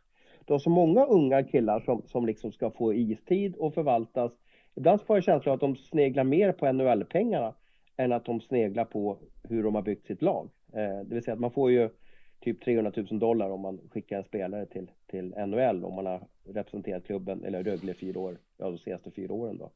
De 0.45 0.53
har 0.53 0.59
så 0.59 0.71
många 0.71 1.05
unga 1.05 1.43
killar 1.43 1.81
som, 1.81 2.03
som 2.07 2.27
liksom 2.27 2.53
ska 2.53 2.71
få 2.71 2.95
istid 2.95 3.57
och 3.57 3.75
förvaltas. 3.75 4.33
Ibland 4.75 5.03
får 5.03 5.17
jag 5.17 5.25
känslan 5.25 5.55
att 5.55 5.61
de 5.61 5.77
sneglar 5.77 6.25
mer 6.25 6.53
på 6.53 6.73
NHL-pengarna 6.73 7.55
än 7.97 8.13
att 8.13 8.25
de 8.25 8.41
sneglar 8.41 8.85
på 8.85 9.19
hur 9.43 9.63
de 9.63 9.75
har 9.75 9.83
byggt 9.83 10.07
sitt 10.07 10.23
lag. 10.23 10.51
Eh, 10.73 11.07
det 11.07 11.15
vill 11.15 11.23
säga 11.25 11.35
att 11.35 11.41
man 11.41 11.51
får 11.51 11.71
ju 11.71 11.91
typ 12.45 12.65
300 12.65 12.93
000 12.97 13.19
dollar 13.19 13.51
om 13.51 13.61
man 13.61 13.81
skickar 13.91 14.19
en 14.19 14.25
spelare 14.25 14.67
till, 14.67 14.91
till 15.07 15.35
NHL 15.47 15.85
om 15.85 15.95
man 15.95 16.07
har 16.07 16.29
representerat 16.45 17.05
klubben 17.05 17.45
eller 17.45 17.65
Rögle 17.65 17.95
fyra 17.95 18.21
år, 18.21 18.39
ja 18.57 18.71
de 18.71 18.79
senaste 18.79 19.11
fyra 19.11 19.33
åren 19.33 19.59
då. 19.59 19.71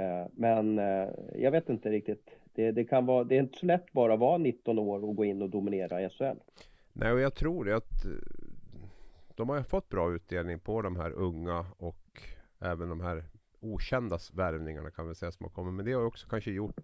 Eh, 0.00 0.26
Men 0.32 0.78
eh, 0.78 1.08
jag 1.34 1.50
vet 1.50 1.68
inte 1.68 1.90
riktigt. 1.90 2.30
Det, 2.54 2.72
det 2.72 2.84
kan 2.84 3.06
vara, 3.06 3.24
det 3.24 3.36
är 3.36 3.40
inte 3.40 3.58
så 3.58 3.66
lätt 3.66 3.92
bara 3.92 4.14
att 4.14 4.20
vara 4.20 4.38
19 4.38 4.78
år 4.78 5.04
och 5.04 5.16
gå 5.16 5.24
in 5.24 5.42
och 5.42 5.50
dominera 5.50 6.02
i 6.02 6.08
SHL. 6.08 6.38
Nej, 6.92 7.12
och 7.12 7.20
jag 7.20 7.34
tror 7.34 7.64
det 7.64 7.76
att 7.76 8.04
eh, 8.04 8.10
de 9.34 9.48
har 9.48 9.56
ju 9.56 9.64
fått 9.64 9.88
bra 9.88 10.14
utdelning 10.14 10.58
på 10.58 10.82
de 10.82 10.96
här 10.96 11.10
unga 11.12 11.66
och 11.76 12.20
även 12.60 12.88
de 12.88 13.00
här 13.00 13.24
okända 13.60 14.18
värvningarna 14.34 14.90
kan 14.90 15.08
vi 15.08 15.14
säga 15.14 15.32
som 15.32 15.44
har 15.44 15.50
kommit. 15.50 15.74
Men 15.74 15.84
det 15.84 15.92
har 15.92 16.00
ju 16.00 16.06
också 16.06 16.28
kanske 16.28 16.50
gjort 16.50 16.80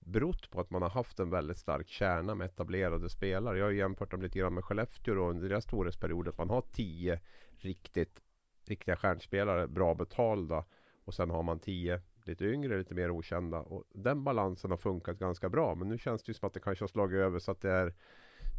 berott 0.00 0.50
på 0.50 0.60
att 0.60 0.70
man 0.70 0.82
har 0.82 0.90
haft 0.90 1.20
en 1.20 1.30
väldigt 1.30 1.58
stark 1.58 1.88
kärna 1.88 2.34
med 2.34 2.44
etablerade 2.44 3.08
spelare. 3.08 3.58
Jag 3.58 3.64
har 3.64 3.70
ju 3.70 3.78
jämfört 3.78 4.10
dem 4.10 4.22
lite 4.22 4.38
grann 4.38 4.54
med 4.54 4.64
Skellefteå 4.64 5.14
då, 5.14 5.28
under 5.30 5.48
deras 5.48 5.64
storhetsperiod. 5.64 6.28
Att 6.28 6.38
man 6.38 6.50
har 6.50 6.62
tio 6.72 7.20
riktigt, 7.58 8.20
riktiga 8.66 8.96
stjärnspelare, 8.96 9.68
bra 9.68 9.94
betalda. 9.94 10.64
Och 11.04 11.14
sen 11.14 11.30
har 11.30 11.42
man 11.42 11.58
tio 11.58 12.00
lite 12.24 12.44
yngre, 12.44 12.78
lite 12.78 12.94
mer 12.94 13.10
okända. 13.10 13.58
Och 13.58 13.84
den 13.94 14.24
balansen 14.24 14.70
har 14.70 14.78
funkat 14.78 15.18
ganska 15.18 15.48
bra. 15.48 15.74
Men 15.74 15.88
nu 15.88 15.98
känns 15.98 16.22
det 16.22 16.30
ju 16.30 16.34
som 16.34 16.46
att 16.46 16.54
det 16.54 16.60
kanske 16.60 16.82
har 16.82 16.88
slagit 16.88 17.18
över 17.18 17.38
så 17.38 17.50
att 17.50 17.60
det 17.60 17.70
är 17.70 17.94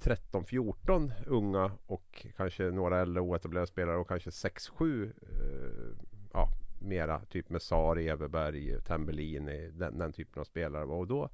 13-14 0.03 1.11
unga 1.27 1.71
och 1.85 2.25
kanske 2.37 2.63
några 2.63 3.01
äldre 3.01 3.21
oetablerade 3.21 3.67
spelare 3.67 3.97
och 3.97 4.07
kanske 4.07 4.29
6-7 4.29 5.03
eh, 5.03 6.05
ja, 6.33 6.47
mera 6.81 7.19
typ 7.19 7.49
med 7.49 7.61
Sari, 7.61 8.09
Everberg, 8.09 8.81
Tambellini, 8.81 9.71
den, 9.73 9.97
den 9.97 10.13
typen 10.13 10.39
av 10.39 10.43
spelare. 10.43 10.85
Och 10.85 11.07
då, 11.07 11.29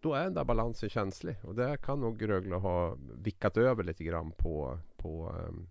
då 0.00 0.14
är 0.14 0.24
den 0.24 0.34
där 0.34 0.44
balansen 0.44 0.88
känslig 0.88 1.36
och 1.42 1.54
där 1.54 1.76
kan 1.76 2.00
nog 2.00 2.28
Rögle 2.28 2.54
ha 2.54 2.96
vickat 3.14 3.56
över 3.56 3.84
lite 3.84 4.04
grann 4.04 4.32
på, 4.32 4.78
på, 4.96 5.34
ehm, 5.38 5.68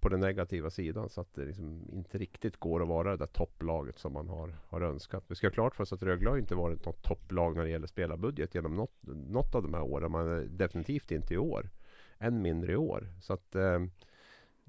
på 0.00 0.08
den 0.08 0.20
negativa 0.20 0.70
sidan 0.70 1.08
så 1.08 1.20
att 1.20 1.34
det 1.34 1.44
liksom 1.44 1.88
inte 1.92 2.18
riktigt 2.18 2.56
går 2.56 2.82
att 2.82 2.88
vara 2.88 3.10
det 3.10 3.16
där 3.16 3.26
topplaget 3.26 3.98
som 3.98 4.12
man 4.12 4.28
har, 4.28 4.56
har 4.68 4.80
önskat. 4.80 5.24
Vi 5.28 5.34
ska 5.34 5.46
ha 5.46 5.52
klart 5.52 5.76
för 5.76 5.82
oss 5.82 5.92
att 5.92 6.02
Rögle 6.02 6.30
har 6.30 6.38
inte 6.38 6.54
varit 6.54 6.86
något 6.86 7.02
topplag 7.02 7.56
när 7.56 7.64
det 7.64 7.70
gäller 7.70 7.86
spelarbudget 7.86 8.54
genom 8.54 8.76
något, 8.76 8.96
något 9.28 9.54
av 9.54 9.62
de 9.62 9.74
här 9.74 9.82
åren. 9.82 10.10
Man 10.10 10.28
är 10.28 10.44
definitivt 10.44 11.10
inte 11.10 11.34
i 11.34 11.38
år. 11.38 11.70
Än 12.18 12.42
mindre 12.42 12.72
i 12.72 12.76
år. 12.76 13.08
Så 13.20 13.32
att 13.32 13.54
eh, 13.54 13.78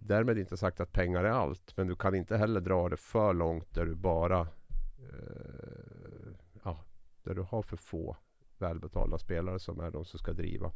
Därmed 0.05 0.37
inte 0.37 0.57
sagt 0.57 0.79
att 0.79 0.91
pengar 0.91 1.23
är 1.23 1.29
allt. 1.29 1.77
Men 1.77 1.87
du 1.87 1.95
kan 1.95 2.15
inte 2.15 2.37
heller 2.37 2.61
dra 2.61 2.89
det 2.89 2.97
för 2.97 3.33
långt 3.33 3.73
där 3.73 3.85
du 3.85 3.95
bara 3.95 4.39
eh, 4.39 6.33
ja, 6.63 6.83
där 7.23 7.35
du 7.35 7.41
har 7.41 7.61
för 7.61 7.77
få 7.77 8.17
välbetalda 8.57 9.17
spelare 9.17 9.59
som 9.59 9.79
är 9.79 9.91
de 9.91 10.05
som 10.05 10.19
ska 10.19 10.33
driva 10.33 10.71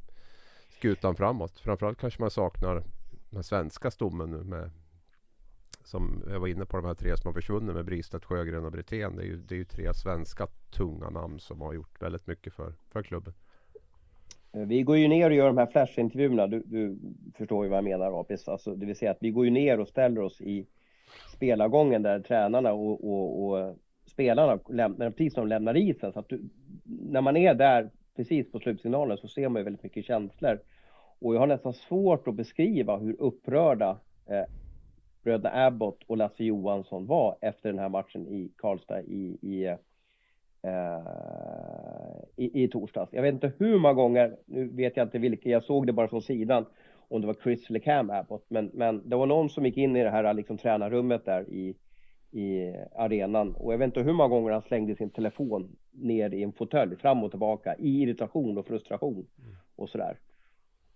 skutan 0.69 1.15
framåt. 1.15 1.59
Framförallt 1.59 1.97
kanske 1.97 2.21
man 2.21 2.31
saknar 2.31 2.83
den 3.29 3.43
svenska 3.43 3.91
stommen 3.91 4.31
nu 4.31 4.43
med 4.43 4.71
som 5.83 6.23
jag 6.27 6.39
var 6.39 6.47
inne 6.47 6.65
på, 6.65 6.77
de 6.77 6.85
här 6.85 6.93
tre 6.93 7.17
som 7.17 7.27
har 7.27 7.33
försvunnit 7.33 7.75
med 7.75 7.85
Bristedt, 7.85 8.25
Sjögren 8.25 8.65
och 8.65 8.71
Brithén. 8.71 9.15
Det 9.15 9.21
är, 9.21 9.25
ju, 9.25 9.37
det 9.37 9.55
är 9.55 9.57
ju 9.57 9.65
tre 9.65 9.93
svenska 9.93 10.47
tunga 10.71 11.09
namn 11.09 11.39
som 11.39 11.61
har 11.61 11.73
gjort 11.73 12.01
väldigt 12.01 12.27
mycket 12.27 12.53
för, 12.53 12.73
för 12.89 13.03
klubben. 13.03 13.33
Eh, 14.53 14.61
vi 14.61 14.83
går 14.83 14.97
ju 14.97 15.07
ner 15.07 15.29
och 15.29 15.35
gör 15.35 15.47
de 15.47 15.57
här 15.57 15.65
flashintervjuerna. 15.65 16.47
Du, 16.47 16.63
du 16.65 16.97
förstår 17.37 17.65
ju 17.65 17.69
vad 17.69 17.77
jag 17.77 17.83
menar 17.83 18.21
Apis. 18.21 18.47
Alltså, 18.47 18.75
det 18.75 18.85
vill 18.85 18.95
säga 18.95 19.11
att 19.11 19.17
vi 19.21 19.31
går 19.31 19.45
ju 19.45 19.51
ner 19.51 19.79
och 19.79 19.87
ställer 19.87 20.21
oss 20.21 20.41
i 20.41 20.67
spelargången 21.35 22.01
där 22.01 22.19
tränarna 22.19 22.73
och, 22.73 23.03
och, 23.03 23.43
och 23.43 23.77
spelarna 24.05 24.59
lämnar, 24.69 25.09
precis 25.09 25.33
som 25.33 25.43
de 25.43 25.49
lämnar 25.49 25.77
isen. 25.77 26.13
Så 26.13 26.19
att 26.19 26.29
du, 26.29 26.41
när 26.83 27.21
man 27.21 27.37
är 27.37 27.53
där 27.53 27.89
precis 28.15 28.51
på 28.51 28.59
slutsignalen 28.59 29.17
så 29.17 29.27
ser 29.27 29.49
man 29.49 29.59
ju 29.59 29.63
väldigt 29.63 29.83
mycket 29.83 30.05
känslor. 30.05 30.59
Och 31.19 31.35
jag 31.35 31.39
har 31.39 31.47
nästan 31.47 31.73
svårt 31.73 32.27
att 32.27 32.35
beskriva 32.35 32.97
hur 32.97 33.21
upprörda 33.21 33.99
eh, 34.25 34.43
bröderna 35.23 35.65
Abbott 35.65 36.03
och 36.07 36.17
Lasse 36.17 36.43
Johansson 36.43 37.05
var 37.05 37.37
efter 37.41 37.69
den 37.69 37.79
här 37.79 37.89
matchen 37.89 38.27
i 38.27 38.51
Karlstad 38.57 39.01
i, 39.01 39.37
i, 39.41 39.65
eh, 39.65 39.77
Eh, 40.67 41.01
i, 42.35 42.63
i 42.63 42.67
torsdags. 42.67 43.13
Jag 43.13 43.21
vet 43.21 43.33
inte 43.33 43.51
hur 43.57 43.79
många 43.79 43.93
gånger, 43.93 44.35
nu 44.45 44.67
vet 44.67 44.97
jag 44.97 45.05
inte 45.05 45.19
vilka, 45.19 45.49
jag 45.49 45.63
såg 45.63 45.87
det 45.87 45.93
bara 45.93 46.07
från 46.07 46.21
sidan, 46.21 46.65
om 47.07 47.21
det 47.21 47.27
var 47.27 47.35
Chris 47.43 47.69
eller 47.69 47.79
Cam 47.79 48.09
Abbott, 48.09 48.45
men, 48.47 48.71
men 48.73 49.09
det 49.09 49.15
var 49.15 49.25
någon 49.25 49.49
som 49.49 49.65
gick 49.65 49.77
in 49.77 49.95
i 49.95 50.03
det 50.03 50.09
här 50.09 50.33
liksom, 50.33 50.57
tränarrummet 50.57 51.25
där 51.25 51.49
i, 51.49 51.75
i 52.31 52.73
arenan 52.95 53.55
och 53.55 53.73
jag 53.73 53.77
vet 53.77 53.85
inte 53.85 54.01
hur 54.01 54.13
många 54.13 54.29
gånger 54.29 54.51
han 54.51 54.61
slängde 54.61 54.95
sin 54.95 55.09
telefon 55.09 55.75
ner 55.91 56.33
i 56.33 56.43
en 56.43 56.53
fåtölj 56.53 56.95
fram 56.95 57.23
och 57.23 57.31
tillbaka 57.31 57.75
i 57.75 58.01
irritation 58.01 58.57
och 58.57 58.67
frustration 58.67 59.13
mm. 59.13 59.55
och 59.75 59.89
sådär. 59.89 60.17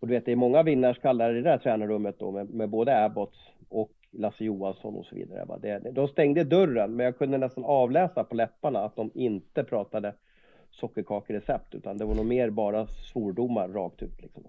Och 0.02 0.08
du 0.08 0.14
vet, 0.14 0.26
det 0.26 0.32
är 0.32 0.36
många 0.36 0.64
vinnarskallar 0.64 1.32
i 1.32 1.34
det 1.34 1.42
där 1.42 1.58
tränarrummet 1.58 2.20
då 2.20 2.32
med, 2.32 2.50
med 2.50 2.70
både 2.70 3.06
Abbott 3.06 3.34
och 3.70 3.92
Lasse 4.12 4.44
Johansson 4.44 4.96
och 4.96 5.06
så 5.06 5.16
vidare. 5.16 5.46
Va? 5.46 5.58
Det, 5.58 5.92
de 5.92 6.08
stängde 6.08 6.44
dörren, 6.44 6.96
men 6.96 7.06
jag 7.06 7.18
kunde 7.18 7.38
nästan 7.38 7.66
avläsa 7.66 8.24
på 8.24 8.36
läpparna 8.36 8.80
att 8.80 8.96
de 8.96 9.12
inte 9.14 9.64
pratade 9.64 10.16
sockerkakerecept, 10.72 11.76
utan 11.76 11.98
det 11.98 12.06
var 12.06 12.16
nog 12.16 12.26
mer 12.26 12.50
bara 12.50 12.88
svordomar 12.88 13.68
rakt 13.68 14.02
ut. 14.02 14.22
Liksom. 14.22 14.44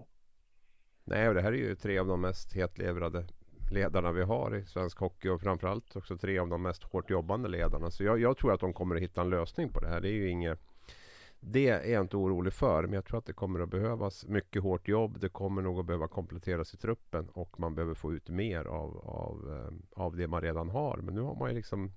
Nej, 1.03 1.27
och 1.27 1.33
det 1.33 1.41
här 1.41 1.51
är 1.51 1.57
ju 1.57 1.75
tre 1.75 1.99
av 1.99 2.07
de 2.07 2.21
mest 2.21 2.55
hetlevrade 2.55 3.23
ledarna 3.71 4.11
vi 4.11 4.23
har 4.23 4.55
i 4.55 4.65
svensk 4.65 4.99
hockey 4.99 5.29
och 5.29 5.41
framförallt 5.41 5.95
också 5.95 6.17
tre 6.17 6.39
av 6.39 6.49
de 6.49 6.61
mest 6.61 6.83
hårt 6.83 7.09
jobbande 7.09 7.49
ledarna. 7.49 7.91
Så 7.91 8.03
jag, 8.03 8.19
jag 8.19 8.37
tror 8.37 8.53
att 8.53 8.59
de 8.59 8.73
kommer 8.73 8.95
att 8.95 9.01
hitta 9.01 9.21
en 9.21 9.29
lösning 9.29 9.69
på 9.69 9.79
det 9.79 9.87
här. 9.87 10.01
Det 10.01 10.09
är 10.09 10.13
ju 10.13 10.29
inget 10.29 10.72
det 11.45 11.67
är 11.67 11.91
jag 11.91 12.01
inte 12.01 12.17
orolig 12.17 12.53
för, 12.53 12.83
men 12.83 12.93
jag 12.93 13.05
tror 13.05 13.17
att 13.17 13.25
det 13.25 13.33
kommer 13.33 13.59
att 13.59 13.69
behövas 13.69 14.25
mycket 14.25 14.63
hårt 14.63 14.87
jobb. 14.87 15.19
Det 15.19 15.29
kommer 15.29 15.61
nog 15.61 15.79
att 15.79 15.85
behöva 15.85 16.07
kompletteras 16.07 16.73
i 16.73 16.77
truppen 16.77 17.29
och 17.29 17.59
man 17.59 17.75
behöver 17.75 17.93
få 17.93 18.13
ut 18.13 18.29
mer 18.29 18.65
av, 18.65 18.97
av, 18.97 19.53
eh, 19.53 20.03
av 20.03 20.15
det 20.15 20.27
man 20.27 20.41
redan 20.41 20.69
har. 20.69 20.97
Men 20.97 21.15
nu 21.15 21.21
har 21.21 21.35
man 21.35 21.49
ju 21.49 21.55
liksom 21.55 21.91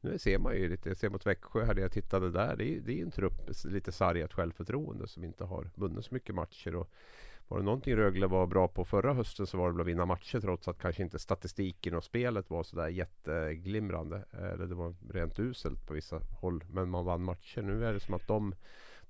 nu 0.00 0.18
ser 0.18 0.38
man 0.38 0.56
ju 0.56 0.68
lite, 0.68 0.88
jag 0.88 0.96
ser 0.96 1.10
mot 1.10 1.26
Växjö 1.26 1.64
här, 1.64 1.74
det 1.74 1.80
jag 1.80 1.92
tittade 1.92 2.30
där. 2.30 2.56
Det 2.56 2.76
är, 2.76 2.80
det 2.80 2.98
är 2.98 3.02
en 3.02 3.10
trupp, 3.10 3.50
lite 3.64 3.92
sargat 3.92 4.32
självförtroende 4.32 5.08
som 5.08 5.24
inte 5.24 5.44
har 5.44 5.70
vunnit 5.74 6.04
så 6.04 6.14
mycket 6.14 6.34
matcher. 6.34 6.74
Och 6.74 6.90
var 7.48 7.58
det 7.58 7.64
någonting 7.64 7.96
Rögle 7.96 8.26
var 8.26 8.46
bra 8.46 8.68
på 8.68 8.84
förra 8.84 9.14
hösten 9.14 9.46
så 9.46 9.58
var 9.58 9.72
det 9.72 9.80
att 9.80 9.86
vinna 9.86 10.06
matcher 10.06 10.40
trots 10.40 10.68
att 10.68 10.78
kanske 10.78 11.02
inte 11.02 11.18
statistiken 11.18 11.94
och 11.94 12.04
spelet 12.04 12.50
var 12.50 12.62
sådär 12.62 12.88
jätteglimrande. 12.88 14.24
Eller 14.32 14.66
det 14.66 14.74
var 14.74 14.94
rent 15.10 15.38
uselt 15.38 15.86
på 15.86 15.94
vissa 15.94 16.20
håll. 16.40 16.64
Men 16.70 16.90
man 16.90 17.04
vann 17.04 17.22
matcher. 17.22 17.62
Nu 17.62 17.84
är 17.84 17.92
det 17.92 18.00
som 18.00 18.14
att 18.14 18.28
de 18.28 18.54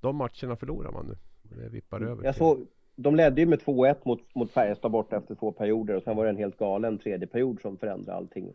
de 0.01 0.17
matcherna 0.17 0.57
förlorar 0.57 0.93
man 0.93 1.07
nu. 1.07 1.17
Det 1.57 1.69
vippar 1.69 2.01
över. 2.01 2.25
Jag 2.25 2.35
såg, 2.35 2.67
de 2.97 3.17
ledde 3.17 3.41
ju 3.41 3.47
med 3.47 3.59
2-1 3.59 3.97
mot, 4.03 4.35
mot 4.35 4.51
Färjestad 4.51 4.91
borta 4.91 5.17
efter 5.17 5.35
två 5.35 5.53
perioder 5.53 5.95
och 5.97 6.03
sen 6.03 6.17
var 6.17 6.25
det 6.25 6.31
en 6.31 6.37
helt 6.37 6.59
galen 6.59 6.99
tredje 6.99 7.27
period 7.27 7.61
som 7.61 7.77
förändrade 7.77 8.19
allting. 8.19 8.53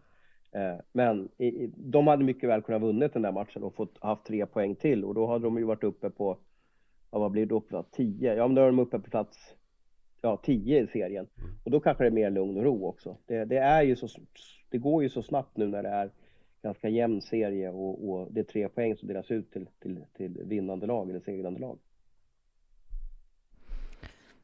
Eh, 0.52 0.76
men 0.92 1.30
de 1.76 2.08
hade 2.08 2.24
mycket 2.24 2.50
väl 2.50 2.62
kunnat 2.62 2.82
vunnit 2.82 3.14
den 3.14 3.22
där 3.22 3.32
matchen 3.32 3.64
och 3.64 3.76
fått 3.76 3.98
haft 4.02 4.26
tre 4.26 4.46
poäng 4.46 4.76
till 4.76 5.06
och 5.06 5.14
då 5.14 5.28
hade 5.28 5.44
de 5.46 5.58
ju 5.58 5.64
varit 5.64 5.84
uppe 5.84 6.10
på, 6.10 6.38
ja, 7.12 7.20
vad 7.20 7.32
blir 7.32 7.46
det 7.46 7.62
då, 7.70 7.84
10? 7.92 8.36
Ja, 8.36 8.48
men 8.48 8.56
då 8.56 8.62
är 8.62 8.66
de 8.66 8.80
uppe 8.80 9.00
på 9.00 9.10
plats 9.10 9.56
ja, 10.24 10.38
10 10.44 10.84
i 10.84 10.88
serien. 10.88 11.28
Mm. 11.38 11.56
Och 11.64 11.72
då 11.72 11.80
kanske 11.80 12.04
det 12.04 12.08
är 12.08 12.12
mer 12.12 12.30
lugn 12.30 12.58
och 12.58 12.64
ro 12.64 12.88
också. 12.88 13.18
Det, 13.26 13.46
det, 13.46 13.58
är 13.58 13.82
ju 13.82 13.96
så, 13.96 14.08
det 14.70 14.78
går 14.78 15.04
ju 15.04 15.10
så 15.10 15.22
snabbt 15.22 15.58
nu 15.58 15.68
när 15.68 15.84
det 15.84 15.90
är 15.90 16.12
ganska 16.64 16.90
jämn 16.90 17.22
serie 17.22 17.70
och, 17.70 18.10
och, 18.10 18.28
det 18.32 18.40
är 18.40 18.44
tre 18.44 18.70
poäng 18.70 18.98
som 18.98 19.08
delas 19.08 19.32
ut 19.32 19.52
till, 19.52 19.68
till, 19.80 20.06
till 20.18 20.42
vinnande 20.44 20.86
lag 20.86 21.10
eller 21.10 21.20
segrande 21.20 21.60
lag. 21.60 21.80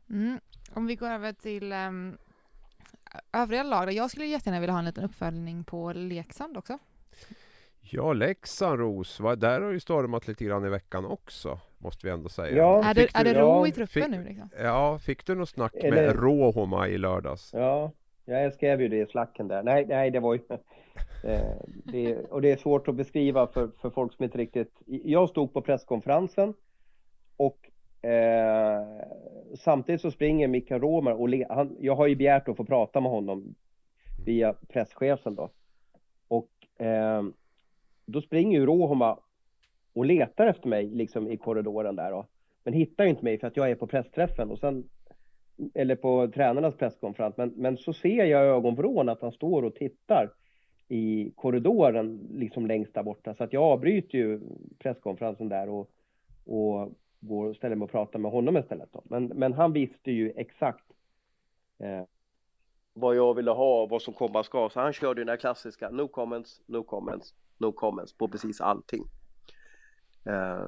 Mm. 0.09 0.39
Om 0.73 0.87
vi 0.87 0.95
går 0.95 1.07
över 1.07 1.33
till 1.33 1.73
um, 1.73 2.17
övriga 3.33 3.63
lag, 3.63 3.91
jag 3.91 4.11
skulle 4.11 4.25
jättegärna 4.25 4.59
vilja 4.59 4.73
ha 4.73 4.79
en 4.79 4.85
liten 4.85 5.03
uppföljning 5.03 5.63
på 5.63 5.93
Leksand 5.93 6.57
också. 6.57 6.77
Ja, 7.81 8.13
Leksand 8.13 8.79
Ros, 8.79 9.19
va? 9.19 9.35
där 9.35 9.61
har 9.61 9.71
ju 9.71 9.79
stormat 9.79 10.27
lite 10.27 10.45
grann 10.45 10.65
i 10.65 10.69
veckan 10.69 11.05
också, 11.05 11.59
måste 11.77 12.07
vi 12.07 12.13
ändå 12.13 12.29
säga. 12.29 12.57
Ja, 12.57 12.83
är, 12.83 12.93
det, 12.93 13.09
är 13.13 13.23
det 13.23 13.33
ro 13.33 13.47
ja, 13.47 13.67
i 13.67 13.71
truppen 13.71 14.03
fick, 14.03 14.11
nu? 14.11 14.23
Liksom? 14.23 14.49
Ja, 14.59 14.99
fick 14.99 15.25
du 15.25 15.35
något 15.35 15.49
snack 15.49 15.75
Eller... 15.75 16.07
med 16.07 16.15
Råhoma 16.15 16.87
i 16.87 16.97
lördags? 16.97 17.53
Ja, 17.53 17.91
jag 18.37 18.53
skrev 18.53 18.81
ju 18.81 18.87
det 18.87 18.97
i 18.97 19.05
slacken 19.05 19.47
där. 19.47 19.63
Nej, 19.63 19.85
nej, 19.85 20.11
det 20.11 20.19
var 20.19 20.33
ju 20.33 20.39
eh, 21.23 21.55
det, 21.85 22.15
och 22.15 22.41
det 22.41 22.51
är 22.51 22.57
svårt 22.57 22.87
att 22.87 22.95
beskriva 22.95 23.47
för, 23.47 23.69
för 23.81 23.89
folk 23.89 24.13
som 24.13 24.23
inte 24.23 24.37
riktigt... 24.37 24.81
Jag 24.85 25.29
stod 25.29 25.53
på 25.53 25.61
presskonferensen 25.61 26.53
och 27.37 27.69
eh, 28.09 28.81
samtidigt 29.55 30.01
så 30.01 30.11
springer 30.11 30.47
Mikael 30.47 30.81
Romer 30.81 31.13
och 31.13 31.29
le, 31.29 31.45
han, 31.49 31.77
jag 31.79 31.95
har 31.95 32.07
ju 32.07 32.15
begärt 32.15 32.47
att 32.47 32.57
få 32.57 32.65
prata 32.65 33.01
med 33.01 33.11
honom 33.11 33.55
via 34.25 34.53
presschefen 34.53 35.35
då. 35.35 35.49
Och 36.27 36.83
eh, 36.85 37.23
då 38.05 38.21
springer 38.21 38.59
ju 38.59 38.65
Rohoma 38.65 39.19
och 39.93 40.05
letar 40.05 40.47
efter 40.47 40.69
mig 40.69 40.89
liksom 40.89 41.27
i 41.27 41.37
korridoren 41.37 41.95
där 41.95 42.11
då. 42.11 42.27
Men 42.63 42.73
hittar 42.73 43.03
ju 43.03 43.09
inte 43.09 43.23
mig 43.23 43.39
för 43.39 43.47
att 43.47 43.57
jag 43.57 43.71
är 43.71 43.75
på 43.75 43.87
pressträffen 43.87 44.51
och 44.51 44.59
sen 44.59 44.89
eller 45.73 45.95
på 45.95 46.27
tränarnas 46.27 46.75
presskonferens. 46.75 47.37
Men, 47.37 47.49
men 47.49 47.77
så 47.77 47.93
ser 47.93 48.25
jag 48.25 48.45
i 48.45 48.49
ögonvrån 48.49 49.09
att 49.09 49.21
han 49.21 49.31
står 49.31 49.63
och 49.63 49.75
tittar 49.75 50.29
i 50.87 51.31
korridoren 51.35 52.27
liksom 52.33 52.67
längst 52.67 52.93
där 52.93 53.03
borta. 53.03 53.35
Så 53.35 53.43
att 53.43 53.53
jag 53.53 53.63
avbryter 53.63 54.17
ju 54.17 54.39
presskonferensen 54.79 55.49
där 55.49 55.69
och, 55.69 55.91
och 56.45 56.91
går 57.19 57.45
och 57.45 57.55
ställer 57.55 57.75
mig 57.75 57.83
och 57.83 57.91
pratar 57.91 58.19
med 58.19 58.31
honom 58.31 58.57
istället. 58.57 58.89
Då. 58.91 59.01
Men, 59.05 59.25
men 59.25 59.53
han 59.53 59.73
visste 59.73 60.11
ju 60.11 60.31
exakt 60.35 60.85
eh, 61.79 62.03
vad 62.93 63.15
jag 63.15 63.33
ville 63.33 63.51
ha 63.51 63.81
och 63.81 63.89
vad 63.89 64.01
som 64.01 64.13
komma 64.13 64.43
ska. 64.43 64.69
Så 64.69 64.79
han 64.79 64.93
körde 64.93 65.21
ju 65.21 65.25
den 65.25 65.29
här 65.31 65.37
klassiska 65.37 65.89
no 65.89 66.07
comments, 66.07 66.61
no 66.65 66.83
comments, 66.83 67.33
no 67.57 67.71
comments 67.71 68.17
på 68.17 68.27
precis 68.27 68.61
allting. 68.61 69.03
Eh. 70.25 70.63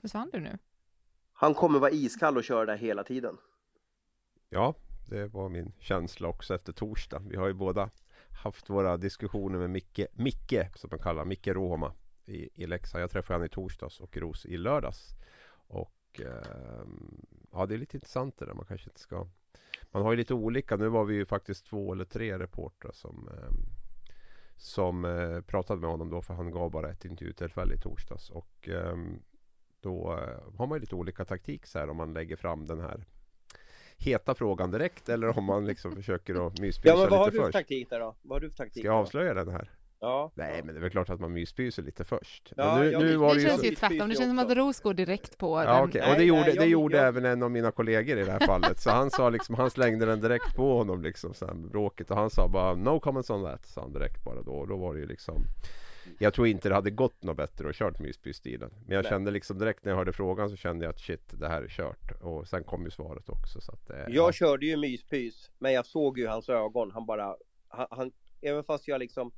Försvann 0.00 0.30
du 0.32 0.40
nu? 0.40 0.58
Han 1.32 1.54
kommer 1.54 1.78
vara 1.78 1.90
iskall 1.90 2.36
och 2.36 2.44
köra 2.44 2.66
där 2.66 2.76
hela 2.76 3.04
tiden. 3.04 3.36
Ja, 4.48 4.74
det 5.08 5.26
var 5.26 5.48
min 5.48 5.72
känsla 5.78 6.28
också 6.28 6.54
efter 6.54 6.72
torsdag. 6.72 7.22
Vi 7.28 7.36
har 7.36 7.46
ju 7.46 7.54
båda 7.54 7.90
haft 8.42 8.70
våra 8.70 8.96
diskussioner 8.96 9.58
med 9.58 9.70
Micke, 9.70 10.06
Micke 10.12 10.76
som 10.76 10.90
man 10.90 10.98
kallar 10.98 11.24
Micke 11.24 11.48
Roma 11.48 11.92
i, 12.26 12.62
i 12.62 12.66
Leksand. 12.66 13.02
Jag 13.02 13.10
träffade 13.10 13.34
honom 13.34 13.46
i 13.46 13.48
torsdags 13.48 14.00
och 14.00 14.16
Ros 14.16 14.46
i 14.46 14.56
lördags. 14.56 15.08
Och 15.52 16.20
eh, 16.20 16.86
ja, 17.52 17.66
det 17.66 17.74
är 17.74 17.78
lite 17.78 17.96
intressant 17.96 18.38
det 18.38 18.46
där. 18.46 18.54
Man 18.54 18.64
kanske 18.64 18.90
inte 18.90 19.00
ska... 19.00 19.26
Man 19.90 20.02
har 20.02 20.10
ju 20.10 20.16
lite 20.16 20.34
olika. 20.34 20.76
Nu 20.76 20.88
var 20.88 21.04
vi 21.04 21.14
ju 21.14 21.26
faktiskt 21.26 21.66
två 21.66 21.92
eller 21.92 22.04
tre 22.04 22.38
reportrar 22.38 22.92
som 22.92 23.28
eh, 23.28 23.50
som 24.56 25.04
eh, 25.04 25.40
pratade 25.40 25.80
med 25.80 25.90
honom 25.90 26.10
då 26.10 26.22
för 26.22 26.34
han 26.34 26.50
gav 26.50 26.70
bara 26.70 26.90
ett 26.90 27.04
intervjutillfälle 27.04 27.74
i 27.74 27.78
torsdags. 27.78 28.30
Och 28.30 28.68
eh, 28.68 28.96
då 29.82 30.12
eh, 30.12 30.58
har 30.58 30.66
man 30.66 30.80
lite 30.80 30.94
olika 30.94 31.24
taktik 31.24 31.66
så 31.66 31.78
här 31.78 31.90
om 31.90 31.96
man 31.96 32.12
lägger 32.12 32.36
fram 32.36 32.66
den 32.66 32.80
här 32.80 33.04
heta 33.96 34.34
frågan 34.34 34.70
direkt 34.70 35.08
eller 35.08 35.38
om 35.38 35.44
man 35.44 35.66
liksom 35.66 35.96
försöker 35.96 36.46
att 36.46 36.60
myspysa 36.60 36.66
lite 36.66 36.70
först. 36.70 36.84
Ja, 36.84 36.96
men 36.96 37.10
vad 37.10 37.18
har 37.18 37.30
du 37.30 37.38
för 37.38 37.52
taktik 37.52 37.90
där 37.90 38.00
då? 38.00 38.16
Vad 38.22 38.36
har 38.36 38.40
du 38.40 38.50
för 38.50 38.56
taktik? 38.56 38.82
Ska 38.82 38.88
jag 38.88 38.96
avslöja 38.96 39.34
den 39.34 39.48
här? 39.48 39.70
Ja. 40.00 40.30
Nej, 40.34 40.62
men 40.64 40.74
det 40.74 40.78
är 40.78 40.80
väl 40.80 40.90
klart 40.90 41.10
att 41.10 41.20
man 41.20 41.32
myspyser 41.32 41.82
lite 41.82 42.04
först. 42.04 42.52
Ja, 42.56 42.78
nu, 42.78 42.98
nu 42.98 43.16
var 43.16 43.34
det, 43.34 43.40
det 43.40 43.48
känns 43.48 43.64
ju 43.64 43.74
tvärtom. 43.74 44.08
Det 44.08 44.14
känns 44.14 44.30
som 44.30 44.38
att 44.38 44.56
Ros 44.56 44.80
går 44.80 44.94
direkt 44.94 45.38
på 45.38 45.62
ja, 45.62 45.74
den. 45.74 45.88
Okay. 45.88 46.12
Och 46.12 46.18
det 46.18 46.24
gjorde, 46.24 46.40
nej, 46.40 46.56
det 46.56 46.66
gjorde 46.66 46.96
jag... 46.96 47.06
även 47.06 47.24
en 47.24 47.42
av 47.42 47.50
mina 47.50 47.70
kollegor 47.70 48.18
i 48.18 48.24
det 48.24 48.32
här 48.32 48.46
fallet. 48.46 48.80
Så 48.80 48.90
han 48.90 49.10
sa 49.10 49.30
liksom, 49.30 49.54
han 49.54 49.70
slängde 49.70 50.06
den 50.06 50.20
direkt 50.20 50.56
på 50.56 50.76
honom 50.76 51.02
liksom, 51.02 51.34
så 51.34 51.46
här, 51.46 51.54
bråket. 51.54 52.10
Och 52.10 52.16
han 52.16 52.30
sa 52.30 52.48
bara 52.48 52.74
No 52.74 53.00
comments 53.00 53.30
on 53.30 53.44
that, 53.44 53.66
sa 53.66 53.80
han 53.80 53.92
direkt 53.92 54.24
bara 54.24 54.42
då. 54.42 54.52
Och 54.52 54.68
då 54.68 54.76
var 54.76 54.94
det 54.94 55.00
ju 55.00 55.06
liksom 55.06 55.34
jag 56.18 56.34
tror 56.34 56.46
inte 56.46 56.68
det 56.68 56.74
hade 56.74 56.90
gått 56.90 57.22
något 57.22 57.36
bättre 57.36 57.68
att 57.68 57.76
kört 57.76 57.98
Mysby-stilen. 57.98 58.70
Men 58.86 58.94
jag 58.94 59.02
Nej. 59.02 59.10
kände 59.10 59.30
liksom 59.30 59.58
direkt 59.58 59.84
när 59.84 59.92
jag 59.92 59.96
hörde 59.96 60.12
frågan 60.12 60.50
så 60.50 60.56
kände 60.56 60.84
jag 60.84 60.90
att 60.90 61.00
shit, 61.00 61.40
det 61.40 61.48
här 61.48 61.62
är 61.62 61.68
kört. 61.68 62.22
Och 62.22 62.48
sen 62.48 62.64
kom 62.64 62.84
ju 62.84 62.90
svaret 62.90 63.28
också. 63.28 63.60
Så 63.60 63.72
att, 63.72 63.90
eh, 63.90 63.96
jag 63.96 64.10
ja. 64.14 64.32
körde 64.32 64.66
ju 64.66 64.76
myspys, 64.76 65.50
men 65.58 65.72
jag 65.72 65.86
såg 65.86 66.18
ju 66.18 66.26
hans 66.26 66.48
ögon. 66.48 66.90
Han 66.90 67.06
bara, 67.06 67.36
han, 67.68 67.86
han, 67.90 68.12
även 68.40 68.64
fast 68.64 68.88
jag 68.88 68.98
liksom 68.98 69.32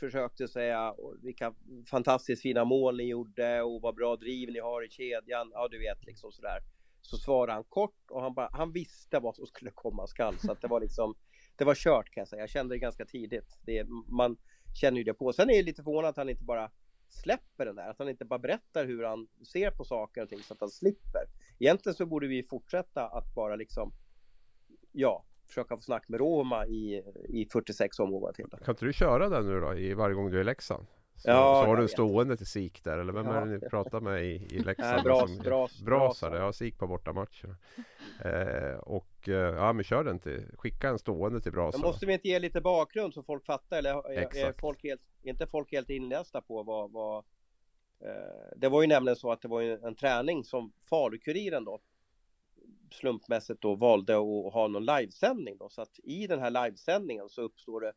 försökte 0.00 0.48
säga 0.48 0.94
vilka 1.22 1.54
fantastiskt 1.90 2.42
fina 2.42 2.64
mål 2.64 2.96
ni 2.96 3.04
gjorde 3.08 3.62
och 3.62 3.82
vad 3.82 3.94
bra 3.94 4.16
driv 4.16 4.52
ni 4.52 4.58
har 4.58 4.86
i 4.86 4.90
kedjan. 4.90 5.50
Ja, 5.52 5.68
du 5.70 5.78
vet 5.78 6.04
liksom 6.06 6.32
sådär. 6.32 6.58
så 7.00 7.16
svarade 7.16 7.52
han 7.52 7.64
kort 7.64 8.10
och 8.10 8.22
han, 8.22 8.34
bara, 8.34 8.48
han 8.52 8.72
visste 8.72 9.18
vad 9.18 9.36
som 9.36 9.46
skulle 9.46 9.70
komma 9.70 10.06
skall. 10.06 10.38
Så 10.38 10.52
att 10.52 10.60
det 10.60 10.68
var 10.68 10.80
liksom, 10.80 11.14
det 11.56 11.64
var 11.64 11.74
kört 11.74 12.10
kan 12.10 12.20
jag 12.20 12.28
säga. 12.28 12.42
Jag 12.42 12.50
kände 12.50 12.74
det 12.74 12.78
ganska 12.78 13.04
tidigt. 13.04 13.58
Det, 13.66 13.86
man 14.08 14.36
känner 14.74 14.98
ju 14.98 15.04
det 15.04 15.14
på. 15.14 15.32
Sen 15.32 15.50
är 15.50 15.54
jag 15.54 15.64
lite 15.64 15.82
förvånad 15.82 16.08
att 16.08 16.16
han 16.16 16.28
inte 16.28 16.44
bara 16.44 16.70
släpper 17.08 17.66
den 17.66 17.76
där. 17.76 17.90
Att 17.90 17.98
han 17.98 18.08
inte 18.08 18.24
bara 18.24 18.38
berättar 18.38 18.84
hur 18.84 19.02
han 19.04 19.28
ser 19.52 19.70
på 19.70 19.84
saker 19.84 20.22
och 20.22 20.28
ting 20.28 20.42
så 20.42 20.54
att 20.54 20.60
han 20.60 20.70
slipper. 20.70 21.22
Egentligen 21.58 21.94
så 21.94 22.06
borde 22.06 22.26
vi 22.26 22.42
fortsätta 22.42 23.06
att 23.06 23.34
bara 23.34 23.56
liksom, 23.56 23.92
ja, 24.92 25.24
försöka 25.46 25.76
få 25.76 25.82
snack 25.82 26.08
med 26.08 26.20
Roma 26.20 26.66
i, 26.66 27.02
i 27.28 27.48
46 27.52 27.98
omgångar 27.98 28.32
till. 28.32 28.48
Då. 28.50 28.56
Kan 28.56 28.72
inte 28.72 28.84
du 28.84 28.92
köra 28.92 29.28
den 29.28 29.46
nu 29.46 29.60
då 29.60 29.74
i 29.74 29.94
varje 29.94 30.14
gång 30.14 30.30
du 30.30 30.36
är 30.36 30.40
i 30.40 30.44
Leksand? 30.44 30.86
Så, 31.16 31.30
Ja, 31.30 31.62
så 31.62 31.68
har 31.68 31.76
du 31.76 31.82
en 31.82 31.88
stående 31.88 32.36
till 32.36 32.46
SIK 32.46 32.84
där 32.84 32.98
eller 32.98 33.12
vem 33.12 33.26
är 33.26 33.32
det 33.46 33.52
Ja. 33.52 33.58
ni 33.58 33.68
pratar 33.68 34.00
med 34.00 34.24
i, 34.24 34.28
i 34.50 34.58
Leksand? 34.66 34.94
Nej, 34.94 35.02
bra, 35.04 35.26
som- 35.26 35.38
bra, 35.38 35.68
Brasare, 35.84 36.38
ja 36.38 36.52
SIK 36.52 36.78
på 36.78 36.86
bortamatcher. 36.86 37.56
Eh, 38.24 38.78
och 38.78 39.28
eh, 39.28 39.34
ja 39.34 39.72
men 39.72 39.84
kör 39.84 40.04
den 40.04 40.18
till, 40.18 40.44
skicka 40.58 40.88
en 40.88 40.98
stående 40.98 41.40
till 41.40 41.52
Men 41.52 41.56
Brasa. 41.62 41.78
måste 41.78 42.06
vi 42.06 42.12
inte 42.12 42.28
ge 42.28 42.38
lite 42.38 42.60
bakgrund 42.60 43.14
så 43.14 43.22
folk 43.22 43.44
fattar? 43.46 43.76
Eller 43.78 44.10
är, 44.12 44.36
är, 44.36 44.52
folk 44.60 44.82
helt, 44.82 45.02
är 45.22 45.30
inte 45.30 45.46
folk 45.46 45.72
helt 45.72 45.90
inlästa 45.90 46.40
på 46.40 46.62
vad... 46.62 46.92
vad 46.92 47.24
eh, 48.00 48.50
det 48.56 48.68
var 48.68 48.82
ju 48.82 48.88
nämligen 48.88 49.16
så 49.16 49.32
att 49.32 49.42
det 49.42 49.48
var 49.48 49.60
ju 49.60 49.72
en 49.72 49.94
träning 49.94 50.44
som 50.44 50.72
Falukuriren 50.90 51.64
då 51.64 51.80
slumpmässigt 52.90 53.60
då 53.62 53.74
valde 53.74 54.14
att 54.16 54.52
ha 54.52 54.68
någon 54.68 54.86
livesändning 54.86 55.56
då. 55.58 55.68
Så 55.68 55.82
att 55.82 55.98
i 56.04 56.26
den 56.26 56.40
här 56.40 56.50
livesändningen 56.50 57.28
så 57.28 57.42
uppstår 57.42 57.80
det 57.80 57.92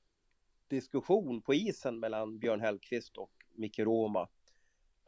diskussion 0.69 1.41
på 1.41 1.53
isen 1.53 1.99
mellan 1.99 2.39
Björn 2.39 2.61
Hellkvist 2.61 3.17
och 3.17 3.31
Micke 3.55 3.79
Roma. 3.79 4.27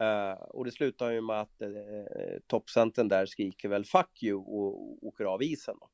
Uh, 0.02 0.06
eh, 0.06 0.32
och 0.32 0.64
det 0.64 0.70
slutar 0.70 1.10
ju 1.10 1.20
med 1.20 1.40
att 1.40 1.62
uh, 1.62 2.38
toppcentern 2.46 3.08
där 3.08 3.26
skriker 3.26 3.68
väl 3.68 3.84
'fuck 3.84 4.22
you' 4.22 4.44
och 4.44 5.06
åker 5.06 5.24
av 5.24 5.42
isen. 5.42 5.76
Då. 5.80 5.90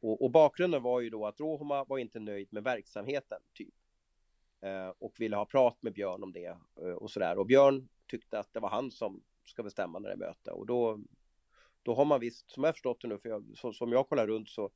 Och, 0.00 0.22
och 0.22 0.30
bakgrunden 0.30 0.82
var 0.82 1.00
ju 1.00 1.10
då 1.10 1.26
att 1.26 1.40
Roma 1.40 1.84
var 1.84 1.98
inte 1.98 2.20
nöjd 2.20 2.48
med 2.52 2.64
verksamheten, 2.64 3.42
typ. 3.54 3.74
Uh, 4.64 4.92
och 4.98 5.14
ville 5.18 5.36
ha 5.36 5.44
prat 5.44 5.82
med 5.82 5.92
Björn 5.92 6.22
om 6.22 6.32
det 6.32 6.56
uh, 6.82 6.94
och 6.94 7.10
sådär. 7.10 7.38
Och 7.38 7.46
Björn 7.46 7.88
tyckte 8.06 8.38
att 8.38 8.52
det 8.52 8.60
var 8.60 8.68
han 8.68 8.90
som 8.90 9.22
ska 9.44 9.62
bestämma 9.62 9.98
när 9.98 10.08
det 10.08 10.14
är 10.14 10.28
möte. 10.28 10.50
Och 10.50 10.66
då, 10.66 11.00
då 11.82 11.94
har 11.94 12.04
man 12.04 12.20
visst, 12.20 12.50
som 12.50 12.64
jag 12.64 12.74
förstått 12.74 13.00
det 13.00 13.08
nu, 13.08 13.18
för 13.18 13.28
jag, 13.28 13.44
så, 13.54 13.72
som 13.72 13.92
jag 13.92 14.08
kollar 14.08 14.26
runt 14.26 14.48
så 14.48 14.70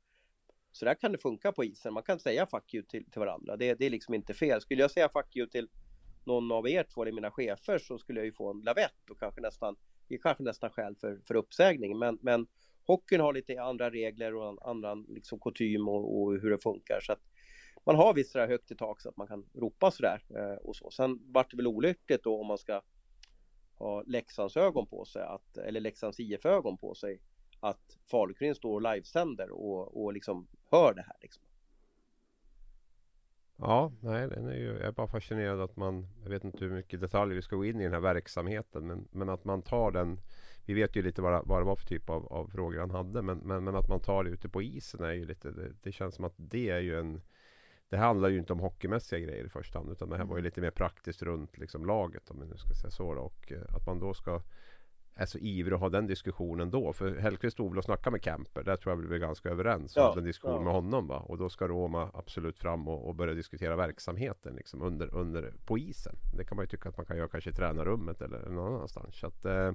så 0.75 0.85
där 0.85 0.93
kan 0.93 1.11
det 1.11 1.17
funka 1.17 1.51
på 1.51 1.63
isen. 1.63 1.93
Man 1.93 2.03
kan 2.03 2.19
säga 2.19 2.45
fuck 2.45 2.73
you 2.73 2.83
till, 2.83 3.11
till 3.11 3.19
varandra. 3.19 3.57
Det, 3.57 3.73
det 3.73 3.85
är 3.85 3.89
liksom 3.89 4.13
inte 4.13 4.33
fel. 4.33 4.61
Skulle 4.61 4.81
jag 4.81 4.91
säga 4.91 5.09
fuck 5.09 5.35
you 5.35 5.47
till 5.47 5.69
någon 6.25 6.51
av 6.51 6.69
er 6.69 6.83
två 6.83 7.01
eller 7.01 7.11
mina 7.11 7.31
chefer 7.31 7.77
så 7.77 7.97
skulle 7.97 8.19
jag 8.19 8.25
ju 8.25 8.33
få 8.33 8.51
en 8.51 8.61
lavett 8.61 9.09
och 9.09 9.19
kanske 9.19 9.41
nästan, 9.41 9.75
det 10.07 10.15
är 10.15 10.19
kanske 10.19 10.43
nästan 10.43 10.69
skäl 10.69 10.95
för, 10.95 11.19
för 11.27 11.35
uppsägning. 11.35 11.99
Men, 11.99 12.17
men 12.21 12.47
hockeyn 12.87 13.21
har 13.21 13.33
lite 13.33 13.61
andra 13.61 13.89
regler 13.89 14.35
och 14.35 14.49
en 14.49 14.59
annan 14.61 15.05
liksom 15.09 15.39
kutym 15.39 15.87
och, 15.87 16.21
och 16.21 16.31
hur 16.31 16.49
det 16.49 16.63
funkar. 16.63 16.99
Så 17.01 17.13
att 17.13 17.21
man 17.85 17.95
har 17.95 18.13
visst 18.13 18.31
sådär 18.31 18.47
högt 18.47 18.71
i 18.71 18.75
tak 18.75 19.01
så 19.01 19.09
att 19.09 19.17
man 19.17 19.27
kan 19.27 19.45
ropa 19.53 19.91
sådär 19.91 20.23
eh, 20.35 20.57
och 20.67 20.75
så. 20.75 20.91
Sen 20.91 21.19
vart 21.31 21.51
det 21.51 21.57
väl 21.57 21.67
olyckligt 21.67 22.23
då 22.23 22.41
om 22.41 22.47
man 22.47 22.57
ska 22.57 22.81
ha 23.77 24.01
Leksands 24.01 24.57
ögon 24.57 24.87
på 24.87 25.05
sig, 25.05 25.21
att, 25.21 25.57
eller 25.57 25.79
Leksands 25.79 26.19
IF 26.19 26.45
ögon 26.45 26.77
på 26.77 26.95
sig, 26.95 27.19
att 27.59 27.97
Falukuriren 28.11 28.55
står 28.55 28.73
och 28.73 28.93
livesänder 28.93 29.51
och, 29.51 30.03
och 30.03 30.13
liksom 30.13 30.47
hör 30.71 30.93
det 30.93 31.01
här. 31.01 31.17
Liksom. 31.21 31.43
Ja, 33.57 33.91
nej, 33.99 34.27
den 34.27 34.47
är 34.47 34.55
ju, 34.55 34.65
jag 34.65 34.81
är 34.81 34.91
bara 34.91 35.07
fascinerad 35.07 35.61
att 35.61 35.75
man, 35.75 36.07
jag 36.23 36.29
vet 36.29 36.43
inte 36.43 36.65
hur 36.65 36.71
mycket 36.71 37.01
detaljer 37.01 37.35
vi 37.35 37.41
ska 37.41 37.55
gå 37.55 37.65
in 37.65 37.79
i 37.79 37.83
den 37.83 37.93
här 37.93 37.99
verksamheten, 37.99 38.87
men, 38.87 39.07
men 39.11 39.29
att 39.29 39.45
man 39.45 39.61
tar 39.61 39.91
den, 39.91 40.19
vi 40.65 40.73
vet 40.73 40.95
ju 40.95 41.01
lite 41.01 41.21
vad, 41.21 41.47
vad 41.47 41.61
det 41.61 41.65
var 41.65 41.75
för 41.75 41.85
typ 41.85 42.09
av, 42.09 42.33
av 42.33 42.47
frågor 42.47 42.79
han 42.79 42.91
hade, 42.91 43.21
men, 43.21 43.37
men, 43.37 43.63
men 43.63 43.75
att 43.75 43.89
man 43.89 43.99
tar 43.99 44.23
det 44.23 44.29
ute 44.29 44.49
på 44.49 44.61
isen 44.61 45.03
är 45.03 45.11
ju 45.11 45.25
lite, 45.25 45.51
det, 45.51 45.71
det 45.81 45.91
känns 45.91 46.15
som 46.15 46.25
att 46.25 46.33
det 46.37 46.69
är 46.69 46.79
ju 46.79 46.99
en, 46.99 47.21
det 47.89 47.97
handlar 47.97 48.29
ju 48.29 48.37
inte 48.37 48.53
om 48.53 48.59
hockeymässiga 48.59 49.19
grejer 49.19 49.45
i 49.45 49.49
första 49.49 49.79
hand, 49.79 49.91
utan 49.91 50.09
det 50.09 50.17
här 50.17 50.25
var 50.25 50.37
ju 50.37 50.43
lite 50.43 50.61
mer 50.61 50.71
praktiskt 50.71 51.21
runt 51.21 51.57
liksom 51.57 51.85
laget, 51.85 52.29
om 52.29 52.39
vi 52.39 52.45
nu 52.45 52.57
ska 52.57 52.73
säga 52.73 52.91
så 52.91 53.13
då, 53.13 53.21
och 53.21 53.51
eh, 53.51 53.75
att 53.75 53.85
man 53.85 53.99
då 53.99 54.13
ska 54.13 54.41
är 55.15 55.25
så 55.25 55.37
ivrig 55.37 55.73
att 55.75 55.79
ha 55.79 55.89
den 55.89 56.07
diskussionen 56.07 56.71
då. 56.71 56.93
För 56.93 57.15
Hellkvist 57.15 57.53
stod 57.53 57.69
väl 57.69 57.77
och 57.77 57.83
snackade 57.83 58.11
med 58.11 58.23
Kemper. 58.23 58.63
Där 58.63 58.75
tror 58.75 58.91
jag 58.91 58.97
vi 59.01 59.07
blev 59.07 59.19
ganska 59.19 59.49
överens. 59.49 59.97
Och 59.97 60.03
Ja, 60.03 60.13
en 60.17 60.23
diskussion 60.23 60.55
ja. 60.55 60.61
med 60.63 60.73
honom 60.73 61.07
va. 61.07 61.17
Och 61.19 61.37
då 61.37 61.49
ska 61.49 61.67
Roma 61.67 62.09
absolut 62.13 62.59
fram 62.59 62.87
och, 62.87 63.07
och 63.07 63.15
börja 63.15 63.33
diskutera 63.33 63.75
verksamheten 63.75 64.55
liksom 64.55 64.81
under, 64.81 65.15
under, 65.15 65.53
på 65.65 65.77
isen. 65.77 66.15
Det 66.37 66.43
kan 66.43 66.55
man 66.55 66.63
ju 66.63 66.67
tycka 66.67 66.89
att 66.89 66.97
man 66.97 67.05
kan 67.05 67.17
göra 67.17 67.27
kanske 67.27 67.49
i 67.49 67.53
tränarrummet 67.53 68.21
eller 68.21 68.49
någon 68.49 68.75
annanstans. 68.75 69.15
Så 69.19 69.27
att, 69.27 69.45
eh, 69.45 69.71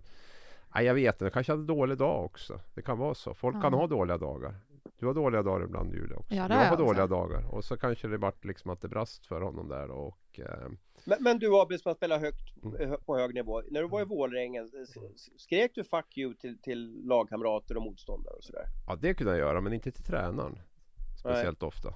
jag 0.83 0.95
vet 0.95 1.15
inte, 1.15 1.25
jag 1.25 1.33
kanske 1.33 1.53
hade 1.53 1.65
dålig 1.65 1.99
dag 1.99 2.25
också. 2.25 2.61
Det 2.75 2.83
kan 2.83 2.99
vara 2.99 3.15
så. 3.15 3.35
Folk 3.35 3.63
kan 3.63 3.73
Ja. 3.73 3.79
ha 3.79 3.87
dåliga 3.87 4.19
dagar. 4.19 4.55
Du 4.99 5.07
har 5.07 5.15
dåliga 5.15 5.43
dagar 5.43 5.65
ibland 5.65 5.95
Julia 5.95 6.17
också. 6.17 6.35
Ja, 6.35 6.49
det 6.49 6.55
jag 6.55 6.59
har 6.61 6.65
har 6.65 6.73
jag 6.73 6.79
dåliga 6.79 7.05
också. 7.05 7.15
dagar. 7.15 7.55
Och 7.55 7.65
så 7.65 7.77
kanske 7.77 8.09
det 8.09 8.17
vart 8.19 8.45
liksom 8.45 8.71
att 8.71 8.81
det 8.81 8.89
brast 8.89 9.27
för 9.27 9.41
honom 9.41 9.69
där. 9.69 9.91
Och, 9.91 10.41
eh, 10.41 10.69
Men, 11.05 11.23
men 11.23 11.39
du 11.39 11.55
Abel 11.61 11.79
som 11.81 11.89
har 11.89 11.95
spelat 11.95 12.21
högt 12.21 12.57
Mm. 12.65 12.91
hö- 12.91 12.97
på 13.07 13.17
hög 13.17 13.35
nivå. 13.35 13.63
När 13.71 13.81
du 13.83 13.89
var 13.89 14.03
i 14.03 14.05
Vålerenga, 14.05 14.63
s- 14.63 14.97
s- 15.15 15.31
skrek 15.37 15.73
du 15.75 15.83
'fuck 15.85 16.17
you' 16.17 16.37
till, 16.37 16.59
till 16.59 17.03
lagkamrater 17.07 17.77
och 17.77 17.83
motståndare 17.83 18.35
och 18.35 18.45
sådär? 18.45 18.65
Ja 18.87 18.97
det 18.97 19.15
kunde 19.15 19.33
jag 19.33 19.39
göra 19.39 19.61
men 19.61 19.73
inte 19.73 19.91
till 19.93 20.05
tränaren 20.05 20.59
Speciellt 21.21 21.63
ofta 21.63 21.89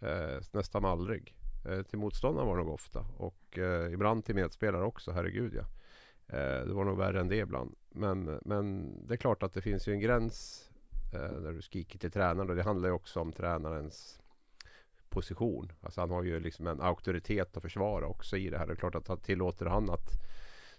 eh, 0.00 0.40
Nästan 0.52 0.84
aldrig 0.84 1.34
eh, 1.68 1.82
Till 1.82 1.98
motståndaren 1.98 2.48
var 2.48 2.56
det 2.56 2.64
nog 2.64 2.74
ofta 2.74 3.06
Och 3.16 3.58
eh, 3.58 3.92
ibland 3.92 4.24
till 4.24 4.34
medspelare 4.34 4.84
också, 4.84 5.10
herregud 5.12 5.54
ja 5.54 5.64
eh, 6.38 6.66
Det 6.66 6.72
var 6.74 6.84
nog 6.84 6.98
värre 6.98 7.20
än 7.20 7.28
det 7.28 7.36
ibland 7.36 7.74
Men, 7.90 8.38
men 8.44 8.92
det 9.06 9.14
är 9.14 9.18
klart 9.18 9.42
att 9.42 9.52
det 9.52 9.60
finns 9.62 9.88
ju 9.88 9.92
en 9.92 10.00
gräns 10.00 10.70
eh, 11.14 11.40
När 11.40 11.52
du 11.52 11.62
skriker 11.62 11.98
till 11.98 12.10
tränaren 12.10 12.50
och 12.50 12.56
det 12.56 12.62
handlar 12.62 12.88
ju 12.88 12.94
också 12.94 13.20
om 13.20 13.32
tränarens 13.32 14.20
position 15.10 15.72
Alltså 15.80 16.00
han 16.00 16.10
har 16.10 16.22
ju 16.22 16.40
liksom 16.40 16.66
en 16.66 16.80
auktoritet 16.80 17.56
att 17.56 17.62
försvara 17.62 18.06
också 18.06 18.36
i 18.36 18.50
det 18.50 18.58
här 18.58 18.66
Det 18.66 18.72
är 18.72 18.76
klart 18.76 18.94
att 18.94 19.08
han 19.08 19.20
tillåter 19.20 19.66
han 19.66 19.90
att 19.90 20.10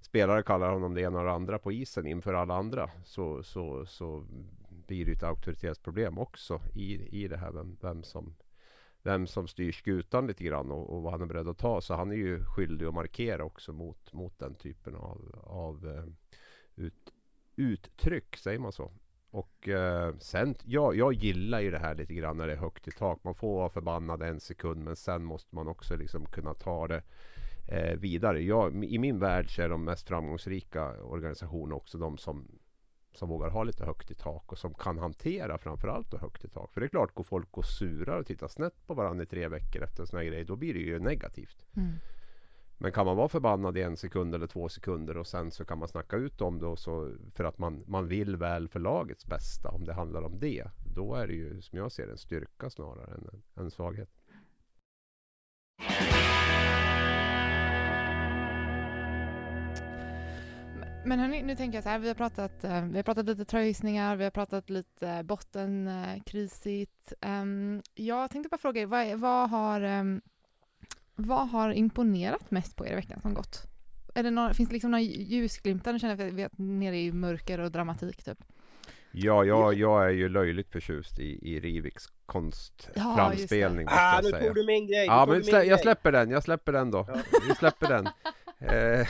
spelare 0.01 0.43
kallar 0.43 0.73
honom 0.73 0.93
det 0.93 1.01
ena 1.01 1.19
och 1.19 1.25
det 1.25 1.31
andra 1.31 1.59
på 1.59 1.71
isen 1.71 2.07
inför 2.07 2.33
alla 2.33 2.55
andra 2.55 2.89
så, 3.03 3.43
så, 3.43 3.85
så 3.85 4.25
blir 4.87 5.05
det 5.05 5.11
ett 5.11 5.23
auktoritetsproblem 5.23 6.17
också 6.17 6.61
i, 6.75 7.23
i 7.23 7.27
det 7.27 7.37
här 7.37 7.51
vem, 7.51 7.77
vem, 7.81 8.03
som, 8.03 8.35
vem 9.03 9.27
som 9.27 9.47
styr 9.47 9.71
skutan 9.71 10.27
lite 10.27 10.43
grann 10.43 10.71
och, 10.71 10.89
och 10.89 11.03
vad 11.03 11.11
han 11.11 11.21
är 11.21 11.25
beredd 11.25 11.47
att 11.47 11.57
ta. 11.57 11.81
Så 11.81 11.93
han 11.93 12.11
är 12.11 12.15
ju 12.15 12.45
skyldig 12.45 12.85
att 12.85 12.93
markera 12.93 13.43
också 13.43 13.73
mot, 13.73 14.13
mot 14.13 14.39
den 14.39 14.55
typen 14.55 14.95
av, 14.95 15.41
av 15.43 15.87
eh, 15.87 16.05
ut, 16.85 17.13
uttryck, 17.55 18.37
säger 18.37 18.59
man 18.59 18.71
så? 18.71 18.91
Och 19.31 19.69
eh, 19.69 20.15
sen, 20.19 20.55
ja, 20.65 20.93
jag 20.93 21.13
gillar 21.13 21.59
ju 21.59 21.71
det 21.71 21.79
här 21.79 21.95
lite 21.95 22.13
grann 22.13 22.37
när 22.37 22.47
det 22.47 22.53
är 22.53 22.57
högt 22.57 22.87
i 22.87 22.91
tak. 22.91 23.23
Man 23.23 23.35
får 23.35 23.55
vara 23.55 23.69
förbannad 23.69 24.21
en 24.21 24.39
sekund 24.39 24.83
men 24.83 24.95
sen 24.95 25.23
måste 25.23 25.55
man 25.55 25.67
också 25.67 25.95
liksom 25.95 26.25
kunna 26.25 26.53
ta 26.53 26.87
det 26.87 27.01
eh, 27.67 27.99
vidare. 27.99 28.41
Jag, 28.41 28.83
I 28.85 28.97
min 28.97 29.19
värld 29.19 29.55
så 29.55 29.61
är 29.61 29.69
de 29.69 29.83
mest 29.83 30.07
framgångsrika 30.07 31.03
organisationerna 31.03 31.75
också 31.75 31.97
de 31.97 32.17
som, 32.17 32.47
som 33.13 33.29
vågar 33.29 33.49
ha 33.49 33.63
lite 33.63 33.85
högt 33.85 34.11
i 34.11 34.15
tak 34.15 34.51
och 34.51 34.57
som 34.57 34.73
kan 34.73 34.97
hantera 34.97 35.57
framförallt 35.57 36.11
då 36.11 36.17
högt 36.17 36.45
i 36.45 36.47
tak. 36.47 36.73
För 36.73 36.81
det 36.81 36.87
är 36.87 36.89
klart, 36.89 37.13
går 37.13 37.23
folk 37.23 37.57
och 37.57 37.65
surar 37.65 38.19
och 38.19 38.25
tittar 38.25 38.47
snett 38.47 38.87
på 38.87 38.93
varandra 38.93 39.23
i 39.23 39.27
tre 39.27 39.47
veckor 39.47 39.83
efter 39.83 40.01
en 40.01 40.07
sån 40.07 40.19
här 40.19 40.25
grej, 40.25 40.43
då 40.43 40.55
blir 40.55 40.73
det 40.73 40.79
ju 40.79 40.99
negativt. 40.99 41.65
Mm. 41.75 41.93
Men 42.81 42.91
kan 42.91 43.05
man 43.05 43.17
vara 43.17 43.27
förbannad 43.27 43.77
i 43.77 43.81
en 43.81 43.97
sekund 43.97 44.35
eller 44.35 44.47
två 44.47 44.69
sekunder 44.69 45.17
och 45.17 45.27
sen 45.27 45.51
så 45.51 45.65
kan 45.65 45.79
man 45.79 45.87
snacka 45.87 46.15
ut 46.15 46.41
om 46.41 46.59
det 46.59 46.65
och 46.65 46.79
så 46.79 47.11
för 47.33 47.43
att 47.43 47.57
man, 47.57 47.83
man 47.87 48.07
vill 48.07 48.35
väl 48.35 48.67
för 48.67 48.79
lagets 48.79 49.25
bästa 49.25 49.69
om 49.69 49.85
det 49.85 49.93
handlar 49.93 50.21
om 50.21 50.39
det. 50.39 50.63
Då 50.95 51.15
är 51.15 51.27
det 51.27 51.33
ju 51.33 51.61
som 51.61 51.77
jag 51.77 51.91
ser 51.91 52.05
det 52.05 52.11
en 52.11 52.17
styrka 52.17 52.69
snarare 52.69 53.13
än 53.13 53.29
en, 53.33 53.63
en 53.63 53.71
svaghet. 53.71 54.09
Men 61.05 61.19
hörni, 61.19 61.41
nu 61.43 61.55
tänker 61.55 61.77
jag 61.77 61.83
så 61.83 61.89
här, 61.89 61.99
vi 61.99 62.07
har 62.07 62.15
pratat, 62.15 62.63
eh, 62.63 62.85
vi 62.85 62.95
har 62.95 63.03
pratat 63.03 63.25
lite 63.25 63.45
tröjsningar, 63.45 64.15
vi 64.15 64.23
har 64.23 64.31
pratat 64.31 64.69
lite 64.69 65.23
bottenkrisigt. 65.23 67.13
Eh, 67.21 67.31
ehm, 67.31 67.81
jag 67.93 68.31
tänkte 68.31 68.49
bara 68.49 68.57
fråga 68.57 68.81
er, 68.81 68.85
vad, 68.85 69.19
vad, 69.19 69.49
har, 69.49 69.81
ehm, 69.81 70.21
vad 71.19 71.49
har 71.49 71.71
imponerat 71.71 72.51
mest 72.51 72.75
på 72.75 72.87
er 72.87 72.91
i 72.91 72.95
veckan 72.95 73.19
som 73.19 73.33
gått? 73.33 73.63
Är 74.15 74.23
det 74.23 74.31
några, 74.31 74.53
finns 74.53 74.69
det 74.69 74.73
liksom 74.73 74.91
några 74.91 75.01
ljusglimtar? 75.01 75.93
Nu 75.93 75.99
känner 75.99 76.17
jag 76.17 76.27
att 76.27 76.33
vi 76.33 76.43
är 76.43 76.49
nere 76.55 76.97
i 76.97 77.11
mörker 77.11 77.59
och 77.59 77.71
dramatik 77.71 78.23
typ. 78.23 78.37
Ja, 79.11 79.43
jag, 79.43 79.73
jag 79.73 80.05
är 80.05 80.09
ju 80.09 80.29
löjligt 80.29 80.71
förtjust 80.71 81.19
i, 81.19 81.53
i 81.53 81.59
Riviks 81.59 82.03
konstframspelning. 82.25 83.85
måste 83.85 83.99
Ah, 83.99 84.21
jag 84.23 84.23
nu 84.23 84.47
tog 84.47 84.55
du 84.55 84.65
min 84.65 84.87
grej! 84.87 85.05
Ja, 85.05 85.25
men 85.25 85.43
slä, 85.43 85.63
jag 85.63 85.79
släpper 85.79 86.11
den, 86.11 86.29
jag 86.29 86.43
släpper 86.43 86.71
den 86.71 86.91
då. 86.91 87.05
Ja. 87.07 87.21
Vi 87.49 87.55
släpper 87.55 87.87
den. 87.87 88.09
Eh, 88.61 89.07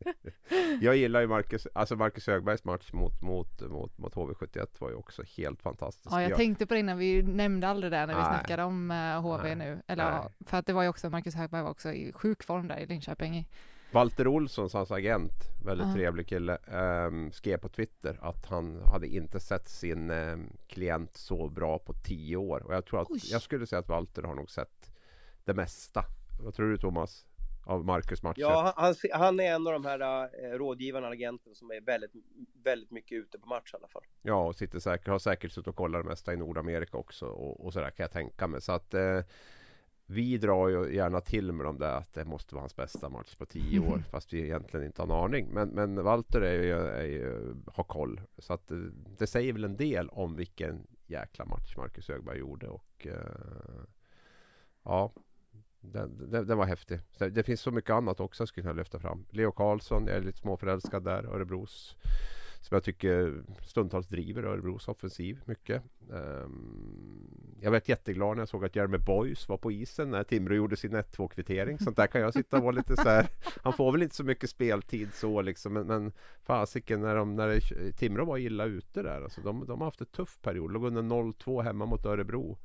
jag 0.80 0.96
gillar 0.96 1.20
ju 1.20 1.26
Marcus, 1.26 1.66
alltså 1.72 1.96
Marcus 1.96 2.26
Högbergs 2.26 2.64
match 2.64 2.92
mot, 2.92 3.22
mot, 3.22 3.60
mot, 3.60 3.98
mot 3.98 4.14
HV71 4.14 4.66
var 4.78 4.90
ju 4.90 4.94
också 4.94 5.22
helt 5.36 5.62
fantastisk. 5.62 6.12
Ja, 6.12 6.22
jag 6.22 6.36
tänkte 6.36 6.66
på 6.66 6.74
det 6.74 6.80
innan, 6.80 6.98
vi 6.98 7.22
nämnde 7.22 7.68
aldrig 7.68 7.92
det 7.92 8.06
när 8.06 8.14
vi 8.14 8.20
Nej. 8.20 8.24
snackade 8.24 8.62
om 8.62 8.90
eh, 8.90 9.20
HV 9.20 9.42
Nej. 9.42 9.56
nu. 9.56 9.82
Eller, 9.86 10.10
Nej. 10.10 10.28
för 10.46 10.56
att 10.56 10.66
det 10.66 10.72
var 10.72 10.82
ju 10.82 10.88
också, 10.88 11.10
Marcus 11.10 11.34
Högberg 11.34 11.62
var 11.62 11.70
också 11.70 11.92
i 11.92 12.12
sjuk 12.12 12.42
form 12.42 12.68
där 12.68 12.78
i 12.78 12.86
Linköping 12.86 13.36
i 13.36 13.46
Walter 13.92 14.26
Olsson, 14.26 14.68
hans 14.72 14.90
agent, 14.90 15.32
väldigt 15.64 15.86
Ja. 15.86 15.94
trevlig 15.94 16.28
kille, 16.28 16.56
ehm, 16.56 17.32
skrev 17.32 17.56
på 17.58 17.68
Twitter 17.68 18.18
att 18.22 18.46
han 18.46 18.82
hade 18.84 19.06
inte 19.06 19.40
sett 19.40 19.68
sin 19.68 20.10
ehm, 20.10 20.52
klient 20.66 21.16
så 21.16 21.48
bra 21.48 21.78
på 21.78 21.92
tio 21.92 22.36
år. 22.36 22.62
Och 22.66 22.74
jag 22.74 22.86
tror 22.86 23.02
att, 23.02 23.10
Oj. 23.10 23.20
jag 23.24 23.42
skulle 23.42 23.66
säga 23.66 23.80
att 23.80 23.88
Walter 23.88 24.22
har 24.22 24.34
nog 24.34 24.50
sett 24.50 24.92
det 25.44 25.54
mesta. 25.54 26.04
Vad 26.40 26.54
tror 26.54 26.70
du 26.70 26.78
Thomas? 26.78 27.26
Av 27.68 27.84
Marcus 27.84 28.22
matcher? 28.22 28.40
Ja, 28.40 28.72
han, 28.76 28.94
han- 29.12 29.40
är 29.40 29.54
en 29.54 29.66
av 29.66 29.72
de 29.72 29.84
här 29.84 30.00
äh, 30.22 30.58
rådgivarna, 30.58 31.08
agenten 31.08 31.54
som 31.54 31.70
är 31.70 31.80
väldigt, 31.80 32.12
väldigt 32.62 32.90
mycket 32.90 33.16
ute 33.18 33.38
på 33.38 33.46
match 33.46 33.74
i 33.74 33.76
alla 33.76 33.88
fall. 33.88 34.02
Ja, 34.22 34.46
och 34.46 34.56
sitter 34.56 34.78
säkert, 34.78 35.08
har 35.08 35.18
säkert 35.18 35.52
suttit 35.52 35.68
och 35.68 35.76
kollat 35.76 36.02
det 36.02 36.08
mesta 36.08 36.32
i 36.32 36.36
Nordamerika 36.36 36.96
också 36.96 37.26
och, 37.26 37.64
och 37.66 37.72
sådär 37.72 37.90
kan 37.90 38.04
jag 38.04 38.12
tänka 38.12 38.46
mig. 38.46 38.60
Så 38.60 38.72
att 38.72 38.94
eh, 38.94 39.20
vi 40.06 40.38
drar 40.38 40.68
ju 40.68 40.94
gärna 40.94 41.20
till 41.20 41.52
med 41.52 41.66
de 41.66 41.78
där 41.78 41.92
att 41.92 42.12
det 42.12 42.24
måste 42.24 42.54
vara 42.54 42.62
hans 42.62 42.76
bästa 42.76 43.08
match 43.08 43.34
på 43.34 43.46
tio 43.46 43.80
år 43.80 44.02
fast 44.10 44.32
vi 44.32 44.42
egentligen 44.42 44.86
inte 44.86 45.02
har 45.02 45.06
en 45.06 45.24
aning. 45.24 45.48
Men, 45.52 45.68
men 45.68 46.02
Walter 46.02 46.40
är 46.40 46.62
ju, 46.62 46.72
är 46.72 47.04
ju, 47.04 47.54
har 47.66 47.84
koll. 47.84 48.20
Så 48.38 48.52
att 48.52 48.70
eh, 48.70 48.78
det 49.18 49.26
säger 49.26 49.52
väl 49.52 49.64
en 49.64 49.76
del 49.76 50.08
om 50.08 50.36
vilken 50.36 50.86
jäkla 51.06 51.44
match 51.44 51.76
Marcus 51.76 52.08
Högberg 52.08 52.38
gjorde 52.38 52.68
och 52.68 53.06
eh, 53.06 53.82
ja 54.84 55.12
den, 55.80 56.30
den, 56.30 56.46
den 56.46 56.58
var 56.58 56.66
häftig. 56.66 57.00
Så 57.18 57.28
Det 57.28 57.42
finns 57.42 57.60
så 57.60 57.70
mycket 57.70 57.90
annat 57.90 58.20
också 58.20 58.42
jag 58.42 58.48
skulle 58.48 58.62
kunna 58.62 58.80
lyfta 58.80 58.98
fram. 58.98 59.26
Leo 59.30 59.52
Karlsson, 59.52 60.06
jag 60.06 60.16
är 60.16 60.22
lite 60.22 60.38
småförälskad 60.38 61.04
där. 61.04 61.24
Örebros 61.24 61.96
som 62.60 62.74
jag 62.74 62.84
tycker 62.84 63.42
stundtals 63.62 64.08
driver 64.08 64.42
Örebros 64.42 64.88
offensiv 64.88 65.40
mycket. 65.44 65.82
Ehm, 66.12 67.56
jag 67.60 67.72
blev 67.72 67.82
jätteglad 67.84 68.36
när 68.36 68.40
jag 68.40 68.48
såg 68.48 68.64
att 68.64 68.76
Jeremy 68.76 68.98
Boys 68.98 69.48
var 69.48 69.56
på 69.56 69.72
isen 69.72 70.10
när 70.10 70.24
Timrå 70.24 70.54
gjorde 70.54 70.76
sin 70.76 70.96
1-2 70.96 71.28
kvittering. 71.28 71.78
Sånt 71.78 71.96
där 71.96 72.06
kan 72.06 72.20
jag 72.20 72.32
sitta 72.32 72.56
och 72.56 72.62
vara 72.62 72.72
lite 72.72 72.96
så 72.96 73.08
här. 73.08 73.28
Han 73.62 73.72
får 73.72 73.92
väl 73.92 74.02
inte 74.02 74.14
så 74.14 74.24
mycket 74.24 74.50
speltid 74.50 75.08
så 75.14 75.42
liksom. 75.42 75.72
Men, 75.72 75.86
men 75.86 76.12
fasiken 76.42 77.00
när, 77.00 77.16
de, 77.16 77.36
när 77.36 77.48
det, 77.48 77.92
Timrå 77.92 78.24
var 78.24 78.38
illa 78.38 78.64
ute 78.64 79.02
där. 79.02 79.22
Alltså, 79.22 79.40
de, 79.40 79.66
de 79.66 79.78
har 79.78 79.86
haft 79.86 80.00
en 80.00 80.06
tuff 80.06 80.38
period. 80.42 80.72
Låg 80.72 80.84
under 80.84 81.02
0-2 81.02 81.62
hemma 81.62 81.86
mot 81.86 82.06
Örebro. 82.06 82.58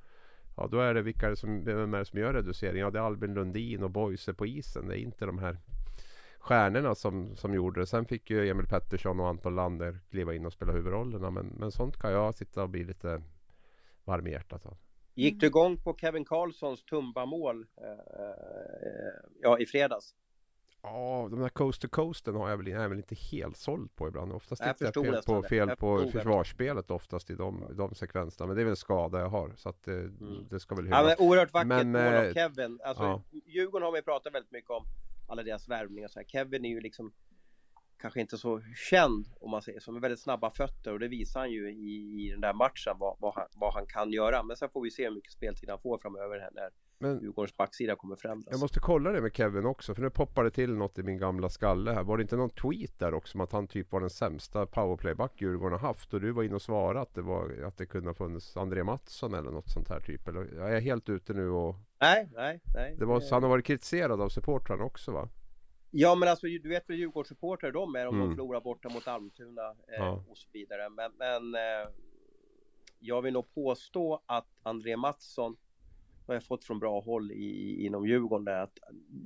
Ja 0.56 0.68
då 0.68 0.80
är 0.80 0.94
det 0.94 1.02
vilka 1.02 1.26
är 1.26 1.30
det 1.30 1.36
som, 1.36 1.64
vem 1.64 1.94
är 1.94 2.00
det 2.00 2.06
som 2.06 2.20
gör 2.20 2.34
reduceringen? 2.34 2.86
Ja 2.86 2.92
det 2.92 3.00
är 3.00 3.04
Albin 3.04 3.34
Lundin 3.34 3.84
och 3.84 3.92
Boise 3.92 4.34
på 4.34 4.46
isen. 4.46 4.88
Det 4.88 5.00
är 5.00 5.00
inte 5.00 5.26
de 5.26 5.38
här 5.38 5.58
stjärnorna 6.40 6.96
som, 6.96 7.36
som 7.36 7.54
gjorde 7.54 7.80
det. 7.80 7.86
Sen 7.86 8.06
fick 8.06 8.30
ju 8.30 8.50
Emil 8.50 8.68
Pettersson 8.68 9.20
och 9.20 9.28
Anton 9.28 9.56
Lander 9.56 10.00
kliva 10.10 10.34
in 10.34 10.46
och 10.46 10.54
spela 10.54 10.72
huvudrollerna. 10.72 11.32
Men, 11.32 11.48
men 11.48 11.72
sånt 11.72 11.98
kan 11.98 12.12
jag 12.12 12.36
sitta 12.36 12.64
och 12.64 12.70
bli 12.70 12.84
lite 12.84 13.22
varm 14.04 14.28
i 14.28 14.32
hjärtat 14.32 14.66
av. 14.66 14.78
Gick 15.16 15.40
du 15.40 15.48
igång 15.48 15.78
på 15.78 15.98
Kevin 15.98 16.26
Karlssons 16.26 16.86
Tumba-mål 16.86 17.66
eh, 17.82 17.92
eh 17.92 19.14
ja, 19.42 19.60
i 19.60 19.66
fredags? 19.66 20.16
Ja, 20.84 21.28
de 21.32 21.40
där 21.40 21.50
coast 21.50 21.82
to 21.82 21.88
coasten 21.88 22.36
har 22.36 22.50
jag 22.50 22.58
väl, 22.58 22.68
är 22.68 22.72
jag 22.72 22.90
väl 22.90 22.98
inte 22.98 23.16
helt 23.16 23.58
såld 23.58 23.96
på 23.96 24.08
ibland. 24.08 24.32
Oftast 24.34 24.62
Jag 24.66 24.78
förstod 24.78 25.06
fel 25.06 25.22
på, 25.26 25.42
det. 25.42 25.48
fel 25.50 25.76
på 25.76 26.00
det. 26.02 26.12
försvarsspelet 26.12 26.92
oftast 26.92 27.30
i 27.30 27.36
de, 27.36 27.66
de 27.78 27.96
sekvenserna. 27.96 28.48
Men 28.48 28.56
det 28.56 28.62
är 28.62 28.64
väl 28.64 28.70
en 28.72 28.76
skada 28.76 29.20
jag 29.20 29.30
har. 29.30 29.54
Så 29.56 29.70
att 29.70 29.84
det, 29.84 30.10
det 30.50 30.60
ska 30.60 30.76
väl 30.76 30.88
Ja, 30.90 30.98
hyllas. 31.02 31.20
men 31.20 31.28
oerhört 31.28 31.54
vackert 31.54 31.68
Men, 31.68 31.92
mål 31.92 32.02
av 32.02 32.14
eh, 32.14 32.34
Kevin. 32.34 32.80
Alltså, 32.84 33.04
ja. 33.04 33.22
Djurgården 33.46 33.86
har 33.86 33.96
ju 33.96 34.02
pratat 34.02 34.34
väldigt 34.34 34.52
mycket 34.52 34.70
om 34.70 34.84
alla 35.28 35.44
deras 35.44 35.68
värvningar. 35.70 36.08
Så 36.08 36.20
här. 36.20 36.26
Kevin 36.26 36.66
är 36.66 36.70
ju 36.70 36.80
liksom 36.82 37.14
kanske 37.98 38.22
inte 38.22 38.38
så 38.38 38.62
känd 38.90 39.28
om 39.40 39.52
man 39.52 39.62
säger 39.62 39.80
så, 39.80 39.92
med 39.92 40.02
väldigt 40.02 40.20
snabba 40.20 40.52
fötter 40.52 40.92
och 40.94 41.00
det 41.00 41.08
visar 41.08 41.40
han 41.40 41.52
ju 41.52 41.72
i, 41.72 42.26
i 42.26 42.30
den 42.32 42.42
där 42.42 42.54
matchen 42.54 42.94
vad, 43.00 43.16
vad, 43.20 43.34
han, 43.36 43.48
vad 43.56 43.74
han 43.74 43.86
kan 43.86 44.12
göra. 44.12 44.44
Men 44.44 44.58
sen 44.58 44.70
får 44.70 44.82
vi 44.82 44.92
se 44.92 45.04
hur 45.04 45.16
mycket 45.16 45.32
speltid 45.32 45.70
han 45.70 45.80
får 45.80 45.98
framöver 45.98 46.40
här 46.40 46.50
när 46.54 46.70
Men 46.98 47.20
Djurgårdens 47.22 47.58
backsida 47.58 47.96
kommer 47.96 48.16
förändras. 48.16 48.48
jag 48.52 48.60
måste 48.60 48.80
kolla 48.80 49.12
det 49.12 49.22
med 49.22 49.36
Kevin 49.36 49.66
också. 49.66 49.96
För 49.96 50.02
nu 50.02 50.10
poppar 50.10 50.44
det 50.44 50.52
till 50.52 50.74
något 50.74 50.98
i 51.00 51.04
min 51.04 51.18
gamla 51.18 51.50
skalle 51.50 51.92
här. 51.92 52.04
Var 52.04 52.18
det 52.18 52.22
inte 52.22 52.36
någon 52.36 52.50
tweet 52.50 53.00
där 53.00 53.14
också 53.14 53.38
om 53.38 53.42
att 53.42 53.52
han 53.52 53.68
typ 53.68 53.92
var 53.92 54.00
den 54.00 54.10
sämsta 54.10 54.66
powerplayback 54.66 55.42
Djurgården 55.42 55.80
har 55.80 55.88
haft? 55.88 56.14
Och 56.14 56.22
du 56.22 56.32
var 56.32 56.44
inne 56.44 56.56
och 56.56 56.62
svarade 56.62 57.02
att 57.02 57.14
det, 57.16 57.22
var, 57.22 57.64
att 57.68 57.78
det 57.78 57.86
kunde 57.86 58.10
ha 58.10 58.14
funnits 58.14 58.58
André 58.58 58.84
Mattsson 58.84 59.34
eller 59.34 59.52
något 59.52 59.70
sånt 59.70 59.90
här 59.90 60.00
typ. 60.00 60.28
Eller, 60.28 60.50
jag 60.56 60.76
är 60.76 60.82
helt 60.82 61.10
ute 61.10 61.34
nu 61.34 61.50
och 61.50 61.76
Nej, 62.02 62.30
nej, 62.34 62.62
nej. 62.76 62.96
det 63.00 63.06
var, 63.06 63.22
han 63.32 63.44
har 63.44 63.50
varit 63.50 63.66
kritiserad 63.66 64.22
av 64.22 64.30
supportrarna 64.30 64.84
också 64.84 65.12
va? 65.12 65.30
Ja 65.96 66.16
men 66.16 66.30
alltså 66.30 66.48
du 66.48 66.70
vet 66.70 66.84
vad 66.88 66.98
Djurgårdssupportrar 66.98 67.72
de 67.72 67.96
är 67.96 68.08
om 68.08 68.16
Mm. 68.16 68.28
de 68.30 68.36
förlorar 68.36 68.62
borta 68.62 68.90
mot 68.90 69.08
Almtuna 69.08 69.62
eh, 69.70 69.76
Ja. 69.98 70.24
och 70.30 70.38
så 70.38 70.50
vidare. 70.54 70.90
Men, 70.90 71.12
men 71.18 71.56
eh, 71.56 71.90
jag 73.00 73.22
vill 73.22 73.34
nog 73.34 73.54
påstå 73.54 74.22
att 74.26 74.48
André 74.64 74.98
Mattsson 74.98 75.56
har 76.28 76.34
jag 76.34 76.44
fått 76.44 76.64
från 76.64 76.80
bra 76.80 77.00
håll 77.00 77.32
i, 77.32 77.86
inom 77.86 78.08
Djurgården 78.08 78.46
där 78.46 78.60
att 78.60 78.80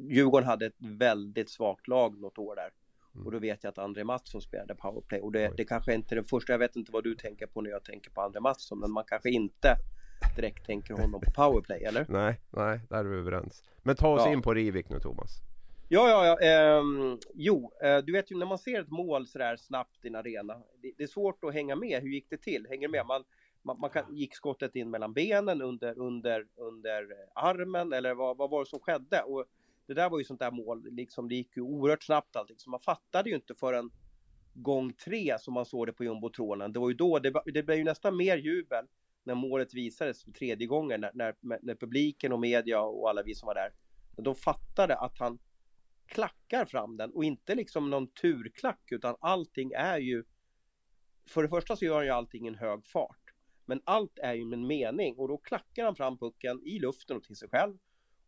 Djurgården 0.10 0.48
hade 0.48 0.66
ett 0.66 0.76
väldigt 0.78 1.50
svagt 1.50 1.88
lag 1.88 2.20
något 2.22 2.38
år 2.38 2.56
där. 2.56 2.70
Mm. 3.16 3.26
Och 3.26 3.32
då 3.32 3.40
vet 3.40 3.64
jag 3.64 3.72
att 3.72 3.78
André 3.78 4.04
Mattsson 4.04 4.42
spelade 4.42 4.76
powerplay 4.76 5.22
och 5.22 5.32
det, 5.32 5.54
det 5.58 5.66
kanske 5.66 5.94
inte 5.94 6.16
är 6.16 6.16
det 6.16 6.24
första, 6.24 6.54
jag 6.54 6.60
vet 6.60 6.76
inte 6.76 6.92
vad 6.92 7.04
du 7.04 7.16
tänker 7.16 7.48
på 7.48 7.62
när 7.62 7.70
jag 7.70 7.84
tänker 7.84 8.12
på 8.12 8.22
André 8.22 8.40
Mattsson 8.40 8.80
men 8.80 8.92
man 8.92 9.04
kanske 9.08 9.30
inte 9.30 9.76
direkt 10.36 10.66
tänker 10.66 10.94
honom 10.94 11.22
på 11.22 11.32
powerplay 11.32 11.84
eller? 11.84 12.06
Nej, 12.10 12.40
nej, 12.50 12.80
där 12.90 12.98
är 12.98 13.04
vi 13.04 13.18
överens. 13.18 13.64
Men 13.84 13.96
ta 13.96 14.10
oss 14.10 14.22
Ja. 14.26 14.34
in 14.34 14.42
på 14.42 14.54
Rivik 14.54 14.90
nu 14.90 15.00
Thomas. 15.00 15.30
Ja, 15.90 16.10
ja, 16.10 16.26
ja. 16.26 16.48
ehm, 16.48 17.18
jo, 17.34 17.72
eh, 17.84 17.98
du 17.98 18.12
vet 18.14 18.32
ju 18.32 18.38
när 18.38 18.46
man 18.46 18.58
ser 18.58 18.82
ett 18.82 18.90
mål 18.90 19.28
sådär 19.28 19.56
snabbt 19.58 20.06
i 20.06 20.08
en 20.08 20.16
arena. 20.16 20.54
Det, 20.82 20.92
det 20.98 21.04
är 21.04 21.08
svårt 21.08 21.44
att 21.44 21.54
hänga 21.54 21.76
med. 21.76 22.02
Hur 22.02 22.10
gick 22.10 22.30
det 22.30 22.38
till? 22.38 22.68
Hänger 22.70 22.88
med? 22.88 23.06
Man, 23.06 23.24
man, 23.68 23.80
man 23.80 23.90
kan, 23.90 24.16
gick 24.16 24.36
skottet 24.36 24.76
in 24.76 24.90
mellan 24.90 25.14
benen, 25.14 25.62
under, 25.62 26.00
under, 26.00 26.48
under 26.56 27.02
eh, 27.02 27.44
armen 27.44 27.94
eller 27.94 28.14
vad, 28.14 28.38
vad 28.38 28.50
var 28.50 28.60
det 28.64 28.70
som 28.70 28.80
skedde? 28.80 29.22
Och 29.22 29.46
det 29.88 29.94
där 29.94 30.10
var 30.10 30.18
ju 30.18 30.24
sånt 30.24 30.40
där 30.40 30.52
mål, 30.52 30.88
liksom 30.92 31.30
det 31.30 31.36
gick 31.36 31.58
ju 31.58 31.62
oerhört 31.62 32.04
snabbt 32.04 32.36
allting. 32.36 32.58
Så 32.60 32.70
man 32.70 32.80
fattade 32.80 33.30
ju 33.30 33.36
inte 33.36 33.56
förrän 33.56 33.92
gång 34.54 34.94
tre 34.94 35.36
som 35.40 35.54
man 35.54 35.66
såg 35.66 35.88
det 35.88 35.94
på 35.94 36.04
jumbotronen. 36.04 36.74
Det 36.74 36.80
var 36.80 36.90
ju 36.90 36.96
då, 36.96 37.20
det, 37.20 37.34
det 37.46 37.64
blev 37.64 37.78
ju 37.78 37.84
nästan 37.84 38.18
mer 38.18 38.38
jubel 38.38 38.86
när 39.24 39.36
målet 39.36 39.74
visades 39.74 40.24
för 40.24 40.32
tredje 40.32 40.68
gången, 40.68 41.02
när, 41.02 41.12
när, 41.14 41.60
när 41.62 41.76
publiken 41.76 42.32
och 42.32 42.40
media 42.40 42.82
och 42.82 43.10
alla 43.10 43.24
vi 43.24 43.36
som 43.36 43.48
var 43.48 43.56
där, 43.56 43.72
när 44.18 44.24
de 44.24 44.36
fattade 44.36 44.98
att 44.98 45.20
han 45.20 45.40
klackar 46.06 46.66
fram 46.66 46.98
den 46.98 47.12
och 47.12 47.24
inte 47.24 47.56
liksom 47.56 47.90
någon 47.90 48.08
turklack 48.08 48.92
utan 48.92 49.16
allting 49.20 49.72
är 49.72 49.98
ju 49.98 50.24
för 51.28 51.44
det 51.44 51.50
första 51.50 51.76
så 51.76 51.86
gör 51.86 51.96
han 51.96 52.06
ju 52.06 52.12
allting 52.12 52.46
i 52.46 52.48
en 52.48 52.56
hög 52.56 52.86
fart 52.86 53.27
men 53.68 53.82
allt 53.84 54.20
är 54.20 54.34
ju 54.34 54.46
med 54.46 54.60
mening 54.60 55.16
och 55.18 55.28
då 55.28 55.38
klackar 55.38 55.86
han 55.86 55.96
fram 55.96 56.18
pucken 56.18 56.62
i 56.66 56.80
luften 56.80 57.18
och 57.18 57.24
till 57.24 57.36
sig 57.36 57.50
själv 57.50 57.78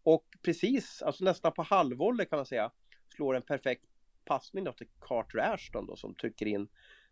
och 0.03 0.25
precis, 0.41 1.01
alltså 1.01 1.23
nästan 1.23 1.51
på 1.51 1.63
halvvolley 1.63 2.25
kan 2.25 2.37
man 2.37 2.45
säga 2.45 2.71
slår 3.15 3.35
en 3.35 3.41
perfekt 3.41 3.85
passning 4.25 4.63
då 4.63 4.73
till 4.73 4.87
Carter 4.99 5.39
Ashton 5.39 5.85
då 5.85 5.95
som 5.95 6.15
trycker 6.15 6.45
in 6.45 6.67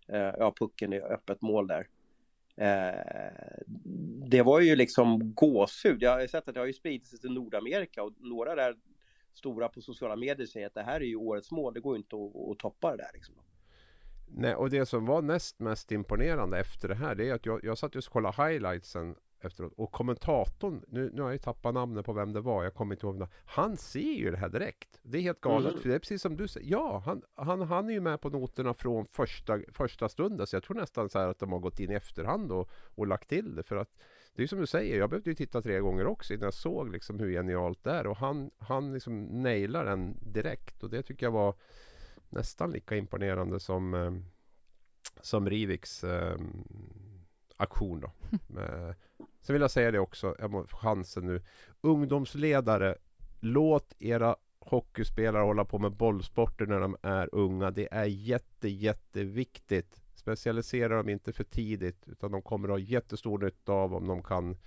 eh, 0.07 0.17
ja, 0.17 0.53
pucken 0.59 0.93
i 0.93 0.99
öppet 0.99 1.41
mål 1.41 1.67
där. 1.67 1.87
Eh, 2.55 3.59
det 4.29 4.41
var 4.41 4.59
ju 4.59 4.75
liksom 4.75 5.33
gåshud. 5.33 6.01
Jag 6.01 6.11
har 6.11 6.21
ju 6.21 6.27
sett 6.27 6.47
att 6.47 6.53
det 6.53 6.59
har 6.59 6.67
ju 6.67 6.73
spridit 6.73 7.07
sig 7.07 7.19
till 7.19 7.31
Nordamerika 7.31 8.03
och 8.03 8.13
några 8.19 8.55
där 8.55 8.75
stora 9.33 9.69
på 9.69 9.81
sociala 9.81 10.15
medier 10.15 10.47
säger 10.47 10.67
att 10.67 10.73
det 10.73 10.83
här 10.83 11.01
är 11.01 11.05
ju 11.05 11.15
årets 11.15 11.51
mål. 11.51 11.73
Det 11.73 11.79
går 11.79 11.95
ju 11.95 11.97
inte 11.97 12.15
att, 12.15 12.51
att 12.51 12.59
toppa 12.59 12.91
det 12.91 12.97
där 12.97 13.11
liksom. 13.13 13.35
Nej, 14.27 14.55
och 14.55 14.69
det 14.69 14.85
som 14.85 15.05
var 15.05 15.21
näst 15.21 15.59
mest 15.59 15.91
imponerande 15.91 16.59
efter 16.59 16.87
det 16.87 16.95
här 16.95 17.15
det 17.15 17.29
är 17.29 17.33
att 17.33 17.45
jag, 17.45 17.63
jag 17.63 17.77
satt 17.77 17.95
just 17.95 18.07
och 18.07 18.13
kollade 18.13 18.43
highlightsen 18.49 19.15
efteråt 19.41 19.73
och 19.77 19.91
kommentatorn, 19.91 20.83
nu, 20.87 21.09
nu 21.13 21.21
har 21.21 21.29
jag 21.29 21.33
ju 21.35 21.39
tappat 21.39 21.73
namnet 21.73 22.05
på 22.05 22.13
vem 22.13 22.33
det 22.33 22.41
var, 22.41 22.63
jag 22.63 22.73
kommer 22.73 22.95
inte 22.95 23.05
ihåg 23.05 23.19
det. 23.19 23.27
Han 23.45 23.77
ser 23.77 23.99
ju 24.13 24.31
det 24.31 24.37
här 24.37 24.49
direkt. 24.49 24.99
Det 25.03 25.17
är 25.17 25.21
helt 25.21 25.41
galet, 25.41 25.73
Mhm. 25.73 25.81
för 25.81 25.89
det 25.89 25.95
är 25.95 25.99
precis 25.99 26.21
som 26.21 26.37
du 26.37 26.47
säger. 26.47 26.71
Ja, 26.71 27.01
han, 27.05 27.21
han, 27.35 27.61
han 27.61 27.89
är 27.89 27.93
ju 27.93 27.99
med 27.99 28.21
på 28.21 28.29
noterna 28.29 28.73
från 28.73 29.05
första, 29.11 29.59
första 29.71 30.09
stunden, 30.09 30.47
så 30.47 30.55
jag 30.55 30.63
tror 30.63 30.75
nästan 30.77 31.09
så 31.09 31.19
här 31.19 31.27
att 31.27 31.39
de 31.39 31.51
har 31.51 31.59
gått 31.59 31.79
in 31.79 31.91
i 31.91 31.93
efterhand 31.95 32.51
och, 32.51 32.69
och 32.95 33.07
lagt 33.07 33.29
till 33.29 33.55
det. 33.55 33.63
För 33.63 33.75
att 33.75 33.89
det 34.35 34.43
är 34.43 34.47
som 34.47 34.59
du 34.59 34.67
säger, 34.67 34.97
jag 34.99 35.09
behövde 35.09 35.29
ju 35.29 35.35
titta 35.35 35.61
tre 35.61 35.79
gånger 35.79 36.07
också 36.07 36.33
innan 36.33 36.43
jag 36.45 36.53
såg 36.53 36.91
liksom 36.91 37.19
hur 37.19 37.31
genialt 37.31 37.83
det 37.83 37.91
är. 37.91 38.07
Och 38.07 38.17
han, 38.17 38.51
han 38.57 38.93
liksom 38.93 39.23
nailar 39.43 39.85
den 39.85 40.17
direkt 40.33 40.83
och 40.83 40.89
det 40.89 41.03
tycker 41.03 41.25
jag 41.25 41.31
var 41.31 41.55
nästan 42.29 42.71
lika 42.71 42.95
imponerande 42.95 43.59
som, 43.59 43.93
eh, 43.93 44.11
som 45.21 45.49
Riviks 45.49 46.03
eh, 46.03 46.37
aktion 47.57 47.99
då. 47.99 48.11
Eh, 48.59 48.93
sen 49.41 49.53
vill 49.53 49.61
jag 49.61 49.71
säga 49.71 49.91
det 49.91 49.99
också, 49.99 50.35
jag 50.39 50.51
må 50.51 50.65
få 50.65 50.77
chansen 50.77 51.25
nu. 51.25 51.41
Ungdomsledare, 51.81 52.95
låt 53.39 53.93
era 53.99 54.35
hockeyspelare 54.59 55.43
hålla 55.43 55.65
på 55.65 55.79
med 55.79 55.91
bollsporter 55.91 56.65
när 56.65 56.79
de 56.79 56.97
är 57.01 57.35
unga. 57.35 57.71
Det 57.71 57.87
är 57.91 58.05
jätte, 58.05 58.69
jätteviktigt. 58.69 60.01
Specialisera 60.15 60.97
dem 60.97 61.09
inte 61.09 61.33
för 61.33 61.43
tidigt 61.43 62.07
utan 62.07 62.31
de 62.31 62.41
kommer 62.41 62.67
att 62.67 62.73
ha 62.73 62.79
jättestor 62.79 63.39
nytta 63.39 63.71
av 63.71 63.93
om 63.93 64.07
de 64.07 64.23
kan 64.23 64.57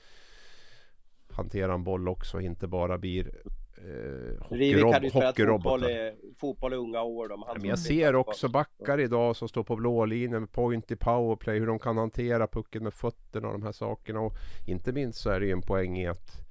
hantera 1.30 1.74
en 1.74 1.84
boll 1.84 2.08
också, 2.08 2.40
inte 2.40 2.66
bara 2.66 2.98
blir 2.98 3.42
eh, 3.84 4.54
Rivik 4.54 4.84
hade 4.84 5.06
ju 5.06 5.10
hockeyrob- 5.10 5.10
spelat 5.10 5.36
fotboll 5.36 5.80
hockeyrobotar. 5.82 5.90
i, 5.90 6.14
fotboll 6.40 6.72
i 6.72 6.76
unga 6.76 7.02
år. 7.02 7.28
De, 7.28 7.44
Ja, 7.46 7.54
men 7.60 7.64
jag 7.68 7.78
ser 7.78 8.14
också 8.14 8.48
backar 8.48 9.00
idag 9.00 9.36
som 9.36 9.48
står 9.48 9.62
på 9.64 9.76
blålinjen 9.76 10.40
med 10.40 10.52
point 10.52 10.90
i 10.90 10.96
powerplay, 10.96 11.58
hur 11.58 11.66
de 11.66 11.78
kan 11.78 11.96
hantera 11.96 12.46
pucken 12.46 12.82
med 12.82 12.94
fötterna 12.94 13.46
och 13.48 13.52
de 13.52 13.62
här 13.62 13.72
sakerna. 13.72 14.20
Och 14.20 14.32
inte 14.66 14.92
minst 14.92 15.18
så 15.20 15.30
är 15.30 15.40
det 15.40 15.46
ju 15.46 15.52
en 15.52 15.62
poäng 15.62 15.98
i 15.98 16.06
att 16.06 16.46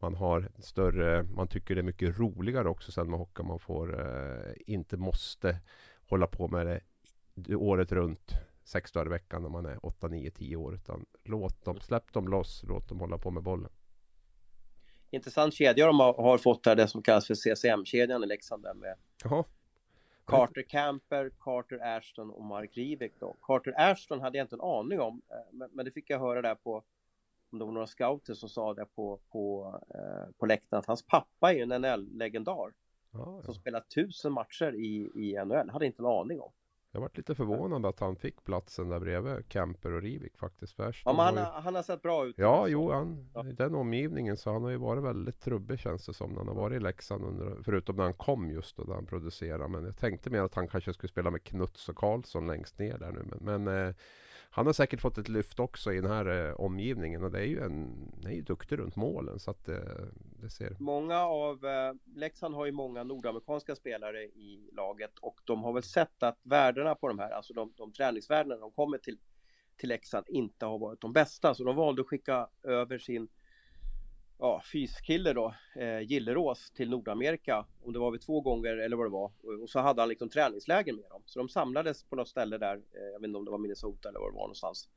man 0.00 0.14
har 0.14 0.48
större, 0.58 1.22
man 1.22 1.48
tycker 1.48 1.74
det 1.74 1.80
är 1.80 1.82
mycket 1.82 2.18
roligare 2.18 2.68
också 2.68 2.92
sen 2.92 3.10
med 3.10 3.18
hockey. 3.18 3.42
Man 3.42 3.58
får 3.58 4.00
eh, 4.00 4.52
inte 4.66 4.96
måste 4.96 5.58
hålla 6.08 6.26
på 6.26 6.48
med 6.48 6.80
det 7.34 7.54
året 7.56 7.92
runt 7.92 8.32
sex 8.64 8.92
dagar 8.92 9.06
i 9.06 9.08
veckan 9.08 9.42
när 9.42 9.48
man 9.48 9.66
är 9.66 9.86
8, 9.86 10.08
9, 10.08 10.30
10 10.30 10.56
år. 10.56 10.74
Utan 10.74 11.04
låt 11.24 11.64
dem, 11.64 11.80
släpp 11.80 12.12
dem 12.12 12.28
loss, 12.28 12.64
låt 12.68 12.88
dem 12.88 13.00
hålla 13.00 13.18
på 13.18 13.30
med 13.30 13.42
bollen. 13.42 13.70
Intressant 15.10 15.54
kedja 15.54 15.86
de 15.86 16.00
har, 16.00 16.14
har 16.14 16.38
fått 16.38 16.66
här, 16.66 16.76
det 16.76 16.88
som 16.88 17.02
kallas 17.02 17.26
för 17.26 17.34
CCM-kedjan 17.34 18.24
i 18.24 18.26
Leksand 18.26 18.62
där 18.62 18.74
med 18.74 18.94
Jaha. 19.24 19.44
Carter 20.24 20.62
Camper, 20.62 21.30
Carter 21.40 21.96
Ashton 21.96 22.30
och 22.30 22.44
Mark 22.44 22.76
Rivik 22.76 23.12
då. 23.18 23.36
Carter 23.42 23.74
Ashton 23.76 24.20
hade 24.20 24.38
jag 24.38 24.44
inte 24.44 24.56
en 24.56 24.60
aning 24.60 25.00
om, 25.00 25.22
eh, 25.30 25.36
men, 25.52 25.70
men 25.72 25.84
det 25.84 25.90
fick 25.90 26.10
jag 26.10 26.18
höra 26.18 26.42
där 26.42 26.54
på 26.54 26.84
om 27.50 27.58
det 27.58 27.64
var 27.64 27.72
några 27.72 27.86
scouter 27.86 28.34
som 28.34 28.48
sa 28.48 28.74
det 28.74 28.86
på, 28.94 29.20
på, 29.30 29.74
eh, 29.94 30.32
på 30.38 30.46
läktaren, 30.46 30.80
att 30.80 30.86
hans 30.86 31.02
pappa 31.06 31.52
är 31.52 31.56
ju 31.56 31.62
en 31.62 31.68
NHL-legendar. 31.68 32.72
Ja, 33.12 33.42
Som 33.44 33.54
spelat 33.54 33.90
tusen 33.90 34.32
matcher 34.32 34.74
i, 34.74 35.10
i 35.14 35.44
NHL, 35.44 35.70
hade 35.70 35.86
inte 35.86 36.02
en 36.02 36.06
aning 36.06 36.40
om. 36.40 36.52
Jag 36.92 37.00
varit 37.00 37.16
lite 37.16 37.34
förvånad 37.34 37.86
att 37.86 38.00
han 38.00 38.16
fick 38.16 38.44
platsen 38.44 38.88
där 38.88 39.00
bredvid 39.00 39.48
Camper 39.48 39.92
och 39.92 40.02
Rivik 40.02 40.36
faktiskt. 40.38 40.72
Först, 40.72 41.02
Ja, 41.06 41.12
men 41.12 41.24
han, 41.24 41.36
har 41.36 41.44
ju- 41.44 41.62
han 41.62 41.74
har 41.74 41.82
sett 41.82 42.02
bra 42.02 42.26
ut. 42.26 42.34
Ja, 42.38 42.68
jo, 42.68 42.90
han, 42.92 43.30
Ja. 43.34 43.46
i 43.46 43.52
den 43.52 43.74
omgivningen 43.74 44.36
så 44.36 44.52
han 44.52 44.62
har 44.62 44.70
ju 44.70 44.76
varit 44.76 45.04
väldigt 45.04 45.40
trubbig 45.40 45.78
känns 45.78 46.06
det 46.06 46.14
som 46.14 46.30
när 46.30 46.38
han 46.38 46.48
har 46.48 46.54
varit 46.54 46.76
i 46.76 46.80
Leksand 46.80 47.24
under, 47.24 47.62
förutom 47.62 47.96
när 47.96 48.04
han 48.04 48.14
kom 48.14 48.50
just 48.50 48.76
då 48.76 48.82
när 48.82 48.94
han 48.94 49.06
producerade. 49.06 49.68
Men 49.68 49.84
jag 49.84 49.96
tänkte 49.96 50.30
mer 50.30 50.40
att 50.42 50.54
han 50.54 50.68
kanske 50.68 50.92
skulle 50.92 51.08
spela 51.08 51.30
med 51.30 51.42
Knuts 51.44 51.88
och 51.88 51.96
Karlsson 51.96 52.46
längst 52.46 52.78
ner 52.78 52.98
där 52.98 53.12
nu. 53.12 53.24
Men, 53.40 53.64
men 53.64 53.88
eh, 53.88 53.94
han 54.50 54.66
har 54.66 54.72
säkert 54.72 55.00
fått 55.00 55.18
ett 55.18 55.28
lyft 55.28 55.60
också 55.60 55.92
i 55.92 56.00
den 56.00 56.10
här 56.10 56.48
eh, 56.48 56.54
omgivningen 56.54 57.24
och 57.24 57.30
det 57.30 57.38
är 57.38 57.44
ju 57.44 57.60
en, 57.60 58.10
han 58.22 58.32
är 58.32 58.36
ju 58.36 58.42
duktig 58.42 58.78
runt 58.78 58.96
målen 58.96 59.38
så 59.38 59.50
att 59.50 59.68
eh, 59.68 59.76
det 60.40 60.50
ser 60.50 60.76
Många 60.78 61.18
av, 61.18 61.66
eh, 61.66 61.92
Leksand 62.14 62.54
har 62.54 62.66
ju 62.66 62.72
många 62.72 63.04
nordamerikanska 63.04 63.74
spelare 63.74 64.22
i 64.22 64.70
laget 64.72 65.18
och 65.20 65.40
de 65.44 65.62
har 65.62 65.72
väl 65.72 65.82
sett 65.82 66.22
att 66.22 66.38
värdena 66.42 66.94
på 66.94 67.08
de 67.08 67.18
här, 67.18 67.30
alltså 67.30 67.52
de, 67.54 67.72
de 67.76 67.92
träningsvärdena 67.92 68.54
när 68.54 68.60
de 68.60 68.70
kommer 68.70 68.98
till, 68.98 69.18
till 69.76 69.88
Leksand 69.88 70.26
inte 70.28 70.66
har 70.66 70.78
varit 70.78 71.00
de 71.00 71.12
bästa. 71.12 71.54
Så 71.54 71.64
de 71.64 71.76
valde 71.76 72.02
att 72.02 72.08
skicka 72.08 72.48
över 72.62 72.98
sin 72.98 73.28
ja, 74.38 74.62
fyskille 74.72 75.32
då, 75.32 75.54
eh, 75.76 76.00
Gillerås 76.00 76.70
till 76.70 76.90
Nordamerika. 76.90 77.66
Om 77.82 77.92
det 77.92 77.98
var 77.98 78.10
vid 78.10 78.20
två 78.20 78.40
gånger 78.40 78.76
eller 78.76 78.96
vad 78.96 79.06
det 79.06 79.10
var. 79.10 79.32
Och, 79.42 79.62
och 79.62 79.70
så 79.70 79.80
hade 79.80 80.02
han 80.02 80.08
liksom 80.08 80.28
träningsläger 80.28 80.92
med 80.92 81.04
dem. 81.10 81.22
Så 81.26 81.38
de 81.38 81.48
samlades 81.48 82.04
på 82.04 82.16
något 82.16 82.28
ställe 82.28 82.58
där, 82.58 82.74
eh, 82.74 83.06
jag 83.12 83.20
vet 83.20 83.28
inte 83.28 83.38
om 83.38 83.44
det 83.44 83.50
var 83.50 83.58
Minnesota 83.58 84.08
eller 84.08 84.20
var 84.20 84.30
det 84.30 84.34
var 84.34 84.42
någonstans. 84.42 84.88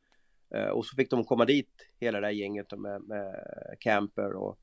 Eh, 0.56 0.70
och 0.70 0.86
så 0.86 0.96
fick 0.96 1.10
de 1.10 1.24
komma 1.24 1.46
dit, 1.46 1.88
hela 2.00 2.20
det 2.20 2.28
här 2.28 2.34
gänget 2.34 2.80
med, 2.80 3.02
med 3.02 3.36
Camper 3.80 4.34
och 4.34 4.60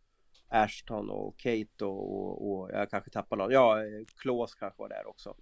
Ashton 0.48 1.10
och 1.10 1.38
Kate 1.38 1.84
och, 1.84 2.14
och, 2.14 2.50
och 2.50 2.70
jag 2.72 2.90
kanske 2.90 3.10
tappar 3.10 3.36
någon. 3.36 3.50
Ja, 3.50 3.78
eh, 3.78 3.90
Klås 3.90 4.14
Klaus 4.22 4.54
kanske 4.54 4.82
var 4.82 4.88
där 4.88 5.06
också. 5.06 5.36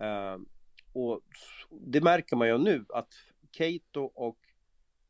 Eh, 0.00 0.36
och 0.92 1.20
det 1.70 2.00
märker 2.00 2.36
man 2.36 2.48
ju 2.48 2.58
nu 2.58 2.84
att 2.88 3.12
Kate 3.50 4.00
och 4.14 4.38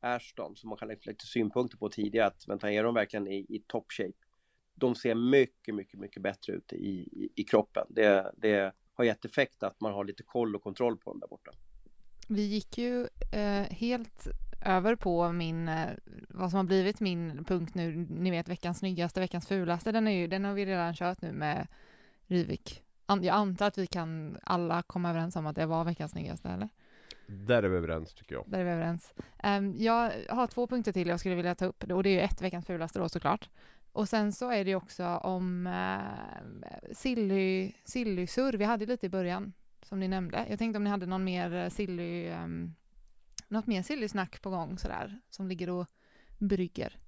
Ashton, 0.05 0.57
som 0.57 0.69
man 0.69 0.79
kan 0.79 0.89
lägga 0.89 1.01
lite 1.05 1.27
synpunkter 1.27 1.79
på 1.79 1.89
tidigare, 1.89 2.27
att 2.27 2.49
vänta, 2.49 2.73
är 2.73 2.85
de 2.85 2.95
verkligen 2.95 3.27
i, 3.29 3.47
i 3.49 3.63
top 3.67 3.93
shape? 3.93 4.13
De 4.75 4.95
ser 4.95 5.15
mycket, 5.15 5.75
mycket, 5.75 6.01
mycket 6.01 6.23
bättre 6.23 6.53
ut 6.53 6.73
i, 6.73 6.87
i, 6.87 7.29
i 7.35 7.45
kroppen. 7.45 7.87
Det, 7.89 8.33
det 8.37 8.73
har 8.95 9.05
gett 9.05 9.25
effekt 9.25 9.63
att 9.63 9.81
man 9.81 9.93
har 9.93 10.05
lite 10.05 10.23
koll 10.23 10.57
och 10.57 10.63
kontroll 10.63 10.97
på 10.97 11.11
dem 11.11 11.21
där 11.21 11.29
borta. 11.29 11.51
Vi 12.29 12.43
gick 12.43 12.79
ju 12.79 13.01
eh, 13.33 13.63
helt 13.71 14.27
över 14.65 14.97
på 14.97 15.33
min, 15.33 15.69
eh, 15.69 15.89
vad 16.29 16.51
som 16.51 16.57
har 16.57 16.65
blivit 16.65 17.01
min 17.01 17.45
punkt 17.45 17.75
nu, 17.75 18.07
ni 18.11 18.31
vet 18.31 18.49
veckans 18.49 18.79
snyggaste, 18.79 19.21
veckans 19.21 19.47
fulaste, 19.49 19.93
den, 19.93 20.09
är 20.09 20.13
ju, 20.13 20.27
den 20.27 20.45
har 20.45 20.55
vi 20.55 20.67
redan 20.67 20.95
kört 20.95 21.23
nu 21.23 21.33
med 21.33 21.67
Rivik. 22.27 22.83
An- 23.07 23.23
Jag 23.25 23.35
antar 23.35 23.67
att 23.67 23.79
vi 23.79 23.87
kan 23.87 24.39
alla 24.43 24.83
komma 24.83 25.11
överens 25.11 25.37
om 25.37 25.47
att 25.47 25.57
det 25.57 25.67
var 25.67 25.85
veckans 25.85 26.13
snyggaste, 26.13 26.49
eller? 26.49 26.69
Där 27.27 27.63
är 27.63 27.69
vi 27.69 27.77
överens 27.77 28.15
tycker 28.15 28.35
jag. 28.35 28.45
Där 28.47 28.59
är 28.59 28.65
vi 28.65 28.71
överens. 28.71 29.15
Ehm, 29.39 29.75
jag 29.79 30.13
har 30.29 30.47
två 30.47 30.67
punkter 30.67 30.93
till 30.93 31.09
jag 31.09 31.21
skulle 31.21 31.35
vilja 31.35 31.55
ta 31.55 31.67
upp 31.67 31.91
och 31.91 32.03
det 32.03 32.09
är 32.09 32.15
ju 32.15 32.21
ett 32.21 32.43
veckans 32.43 32.67
fulaste 32.67 32.99
då 32.99 33.09
såklart. 33.09 33.49
Och 33.93 34.09
sen 34.09 34.33
så 34.33 34.51
är 34.51 34.65
det 34.65 34.71
ju 34.71 34.77
också 34.77 35.05
om 35.07 35.67
uh, 35.67 36.93
silly, 36.93 37.73
silly-surr, 37.85 38.53
vi 38.53 38.65
hade 38.65 38.87
lite 38.87 39.07
i 39.07 39.09
början 39.09 39.53
som 39.83 40.01
ni 40.01 40.09
nämnde. 40.09 40.47
Jag 40.51 40.59
tänkte 40.59 40.77
om 40.77 40.85
ni 40.85 40.91
hade 40.91 41.07
någon 41.07 41.25
mer 41.25 41.55
eh, 41.55 41.69
silly, 41.69 42.31
um, 42.31 42.75
något 43.49 43.67
mer 43.67 43.83
silly-snack 43.83 44.43
på 44.43 44.51
gång 44.51 44.79
sådär 44.79 45.21
som 45.31 45.49
ligger 45.49 45.71
och 45.71 45.87
brygger. 46.39 46.99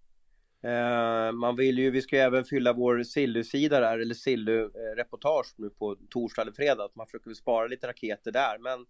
Eh, 0.62 1.32
man 1.32 1.56
vill 1.56 1.78
ju, 1.78 1.90
vi 1.90 2.02
ska 2.02 2.16
ju 2.16 2.22
även 2.22 2.44
fylla 2.44 2.72
vår 2.72 3.02
Silly-sida 3.02 3.80
där, 3.80 3.98
eller 3.98 4.14
Silly-reportage 4.14 5.54
nu 5.56 5.70
på 5.70 5.96
torsdag 6.10 6.42
eller 6.42 6.52
fredag. 6.52 6.88
Man 6.94 7.06
försöker 7.06 7.34
spara 7.34 7.66
lite 7.66 7.88
raketer 7.88 8.32
där, 8.32 8.58
men 8.58 8.86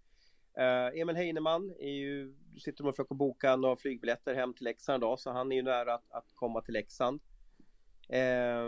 eh, 0.57 1.01
Emil 1.01 1.17
Heinemann 1.17 1.75
är 1.79 1.93
ju, 1.93 2.35
sitter 2.59 2.87
och 2.87 2.95
försöker 2.95 3.15
boka 3.15 3.57
några 3.57 3.77
flygbiljetter 3.77 4.35
hem 4.35 4.55
till 4.55 4.65
Leksand 4.65 5.03
idag, 5.03 5.19
så 5.19 5.31
han 5.31 5.53
är 5.53 5.57
ju 5.57 5.63
nära 5.63 5.95
att, 5.95 6.13
att 6.13 6.35
komma 6.35 6.61
till 6.61 6.75
Leksand. 6.75 7.21
Eh, 8.09 8.67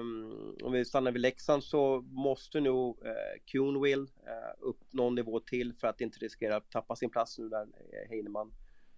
om 0.64 0.72
vi 0.72 0.84
stannar 0.84 1.12
vid 1.12 1.22
Leksand 1.22 1.64
så 1.64 2.00
måste 2.00 2.60
nog 2.60 3.06
eh, 3.06 3.42
Kuhnwill 3.44 4.00
eh, 4.00 4.54
upp 4.58 4.80
någon 4.92 5.14
nivå 5.14 5.40
till 5.40 5.74
för 5.74 5.88
att 5.88 6.00
inte 6.00 6.18
riskera 6.18 6.56
att 6.56 6.70
tappa 6.70 6.96
sin 6.96 7.10
plats 7.10 7.38
nu 7.38 7.48
när 7.48 7.62
eh, 7.62 8.08
Heinemann 8.08 8.52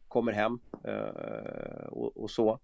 kommer 0.09 0.33
hem 0.33 0.61
eh, 0.85 1.87
och, 1.87 2.17
och 2.17 2.31
så. 2.31 2.59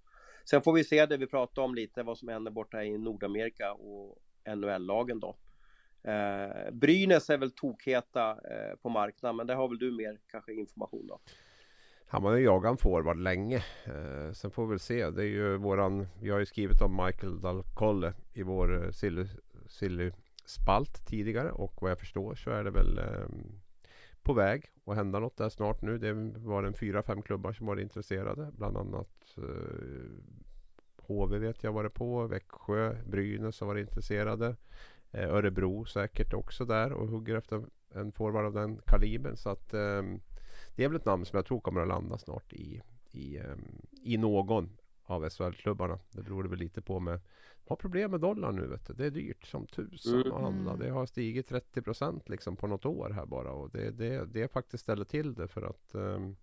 Sen 0.45 0.63
får 0.63 0.73
vi 0.73 0.85
se 0.85 1.07
det 1.07 1.17
vi 1.17 1.27
pratade 1.27 1.65
om 1.65 1.75
lite, 1.75 2.03
vad 2.03 2.19
som 2.19 2.29
händer 2.29 2.51
borta 2.51 2.85
i 2.85 2.99
Nordamerika 2.99 3.73
och 3.73 4.19
NHL-lagen 4.57 5.21
då. 5.21 5.37
Eh, 6.07 6.71
Brynäs 6.73 7.31
är 7.31 7.39
väl 7.39 7.51
tokheta 7.51 8.31
eh, 8.31 8.77
på 8.83 8.89
marknaden, 8.89 9.37
men 9.37 9.47
det 9.47 9.55
har 9.55 9.69
väl 9.69 9.79
du 9.79 9.93
mer 9.93 10.19
kanske 10.31 10.53
information 10.53 11.11
om? 11.11 11.19
Han 12.09 12.25
har 12.25 12.37
ju 12.37 12.45
jagat 12.45 12.71
en 12.71 12.77
forward 12.77 13.19
länge. 13.19 13.65
Eh, 13.85 14.33
sen 14.33 14.51
får 14.51 14.67
vi 14.67 14.71
väl 14.71 14.79
se. 14.79 15.11
Det 15.11 15.23
är 15.23 15.27
ju 15.27 15.57
våran, 15.57 16.07
vi 16.21 16.31
har 16.31 16.39
ju 16.39 16.47
skrivit 16.47 16.81
om 16.81 17.05
Michael 17.07 17.41
Dalcolle 17.41 18.13
i 18.33 18.43
vår 18.43 18.85
eh, 18.85 18.91
silly, 18.91 19.27
silly 19.67 20.13
spalt 20.45 21.07
tidigare 21.07 21.51
och 21.51 21.83
vad 21.83 21.91
jag 21.91 21.99
förstår 21.99 22.35
så 22.35 22.51
är 22.51 22.65
det 22.65 22.71
väl 22.71 22.99
eh, 22.99 23.29
på 24.23 24.33
väg 24.33 24.65
att 24.85 24.97
hända 24.97 25.19
något 25.19 25.37
där 25.37 25.49
snart 25.49 25.83
nu. 25.83 25.99
Det 25.99 26.13
var 26.39 26.65
en 26.65 26.75
fyra, 26.75 27.03
fem 27.03 27.23
klubbar 27.23 27.53
som 27.53 27.67
var 27.67 27.81
intresserade. 27.81 28.51
Bland 28.57 28.77
annat 28.77 29.37
eh, 29.37 29.45
HV 30.97 31.39
vet 31.39 31.63
jag 31.63 31.73
var 31.73 31.85
det 31.85 31.91
på. 31.91 32.27
Växjö, 32.27 32.97
Brynäs 33.07 33.61
har 33.61 33.67
varit 33.67 33.89
intresserade. 33.89 34.57
Eh, 35.13 35.35
Örebro 35.35 35.85
säkert 35.85 36.35
också 36.35 36.65
där 36.65 36.93
och 36.93 37.09
hugger 37.09 37.35
efter 37.37 37.65
en 37.95 38.13
forward 38.13 38.45
av 38.45 38.53
den 38.53 38.81
kalibern. 38.87 39.37
Så 39.37 39.49
att 39.51 39.75
eh, 39.75 40.03
det 40.77 40.85
är 40.85 40.89
väl 40.89 40.97
ett 40.97 41.05
namn 41.05 41.25
som 41.25 41.37
jag 41.37 41.47
tror 41.47 41.61
kommer 41.61 41.81
att 41.81 41.89
landa 41.89 42.19
snart 42.19 42.53
i, 42.53 42.83
i, 43.13 43.37
eh, 43.37 43.55
i 44.03 44.17
någon 44.17 44.71
av 45.05 45.29
SHL-klubbarna. 45.31 45.99
Det 46.13 46.23
beror 46.23 46.43
det 46.43 46.49
väl 46.49 46.59
lite 46.59 46.83
på 46.83 47.01
med 47.01 47.21
de 47.65 47.71
har 47.73 47.77
problem 47.77 48.11
med 48.11 48.21
dollarn 48.21 48.57
nu 48.57 48.67
vet 48.67 48.87
du. 48.87 48.93
Det 48.93 49.07
är 49.07 49.11
dyrt 49.11 49.47
som 49.47 49.67
tusan 49.67 50.15
Mm. 50.21 50.33
att 50.33 50.41
handla. 50.43 50.73
Mm. 50.73 50.87
Det 50.87 50.91
har 50.93 51.07
stigit 51.07 51.49
30 51.49 51.83
procent 51.83 52.29
liksom 52.29 52.57
på 52.57 52.67
något 52.67 52.87
år 52.87 53.11
här 53.11 53.27
bara. 53.27 53.53
Och 53.53 53.71
det, 53.71 53.91
det, 53.91 54.25
det 54.27 54.53
faktiskt 54.53 54.83
ställer 54.83 55.05
till 55.05 55.35
det 55.35 55.49
för 55.49 55.63
att 55.63 55.95
ehm, 55.95 56.37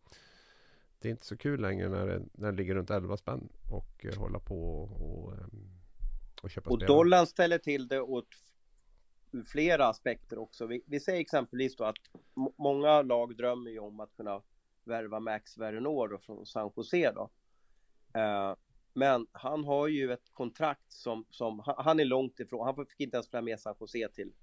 det 0.99 1.07
är 1.07 1.11
inte 1.11 1.25
så 1.25 1.37
kul 1.37 1.61
längre 1.61 1.89
när 1.89 2.07
det, 2.07 2.21
när 2.33 2.51
det 2.51 2.57
ligger 2.57 2.75
runt 2.75 2.89
11 2.89 3.17
spänn 3.17 3.49
och 3.71 4.05
eh, 4.05 4.15
hålla 4.19 4.39
på 4.39 4.73
och, 4.83 5.23
och, 5.25 5.33
ehm, 5.33 5.69
och 6.43 6.49
köpa 6.49 6.69
Och 6.69 6.77
spelare. 6.79 6.97
dollarn 6.97 7.27
ställer 7.27 7.57
till 7.57 7.87
det 7.87 8.01
åt 8.01 8.27
ur 9.33 9.43
flera 9.43 9.87
aspekter 9.87 10.37
också. 10.37 10.65
Vi, 10.65 10.83
vi 10.85 10.99
säger 10.99 11.21
exempelvis 11.21 11.75
då 11.75 11.83
att 11.83 11.95
många 12.57 13.01
lag 13.01 13.37
drömmer 13.37 13.71
ju 13.71 13.79
om 13.79 13.99
att 13.99 14.15
kunna 14.15 14.41
värva 14.83 15.19
Max 15.19 15.57
Verenor 15.57 16.17
från 16.17 16.45
San 16.45 16.71
Jose 16.75 17.11
då. 17.11 17.29
Eh, 18.19 18.55
men 18.93 19.27
han 19.31 19.63
har 19.63 19.87
ju 19.87 20.13
ett 20.13 20.33
kontrakt 20.33 20.91
som, 20.91 21.25
som 21.29 21.59
han, 21.59 21.75
han 21.77 21.99
är 21.99 22.05
långt 22.05 22.39
ifrån. 22.39 22.65
Han 22.65 22.75
fick 22.75 22.99
inte 22.99 23.17
ens 23.17 23.29
följa 23.29 23.41
med 23.41 23.59
San 23.59 23.75
Jose 23.79 24.09
till 24.13 24.33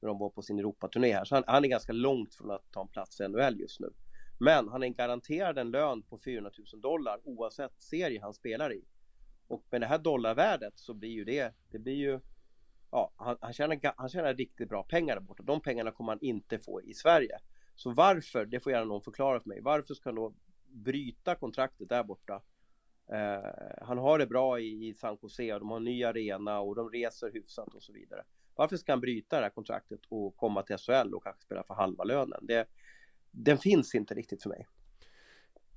när 0.00 0.06
de 0.06 0.18
var 0.18 0.30
på 0.30 0.42
sin 0.42 0.58
Europaturné 0.58 1.12
här. 1.12 1.24
Så 1.24 1.34
han, 1.34 1.44
han 1.46 1.64
är 1.64 1.68
ganska 1.68 1.92
långt 1.92 2.34
från 2.34 2.50
att 2.50 2.72
ta 2.72 2.80
en 2.80 2.88
plats 2.88 3.20
i 3.20 3.28
NHL 3.28 3.60
just 3.60 3.80
nu. 3.80 3.92
Men 4.40 4.68
han 4.68 4.82
är 4.82 4.88
garanterad 4.88 5.58
en 5.58 5.70
lön 5.70 6.02
på 6.02 6.18
400 6.18 6.50
000 6.72 6.80
dollar 6.80 7.20
oavsett 7.24 7.82
serie 7.82 8.20
han 8.20 8.34
spelar 8.34 8.72
i. 8.72 8.84
Och 9.48 9.64
med 9.70 9.80
det 9.80 9.86
här 9.86 9.98
dollarvärdet 9.98 10.78
så 10.78 10.94
blir 10.94 11.10
ju 11.10 11.24
det, 11.24 11.54
det 11.70 11.78
blir 11.78 11.94
ju 11.94 12.20
Ja, 12.90 13.12
han, 13.16 13.36
han, 13.40 13.52
tjänar, 13.52 13.92
han 13.96 14.08
tjänar 14.08 14.34
riktigt 14.34 14.68
bra 14.68 14.82
pengar 14.82 15.14
där 15.14 15.22
borta. 15.22 15.42
De 15.42 15.60
pengarna 15.60 15.90
kommer 15.90 16.12
han 16.12 16.18
inte 16.22 16.58
få 16.58 16.82
i 16.82 16.94
Sverige. 16.94 17.38
Så 17.74 17.90
varför, 17.90 18.46
det 18.46 18.60
får 18.60 18.72
gärna 18.72 18.84
någon 18.84 19.02
förklara 19.02 19.40
för 19.40 19.48
mig. 19.48 19.60
Varför 19.60 19.94
ska 19.94 20.08
han 20.08 20.16
då 20.16 20.34
bryta 20.68 21.34
kontraktet 21.34 21.88
där 21.88 22.04
borta? 22.04 22.42
Eh, 23.12 23.84
han 23.86 23.98
har 23.98 24.18
det 24.18 24.26
bra 24.26 24.60
i, 24.60 24.88
i 24.88 24.94
San 24.94 25.18
Jose 25.22 25.54
och 25.54 25.60
de 25.60 25.70
har 25.70 25.76
en 25.76 25.84
ny 25.84 26.04
arena 26.04 26.60
och 26.60 26.74
de 26.74 26.90
reser 26.90 27.30
hyfsat 27.32 27.74
och 27.74 27.82
så 27.82 27.92
vidare. 27.92 28.24
Varför 28.54 28.76
ska 28.76 28.92
han 28.92 29.00
bryta 29.00 29.36
det 29.36 29.42
här 29.42 29.50
kontraktet 29.50 30.00
och 30.08 30.36
komma 30.36 30.62
till 30.62 30.76
SHL 30.76 31.14
och 31.14 31.22
kanske 31.22 31.42
spela 31.42 31.62
för 31.62 31.74
halva 31.74 32.04
lönen? 32.04 32.46
Det, 32.46 32.68
den 33.30 33.58
finns 33.58 33.94
inte 33.94 34.14
riktigt 34.14 34.42
för 34.42 34.50
mig. 34.50 34.66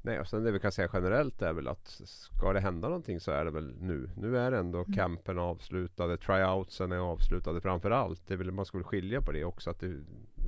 Nej, 0.04 0.20
och 0.20 0.28
sen 0.28 0.43
det 0.43 0.52
vi 0.52 0.60
kan 0.60 0.72
säga 0.72 0.89
generellt 0.93 1.41
är 1.41 1.54
väl 1.54 1.68
att 1.68 1.88
ska 2.06 2.54
det 2.54 2.60
hända 2.60 2.88
någonting 2.88 3.20
så 3.20 3.32
är 3.32 3.45
det 3.45 3.52
väl 3.52 3.76
nu. 3.80 4.10
Nu 4.18 4.38
är 4.38 4.52
ändå 4.52 4.80
mm. 4.80 4.93
campen 4.93 5.39
avslutade, 5.39 6.18
tryoutsen 6.18 6.91
är 6.91 6.97
avslutade 6.97 7.62
framför 7.62 7.91
allt. 7.91 8.28
Det 8.28 8.36
vill, 8.36 8.52
man 8.52 8.66
väl 8.74 8.84
skilja 8.84 9.22
på 9.22 9.32
det 9.32 9.43
också. 9.43 9.70
Att 9.70 9.80
det, 9.80 9.95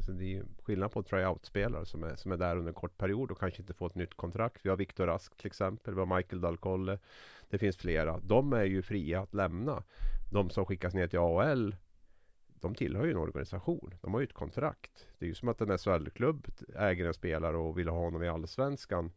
det 0.07 0.37
är 0.37 0.43
skillnad 0.63 0.91
på 0.91 1.03
tryout-spelare 1.03 1.85
som 1.85 2.03
är, 2.03 2.15
som 2.15 2.31
är 2.31 2.37
där 2.37 2.55
under 2.55 2.69
en 2.69 2.73
kort 2.73 2.97
period 2.97 3.31
och 3.31 3.39
kanske 3.39 3.61
inte 3.61 3.73
får 3.73 3.87
ett 3.87 3.95
nytt 3.95 4.13
kontrakt. 4.13 4.65
Vi 4.65 4.69
har 4.69 4.77
Viktor 4.77 5.07
Rask 5.07 5.37
till 5.37 5.47
exempel, 5.47 5.93
vi 5.93 5.99
har 5.99 6.17
Michael 6.17 6.41
Dalcolle. 6.41 6.99
Det 7.49 7.57
finns 7.57 7.77
flera. 7.77 8.19
De 8.19 8.53
är 8.53 8.65
ju 8.65 8.81
fria 8.81 9.21
att 9.21 9.33
lämna. 9.33 9.83
De 10.31 10.49
som 10.49 10.65
skickas 10.65 10.93
ner 10.93 11.07
till 11.07 11.19
AHL 11.19 11.75
de 12.63 12.75
tillhör 12.75 13.05
ju 13.05 13.11
en 13.11 13.17
organisation. 13.17 13.93
De 14.01 14.13
har 14.13 14.21
ju 14.21 14.23
ett 14.23 14.33
kontrakt. 14.33 15.07
Det 15.19 15.25
är 15.25 15.27
ju 15.27 15.35
som 15.35 15.49
att 15.49 15.61
en 15.61 15.77
SHL-klubb 15.77 16.47
äger 16.75 17.05
en 17.05 17.13
spelare 17.13 17.57
och 17.57 17.77
vill 17.77 17.89
ha 17.89 17.97
honom 17.97 18.23
i 18.23 18.27
Allsvenskan 18.27 19.11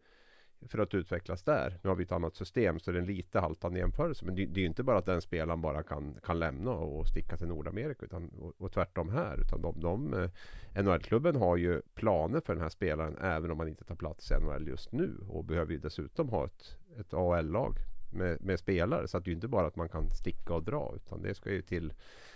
för 0.69 0.79
att 0.79 0.95
utvecklas 0.95 1.43
där. 1.43 1.79
Nu 1.83 1.89
har 1.89 1.97
vi 1.97 2.05
ett 2.05 2.13
annat 2.13 2.37
system 2.37 2.79
så 2.79 2.91
det 2.91 2.99
är 2.99 3.01
en 3.01 3.07
lite 3.07 3.41
haltande 3.41 3.79
jämförelse. 3.79 4.25
Men 4.25 4.35
det, 4.35 4.47
det 4.47 4.61
är 4.61 4.63
ju 4.63 4.67
inte 4.69 4.83
bara 4.83 4.99
att 4.99 5.07
den 5.07 5.21
spelaren 5.21 5.61
bara 5.61 5.83
kan, 5.83 6.15
kan 6.25 6.39
lämna 6.39 6.71
och 6.71 7.09
sticka 7.09 7.37
till 7.37 7.49
Nordamerika 7.49 8.07
utan, 8.07 8.29
och, 8.29 8.53
och 8.59 8.73
tvärtom 8.73 9.09
här. 9.09 9.41
Utan 9.41 9.63
de, 9.63 9.81
de, 9.81 10.15
eh, 10.15 10.83
NHL-klubben 10.83 11.37
har 11.37 11.57
ju 11.57 11.83
planer 11.95 12.41
för 12.41 12.55
den 12.55 12.63
här 12.63 12.69
spelaren 12.69 13.19
även 13.19 13.51
om 13.51 13.59
man 13.59 13.69
inte 13.69 13.85
tar 13.85 13.95
plats 13.95 14.31
i 14.31 14.35
NHL 14.35 14.69
just 14.69 14.93
nu. 14.93 15.15
Och 15.29 15.45
behöver 15.45 15.73
ju 15.73 15.79
dessutom 15.79 16.29
ha 16.29 16.45
ett, 16.45 16.77
ett 17.01 17.15
AL-lag 17.15 17.75
med, 18.13 18.43
med, 18.45 18.59
spelare. 18.59 19.09
Så 19.09 19.19
att 19.19 19.25
det 19.25 19.31
är 19.31 19.33
inte 19.33 19.49
bara 19.49 19.67
att 19.67 19.77
man 19.77 19.89
kan 19.89 20.11
sticka 20.11 20.55
och 20.55 20.63
dra 20.63 20.93
utan 20.97 21.23
det 21.23 21.35
ska 21.35 21.51
ju 21.51 21.63
till 21.63 21.93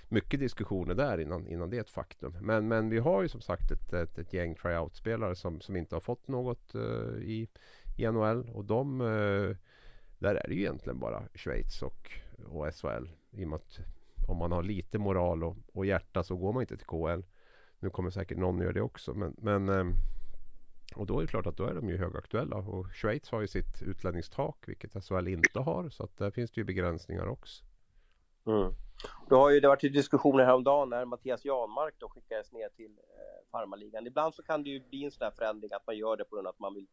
mycket 0.08 0.40
diskussioner 0.40 0.94
där 0.94 1.18
innan, 1.20 1.46
innan 1.46 1.70
det 1.70 1.76
är 1.76 1.80
ett 1.80 1.90
faktum. 1.90 2.36
Men, 2.40 2.68
men 2.68 2.88
vi 2.88 2.98
har 2.98 3.22
ju 3.22 3.28
som 3.28 3.40
sagt 3.40 3.70
ett, 3.70 3.92
ett, 3.92 4.18
ett 4.18 4.32
gäng 4.32 4.54
tryout-spelare 4.54 5.34
som, 5.34 5.60
som 5.60 5.76
inte 5.76 5.94
har 5.94 6.00
fått 6.00 6.28
något 6.28 6.74
uh, 6.74 7.22
i 7.22 7.48
i 8.00 8.12
NHL 8.12 8.50
och 8.54 8.64
de 8.64 9.00
eh, 9.00 9.56
där 10.18 10.34
är 10.34 10.48
det 10.48 10.54
ju 10.54 10.60
egentligen 10.60 10.98
bara 10.98 11.22
Schweiz 11.34 11.82
och, 11.82 12.10
och 12.46 12.74
SHL. 12.74 13.08
I 13.30 13.44
och 13.44 13.48
med 13.48 13.56
att 13.56 13.78
om 14.28 14.36
man 14.36 14.52
har 14.52 14.62
lite 14.62 14.98
moral 14.98 15.44
och, 15.44 15.56
och 15.72 15.86
hjärta 15.86 16.22
så 16.22 16.36
går 16.36 16.52
man 16.52 16.62
inte 16.62 16.76
till 16.76 16.86
KL. 16.86 17.22
Nu 17.78 17.90
kommer 17.90 18.10
säkert 18.10 18.38
någon 18.38 18.60
göra 18.60 18.72
det 18.72 18.80
också 18.80 19.14
men, 19.14 19.34
men 19.38 19.68
eh, 19.68 19.84
och 20.94 21.06
då 21.06 21.18
är 21.18 21.22
det 21.22 21.28
klart 21.28 21.46
att 21.46 21.56
då 21.56 21.64
är 21.64 21.74
de 21.74 21.88
ju 21.88 21.96
högaktuella 21.96 22.56
och 22.56 22.86
Schweiz 22.94 23.30
har 23.30 23.40
ju 23.40 23.46
sitt 23.46 23.82
utlänningstak 23.82 24.56
vilket 24.66 25.04
SHL 25.04 25.28
inte 25.28 25.60
har 25.60 25.88
så 25.88 26.04
att 26.04 26.16
där 26.16 26.30
finns 26.30 26.50
det 26.50 26.60
ju 26.60 26.64
begränsningar 26.64 27.26
också. 27.26 27.64
Mm. 28.46 28.72
Då 29.28 29.36
har 29.36 29.50
ju 29.50 29.60
det 29.60 29.68
varit 29.68 29.80
diskussioner 29.80 30.44
häromdagen 30.44 30.90
när 30.90 31.04
Mattias 31.04 31.44
Janmark 31.44 31.94
då 31.98 32.08
skickades 32.08 32.52
ner 32.52 32.68
till 32.68 32.98
eh, 32.98 33.50
farmaligan. 33.50 34.06
Ibland 34.06 34.34
så 34.34 34.42
kan 34.42 34.62
det 34.62 34.70
ju 34.70 34.80
bli 34.80 35.04
en 35.04 35.10
sån 35.10 35.24
här 35.24 35.30
förändring 35.30 35.70
att 35.72 35.86
man 35.86 35.96
gör 35.96 36.16
det 36.16 36.24
på 36.24 36.36
grund 36.36 36.46
av 36.46 36.54
att 36.54 36.58
man 36.58 36.74
vill 36.74 36.86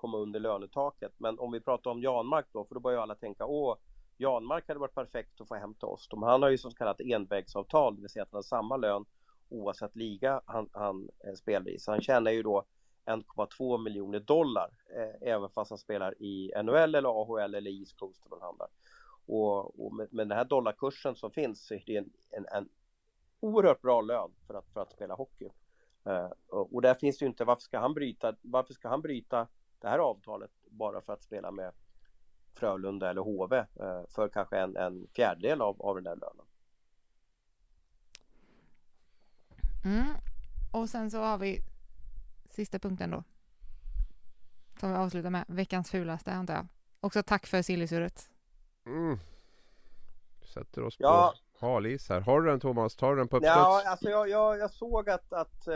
komma 0.00 0.18
under 0.18 0.40
lönetaket. 0.40 1.12
Men 1.16 1.38
om 1.38 1.52
vi 1.52 1.60
pratar 1.60 1.90
om 1.90 2.02
Janmark 2.02 2.46
då, 2.52 2.64
för 2.64 2.74
då 2.74 2.80
börjar 2.80 3.00
alla 3.00 3.14
tänka 3.14 3.46
åh, 3.46 3.76
Janmark 4.16 4.68
hade 4.68 4.80
varit 4.80 4.94
perfekt 4.94 5.40
att 5.40 5.48
få 5.48 5.54
hem 5.54 5.74
till 5.74 5.84
oss. 5.84 6.08
han 6.10 6.42
har 6.42 6.50
ju 6.50 6.58
så 6.58 6.70
kallat 6.70 7.00
envägsavtal, 7.00 7.96
det 7.96 8.00
vill 8.00 8.10
säga 8.10 8.22
att 8.22 8.32
han 8.32 8.38
har 8.38 8.42
samma 8.42 8.76
lön 8.76 9.04
oavsett 9.48 9.96
liga 9.96 10.40
han, 10.46 10.68
han 10.72 11.08
eh, 11.26 11.34
spelar 11.34 11.68
i. 11.68 11.78
Så 11.78 11.90
han 11.90 12.00
tjänar 12.00 12.30
ju 12.30 12.42
då 12.42 12.64
1,2 13.04 13.78
miljoner 13.78 14.20
dollar 14.20 14.70
eh, 14.96 15.28
även 15.32 15.48
fast 15.50 15.70
han 15.70 15.78
spelar 15.78 16.22
i 16.22 16.52
NHL 16.64 16.94
eller 16.94 17.22
AHL 17.22 17.54
eller 17.54 17.70
East 17.70 17.98
Coast 17.98 18.26
eller 18.26 18.40
handlar. 18.40 18.68
Och, 19.26 19.86
och 19.86 19.94
med, 19.94 20.12
med, 20.12 20.28
den 20.28 20.38
här 20.38 20.44
dollarkursen 20.44 21.16
som 21.16 21.30
finns 21.30 21.66
så 21.66 21.74
är 21.74 21.82
det 21.86 21.96
en, 21.96 22.10
en, 22.30 22.46
en 22.46 22.68
oerhört 23.40 23.82
bra 23.82 24.00
lön 24.00 24.30
för 24.46 24.54
att, 24.54 24.68
för 24.72 24.80
att 24.80 24.92
spela 24.92 25.14
hockey. 25.14 25.48
Eh, 26.04 26.30
och, 26.48 26.74
och 26.74 26.82
där 26.82 26.94
finns 26.94 27.18
det 27.18 27.24
ju 27.24 27.28
inte, 27.28 27.44
varför 27.44 27.62
ska 27.62 27.78
han 27.78 27.94
bryta, 27.94 28.36
varför 28.42 28.74
ska 28.74 28.88
han 28.88 29.02
bryta 29.02 29.48
det 29.80 29.88
här 29.88 29.98
avtalet 29.98 30.50
bara 30.70 31.00
för 31.00 31.12
att 31.12 31.22
spela 31.22 31.50
med 31.50 31.72
Frölunda 32.54 33.10
eller 33.10 33.22
HV 33.22 33.56
eh, 33.56 34.02
för 34.08 34.28
kanske 34.28 34.58
en, 34.58 34.76
en 34.76 35.06
fjärdedel 35.14 35.62
av, 35.62 35.82
av 35.82 35.94
den 35.94 36.04
där 36.04 36.16
lönen. 36.16 36.46
Mm. 39.84 40.14
Och 40.72 40.88
sen 40.88 41.10
så 41.10 41.18
har 41.18 41.38
vi 41.38 41.60
sista 42.44 42.78
punkten 42.78 43.10
då. 43.10 43.24
Som 44.80 44.90
vi 44.90 44.96
avslutar 44.96 45.30
med, 45.30 45.44
veckans 45.48 45.90
fulaste 45.90 46.32
antar 46.32 46.54
jag. 46.54 46.66
Också 47.00 47.22
tack 47.22 47.46
för 47.46 47.62
sillisuret. 47.62 48.30
Mm. 48.86 49.18
Sätter 50.42 50.82
oss 50.82 50.96
ja. 50.98 51.34
på 51.58 51.66
halis 51.66 52.08
här. 52.08 52.20
Har 52.20 52.40
du 52.40 52.50
den 52.50 52.60
Thomas? 52.60 52.96
Tar 52.96 53.10
du 53.10 53.16
den 53.16 53.28
på 53.28 53.36
uppstuds? 53.36 53.56
Ja, 53.56 53.82
alltså 53.86 54.08
jag, 54.08 54.28
jag, 54.28 54.58
jag 54.58 54.70
såg 54.70 55.10
att, 55.10 55.32
att 55.32 55.68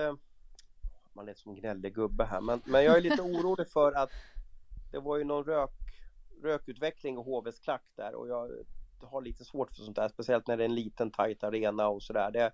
man 1.15 1.29
är 1.29 1.35
som 1.35 1.55
gnällig 1.55 1.95
gubbe 1.95 2.25
här. 2.25 2.41
Men, 2.41 2.63
men 2.65 2.85
jag 2.85 2.97
är 2.97 3.01
lite 3.01 3.23
orolig 3.23 3.69
för 3.69 3.93
att 3.93 4.11
det 4.93 4.99
var 4.99 5.17
ju 5.17 5.25
någon 5.25 5.45
rök, 5.45 5.71
rökutveckling 6.43 7.19
och 7.19 7.25
HVs 7.25 7.59
klack 7.59 7.85
där 7.97 8.15
och 8.15 8.29
jag 8.29 8.51
har 9.03 9.23
lite 9.23 9.45
svårt 9.45 9.71
för 9.71 9.83
sånt 9.83 9.97
där, 9.97 10.09
speciellt 10.09 10.47
när 10.47 10.57
det 10.57 10.63
är 10.63 10.69
en 10.69 10.75
liten 10.75 11.11
tajt 11.11 11.45
arena 11.45 11.89
och 11.89 12.03
sådär. 12.03 12.53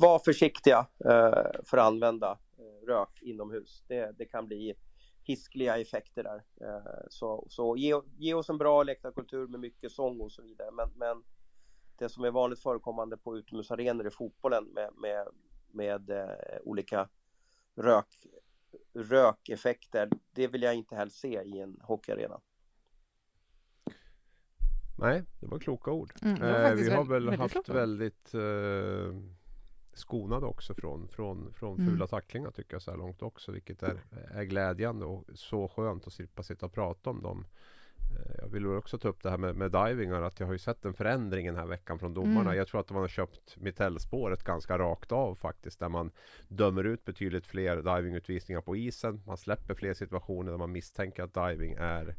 Var 0.00 0.18
försiktiga 0.18 0.86
eh, 1.04 1.62
för 1.64 1.76
att 1.76 1.86
använda 1.86 2.38
eh, 2.58 2.86
rök 2.86 3.22
inomhus. 3.22 3.84
Det, 3.86 4.18
det 4.18 4.24
kan 4.24 4.46
bli 4.46 4.74
hiskliga 5.22 5.78
effekter 5.78 6.22
där. 6.22 6.42
Eh, 6.60 7.06
så 7.08 7.46
så 7.48 7.76
ge, 7.76 8.00
ge 8.18 8.34
oss 8.34 8.48
en 8.48 8.58
bra 8.58 8.82
läktarkultur 8.82 9.46
med 9.46 9.60
mycket 9.60 9.92
sång 9.92 10.20
och 10.20 10.32
så 10.32 10.42
vidare. 10.42 10.70
Men, 10.70 10.90
men 10.96 11.24
det 11.98 12.08
som 12.08 12.24
är 12.24 12.30
vanligt 12.30 12.62
förekommande 12.62 13.16
på 13.16 13.38
utomhusarenor 13.38 14.06
i 14.06 14.10
fotbollen 14.10 14.64
med, 14.64 14.90
med 14.96 15.28
med 15.72 16.10
eh, 16.10 16.26
olika 16.62 17.08
rök, 17.74 18.26
rökeffekter. 18.94 20.10
Det 20.32 20.46
vill 20.46 20.62
jag 20.62 20.74
inte 20.74 20.96
helst 20.96 21.18
se 21.18 21.42
i 21.42 21.60
en 21.60 21.80
hockeyarena. 21.82 22.40
Nej, 24.98 25.24
det 25.40 25.46
var 25.46 25.58
kloka 25.58 25.90
ord. 25.90 26.12
Mm, 26.22 26.40
var 26.40 26.70
eh, 26.70 26.74
vi 26.74 26.90
har 26.90 27.04
väl 27.04 27.30
väldigt 27.30 27.40
haft 27.40 27.68
väldigt 27.68 28.34
eh, 28.34 29.20
skonade 29.92 30.46
också 30.46 30.74
från, 30.74 31.08
från, 31.08 31.52
från 31.52 31.74
mm. 31.74 31.86
fula 31.86 31.96
mm. 31.96 32.08
tacklingar 32.08 32.50
tycker 32.50 32.74
jag 32.74 32.82
så 32.82 32.90
här 32.90 32.98
långt 32.98 33.22
också. 33.22 33.52
Vilket 33.52 33.82
är, 33.82 34.00
är 34.30 34.44
glädjande 34.44 35.04
och 35.04 35.24
så 35.34 35.68
skönt 35.68 36.06
att 36.06 36.12
slippa 36.12 36.42
sitta 36.42 36.66
och 36.66 36.72
prata 36.72 37.10
om 37.10 37.22
dem 37.22 37.46
jag 38.38 38.48
vill 38.48 38.66
också 38.66 38.98
ta 38.98 39.08
upp 39.08 39.22
det 39.22 39.30
här 39.30 39.38
med, 39.38 39.56
med 39.56 39.72
divingar 39.72 40.22
att 40.22 40.40
jag 40.40 40.46
har 40.46 40.52
ju 40.52 40.58
sett 40.58 40.84
en 40.84 40.94
förändring 40.94 41.46
den 41.46 41.56
här 41.56 41.66
veckan 41.66 41.98
från 41.98 42.14
domarna. 42.14 42.40
Mm. 42.40 42.56
Jag 42.56 42.68
tror 42.68 42.80
att 42.80 42.90
man 42.90 43.00
har 43.00 43.08
köpt 43.08 43.56
Mitell-spåret 43.56 44.42
ganska 44.42 44.78
rakt 44.78 45.12
av 45.12 45.34
faktiskt. 45.34 45.78
Där 45.78 45.88
man 45.88 46.10
dömer 46.48 46.84
ut 46.84 47.04
betydligt 47.04 47.46
fler 47.46 47.76
divingutvisningar 47.76 48.60
på 48.60 48.76
isen. 48.76 49.22
Man 49.26 49.36
släpper 49.36 49.74
fler 49.74 49.94
situationer 49.94 50.50
där 50.50 50.58
man 50.58 50.72
misstänker 50.72 51.22
att 51.22 51.34
diving 51.34 51.76
är 51.78 52.16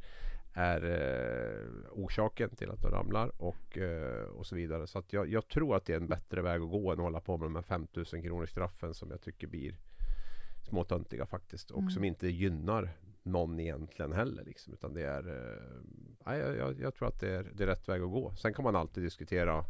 är 0.53 0.83
eh, 0.83 1.91
orsaken 1.91 2.55
till 2.55 2.71
att 2.71 2.81
de 2.81 2.91
ramlar 2.91 3.31
och, 3.41 3.77
eh, 3.77 4.23
och 4.23 4.45
så 4.45 4.55
vidare. 4.55 4.87
Så 4.87 4.99
att 4.99 5.13
jag, 5.13 5.27
jag, 5.29 5.47
tror 5.47 5.75
att 5.75 5.85
det 5.85 5.93
är 5.93 5.97
en 5.97 6.07
bättre 6.07 6.41
väg 6.41 6.61
att 6.61 6.69
gå 6.69 6.91
än 6.91 6.99
att 6.99 7.03
hålla 7.03 7.21
på 7.21 7.37
med 7.37 7.45
de 7.45 7.55
här 7.55 7.61
5000 7.61 8.21
kronors 8.21 8.49
straffen 8.49 8.93
som 8.93 9.11
jag 9.11 9.21
tycker 9.21 9.47
blir 9.47 9.75
småtöntiga 10.69 11.25
faktiskt 11.25 11.71
och 11.71 11.79
mm. 11.79 11.91
som 11.91 12.03
inte 12.03 12.27
gynnar 12.27 12.89
någon 13.32 13.59
egentligen 13.59 14.11
heller. 14.11 14.43
Liksom, 14.43 14.73
utan 14.73 14.93
det 14.93 15.03
är, 15.03 15.27
eh, 16.25 16.38
jag, 16.38 16.80
jag, 16.80 16.95
tror 16.95 17.07
att 17.07 17.19
det 17.19 17.30
är, 17.30 17.51
det 17.53 17.63
är 17.63 17.67
rätt 17.67 17.89
väg 17.89 18.01
att 18.01 18.11
gå. 18.11 18.36
Sen 18.36 18.53
kan 18.53 18.63
man 18.63 18.75
alltid 18.75 19.03
diskutera 19.03 19.65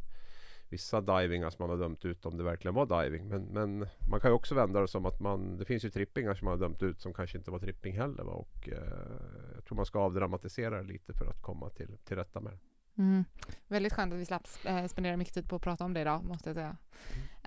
vissa 0.70 1.02
divingar 1.02 1.46
alltså 1.46 1.58
som 1.58 1.68
man 1.68 1.78
har 1.80 1.86
dömt 1.86 2.06
ut 2.06 2.26
om 2.26 2.38
det 2.38 2.44
verkligen 2.44 2.76
var 2.76 3.04
diving. 3.04 3.28
Men, 3.28 3.44
men 3.44 3.88
man 4.10 4.20
kan 4.20 4.32
ju 4.32 4.36
också 4.36 4.56
vända 4.56 4.82
det 4.82 4.88
som 4.88 5.06
att 5.06 5.20
man, 5.20 5.58
det 5.58 5.66
finns 5.66 5.86
ju 5.86 5.90
trippingar 5.90 6.34
som 6.34 6.46
man 6.46 6.52
har 6.52 6.68
dömt 6.68 6.84
ut 6.84 7.02
som 7.02 7.14
kanske 7.14 7.38
inte 7.38 7.52
var 7.52 7.60
tripping 7.60 7.98
heller. 7.98 8.24
Va? 8.24 8.32
Och, 8.32 8.70
eh, 8.70 9.54
jag 9.56 9.66
tror 9.66 9.76
man 9.76 9.86
ska 9.86 10.00
avdramatisera 10.00 10.78
det 10.78 10.88
lite 10.88 11.14
för 11.14 11.26
att 11.26 11.42
komma 11.42 11.70
till, 11.70 11.98
till 12.04 12.18
rätta 12.18 12.40
med 12.40 12.54
det. 12.54 12.60
Mm. 12.98 13.26
Väldigt 13.68 13.94
skönt 13.94 14.14
att 14.14 14.20
vi 14.20 14.26
slapp 14.26 14.48
eh, 14.66 14.86
spendera 14.86 15.18
mycket 15.18 15.34
tid 15.34 15.50
på 15.50 15.56
att 15.56 15.62
prata 15.62 15.86
om 15.86 15.94
det 15.94 16.02
idag, 16.02 16.24
måste 16.24 16.50
jag 16.50 16.56
säga. 16.56 16.78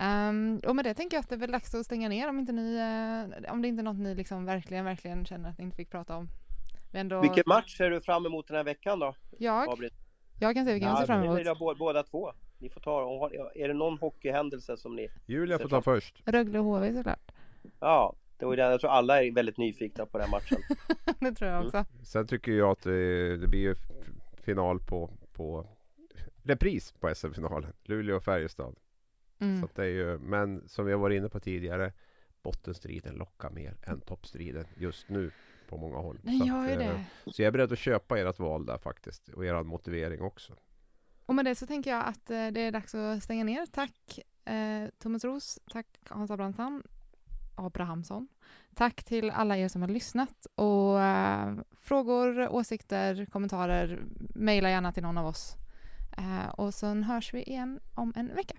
Um, 0.01 0.61
och 0.66 0.76
med 0.76 0.84
det 0.84 0.95
tänker 0.95 1.16
jag 1.16 1.22
att 1.22 1.28
det 1.28 1.34
är 1.34 1.38
väl 1.38 1.53
dags 1.53 1.74
att 1.74 1.86
stänga 1.86 2.09
ner 2.09 2.28
om, 2.28 2.38
inte 2.38 2.53
ni, 2.53 2.76
uh, 2.76 3.53
om 3.53 3.62
det 3.62 3.68
inte 3.68 3.80
är 3.80 3.84
något 3.84 3.97
ni 3.97 4.14
liksom 4.14 4.45
verkligen, 4.45 4.84
verkligen 4.84 5.24
känner 5.24 5.51
att 5.51 5.59
ni 5.59 5.64
inte 5.64 5.76
fick 5.76 5.90
prata 5.90 6.16
om. 6.16 6.28
Ändå... 6.93 7.20
Vilken 7.20 7.45
match 7.47 7.76
ser 7.76 7.90
du 7.90 8.01
fram 8.01 8.26
emot 8.26 8.49
den 8.49 8.57
här 8.57 8.64
veckan 8.64 8.99
då? 8.99 9.14
Jag? 9.38 9.90
Jag 10.40 10.55
kan 10.55 10.64
säga 10.64 10.74
vilken 10.74 10.88
ja, 10.88 10.95
jag 10.95 10.99
ser 10.99 11.07
fram 11.07 11.22
emot. 11.22 11.36
Det 11.36 11.51
är 11.51 11.78
båda 11.78 12.03
två. 12.03 12.32
Ni 12.59 12.68
får 12.68 12.80
ta, 12.80 13.30
är 13.55 13.68
det 13.68 13.74
någon 13.74 13.99
hockeyhändelse 13.99 14.76
som 14.76 14.97
ni... 14.97 15.09
Julia 15.26 15.59
får 15.59 15.68
ta 15.68 15.82
först. 15.82 16.22
Rögle 16.24 16.59
och 16.59 16.64
HV 16.64 16.95
såklart. 16.95 17.32
Ja, 17.80 18.16
det 18.36 18.47
var 18.47 18.57
den, 18.57 18.70
jag 18.70 18.80
tror 18.80 18.90
alla 18.90 19.24
är 19.24 19.32
väldigt 19.32 19.59
nyfikna 19.59 20.07
på 20.07 20.18
den 20.18 20.30
matchen. 20.30 20.59
det 21.20 21.32
tror 21.32 21.51
jag 21.51 21.64
också. 21.64 21.76
Mm. 21.76 22.05
Sen 22.05 22.26
tycker 22.26 22.53
jag 22.53 22.70
att 22.70 22.82
det, 22.82 23.36
det 23.36 23.47
blir 23.49 23.76
final 24.45 24.80
på 24.80 25.11
på 25.32 25.66
repris 26.42 26.92
på 26.92 27.14
SM-finalen. 27.14 27.72
Luleå 27.84 28.16
och 28.16 28.24
Färjestad. 28.24 28.76
Mm. 29.38 29.60
Så 29.60 29.68
det 29.74 29.82
är 29.82 29.88
ju, 29.88 30.18
men 30.18 30.68
som 30.68 30.86
vi 30.86 30.92
har 30.92 30.98
varit 30.98 31.16
inne 31.16 31.28
på 31.28 31.40
tidigare 31.40 31.92
bottenstriden 32.42 33.14
lockar 33.14 33.50
mer 33.50 33.76
än 33.82 34.00
toppstriden 34.00 34.66
just 34.76 35.08
nu 35.08 35.30
på 35.68 35.76
många 35.76 35.98
håll. 35.98 36.18
Den 36.22 36.38
så, 36.38 36.46
gör 36.46 36.72
att, 36.72 36.78
det. 36.78 36.84
Eh, 36.84 37.00
så 37.26 37.42
jag 37.42 37.46
är 37.46 37.52
beredd 37.52 37.72
att 37.72 37.78
köpa 37.78 38.18
ert 38.18 38.38
val 38.38 38.66
där 38.66 38.78
faktiskt 38.78 39.28
och 39.28 39.46
er 39.46 39.62
motivering 39.62 40.22
också. 40.22 40.56
Och 41.26 41.34
med 41.34 41.44
det 41.44 41.54
så 41.54 41.66
tänker 41.66 41.90
jag 41.90 42.06
att 42.06 42.30
eh, 42.30 42.46
det 42.46 42.60
är 42.60 42.72
dags 42.72 42.94
att 42.94 43.22
stänga 43.22 43.44
ner. 43.44 43.66
Tack 43.66 44.18
eh, 44.44 44.88
Thomas 44.98 45.24
Ros, 45.24 45.58
tack 45.70 45.86
Hans 46.08 46.30
Abrahamsson. 46.30 46.82
Abrahamsson. 47.55 48.28
Tack 48.74 49.05
till 49.05 49.30
alla 49.30 49.57
er 49.57 49.68
som 49.68 49.82
har 49.82 49.88
lyssnat 49.88 50.46
och 50.55 51.00
eh, 51.00 51.55
frågor, 51.80 52.48
åsikter, 52.48 53.26
kommentarer, 53.26 54.03
mejla 54.34 54.70
gärna 54.70 54.92
till 54.92 55.03
någon 55.03 55.18
av 55.18 55.26
oss. 55.26 55.57
Eh, 56.18 56.48
och 56.48 56.74
sen 56.74 57.03
hörs 57.05 57.34
vi 57.34 57.42
igen 57.42 57.80
om 57.94 58.12
en 58.16 58.34
vecka. 58.34 58.55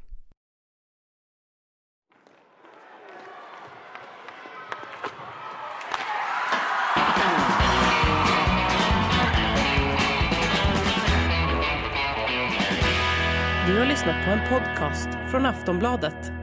Du 13.67 13.79
har 13.79 13.85
lyssnat 13.85 14.25
på 14.25 14.31
en 14.31 14.49
podcast 14.49 15.09
från 15.31 15.45
Aftonbladet. 15.45 16.42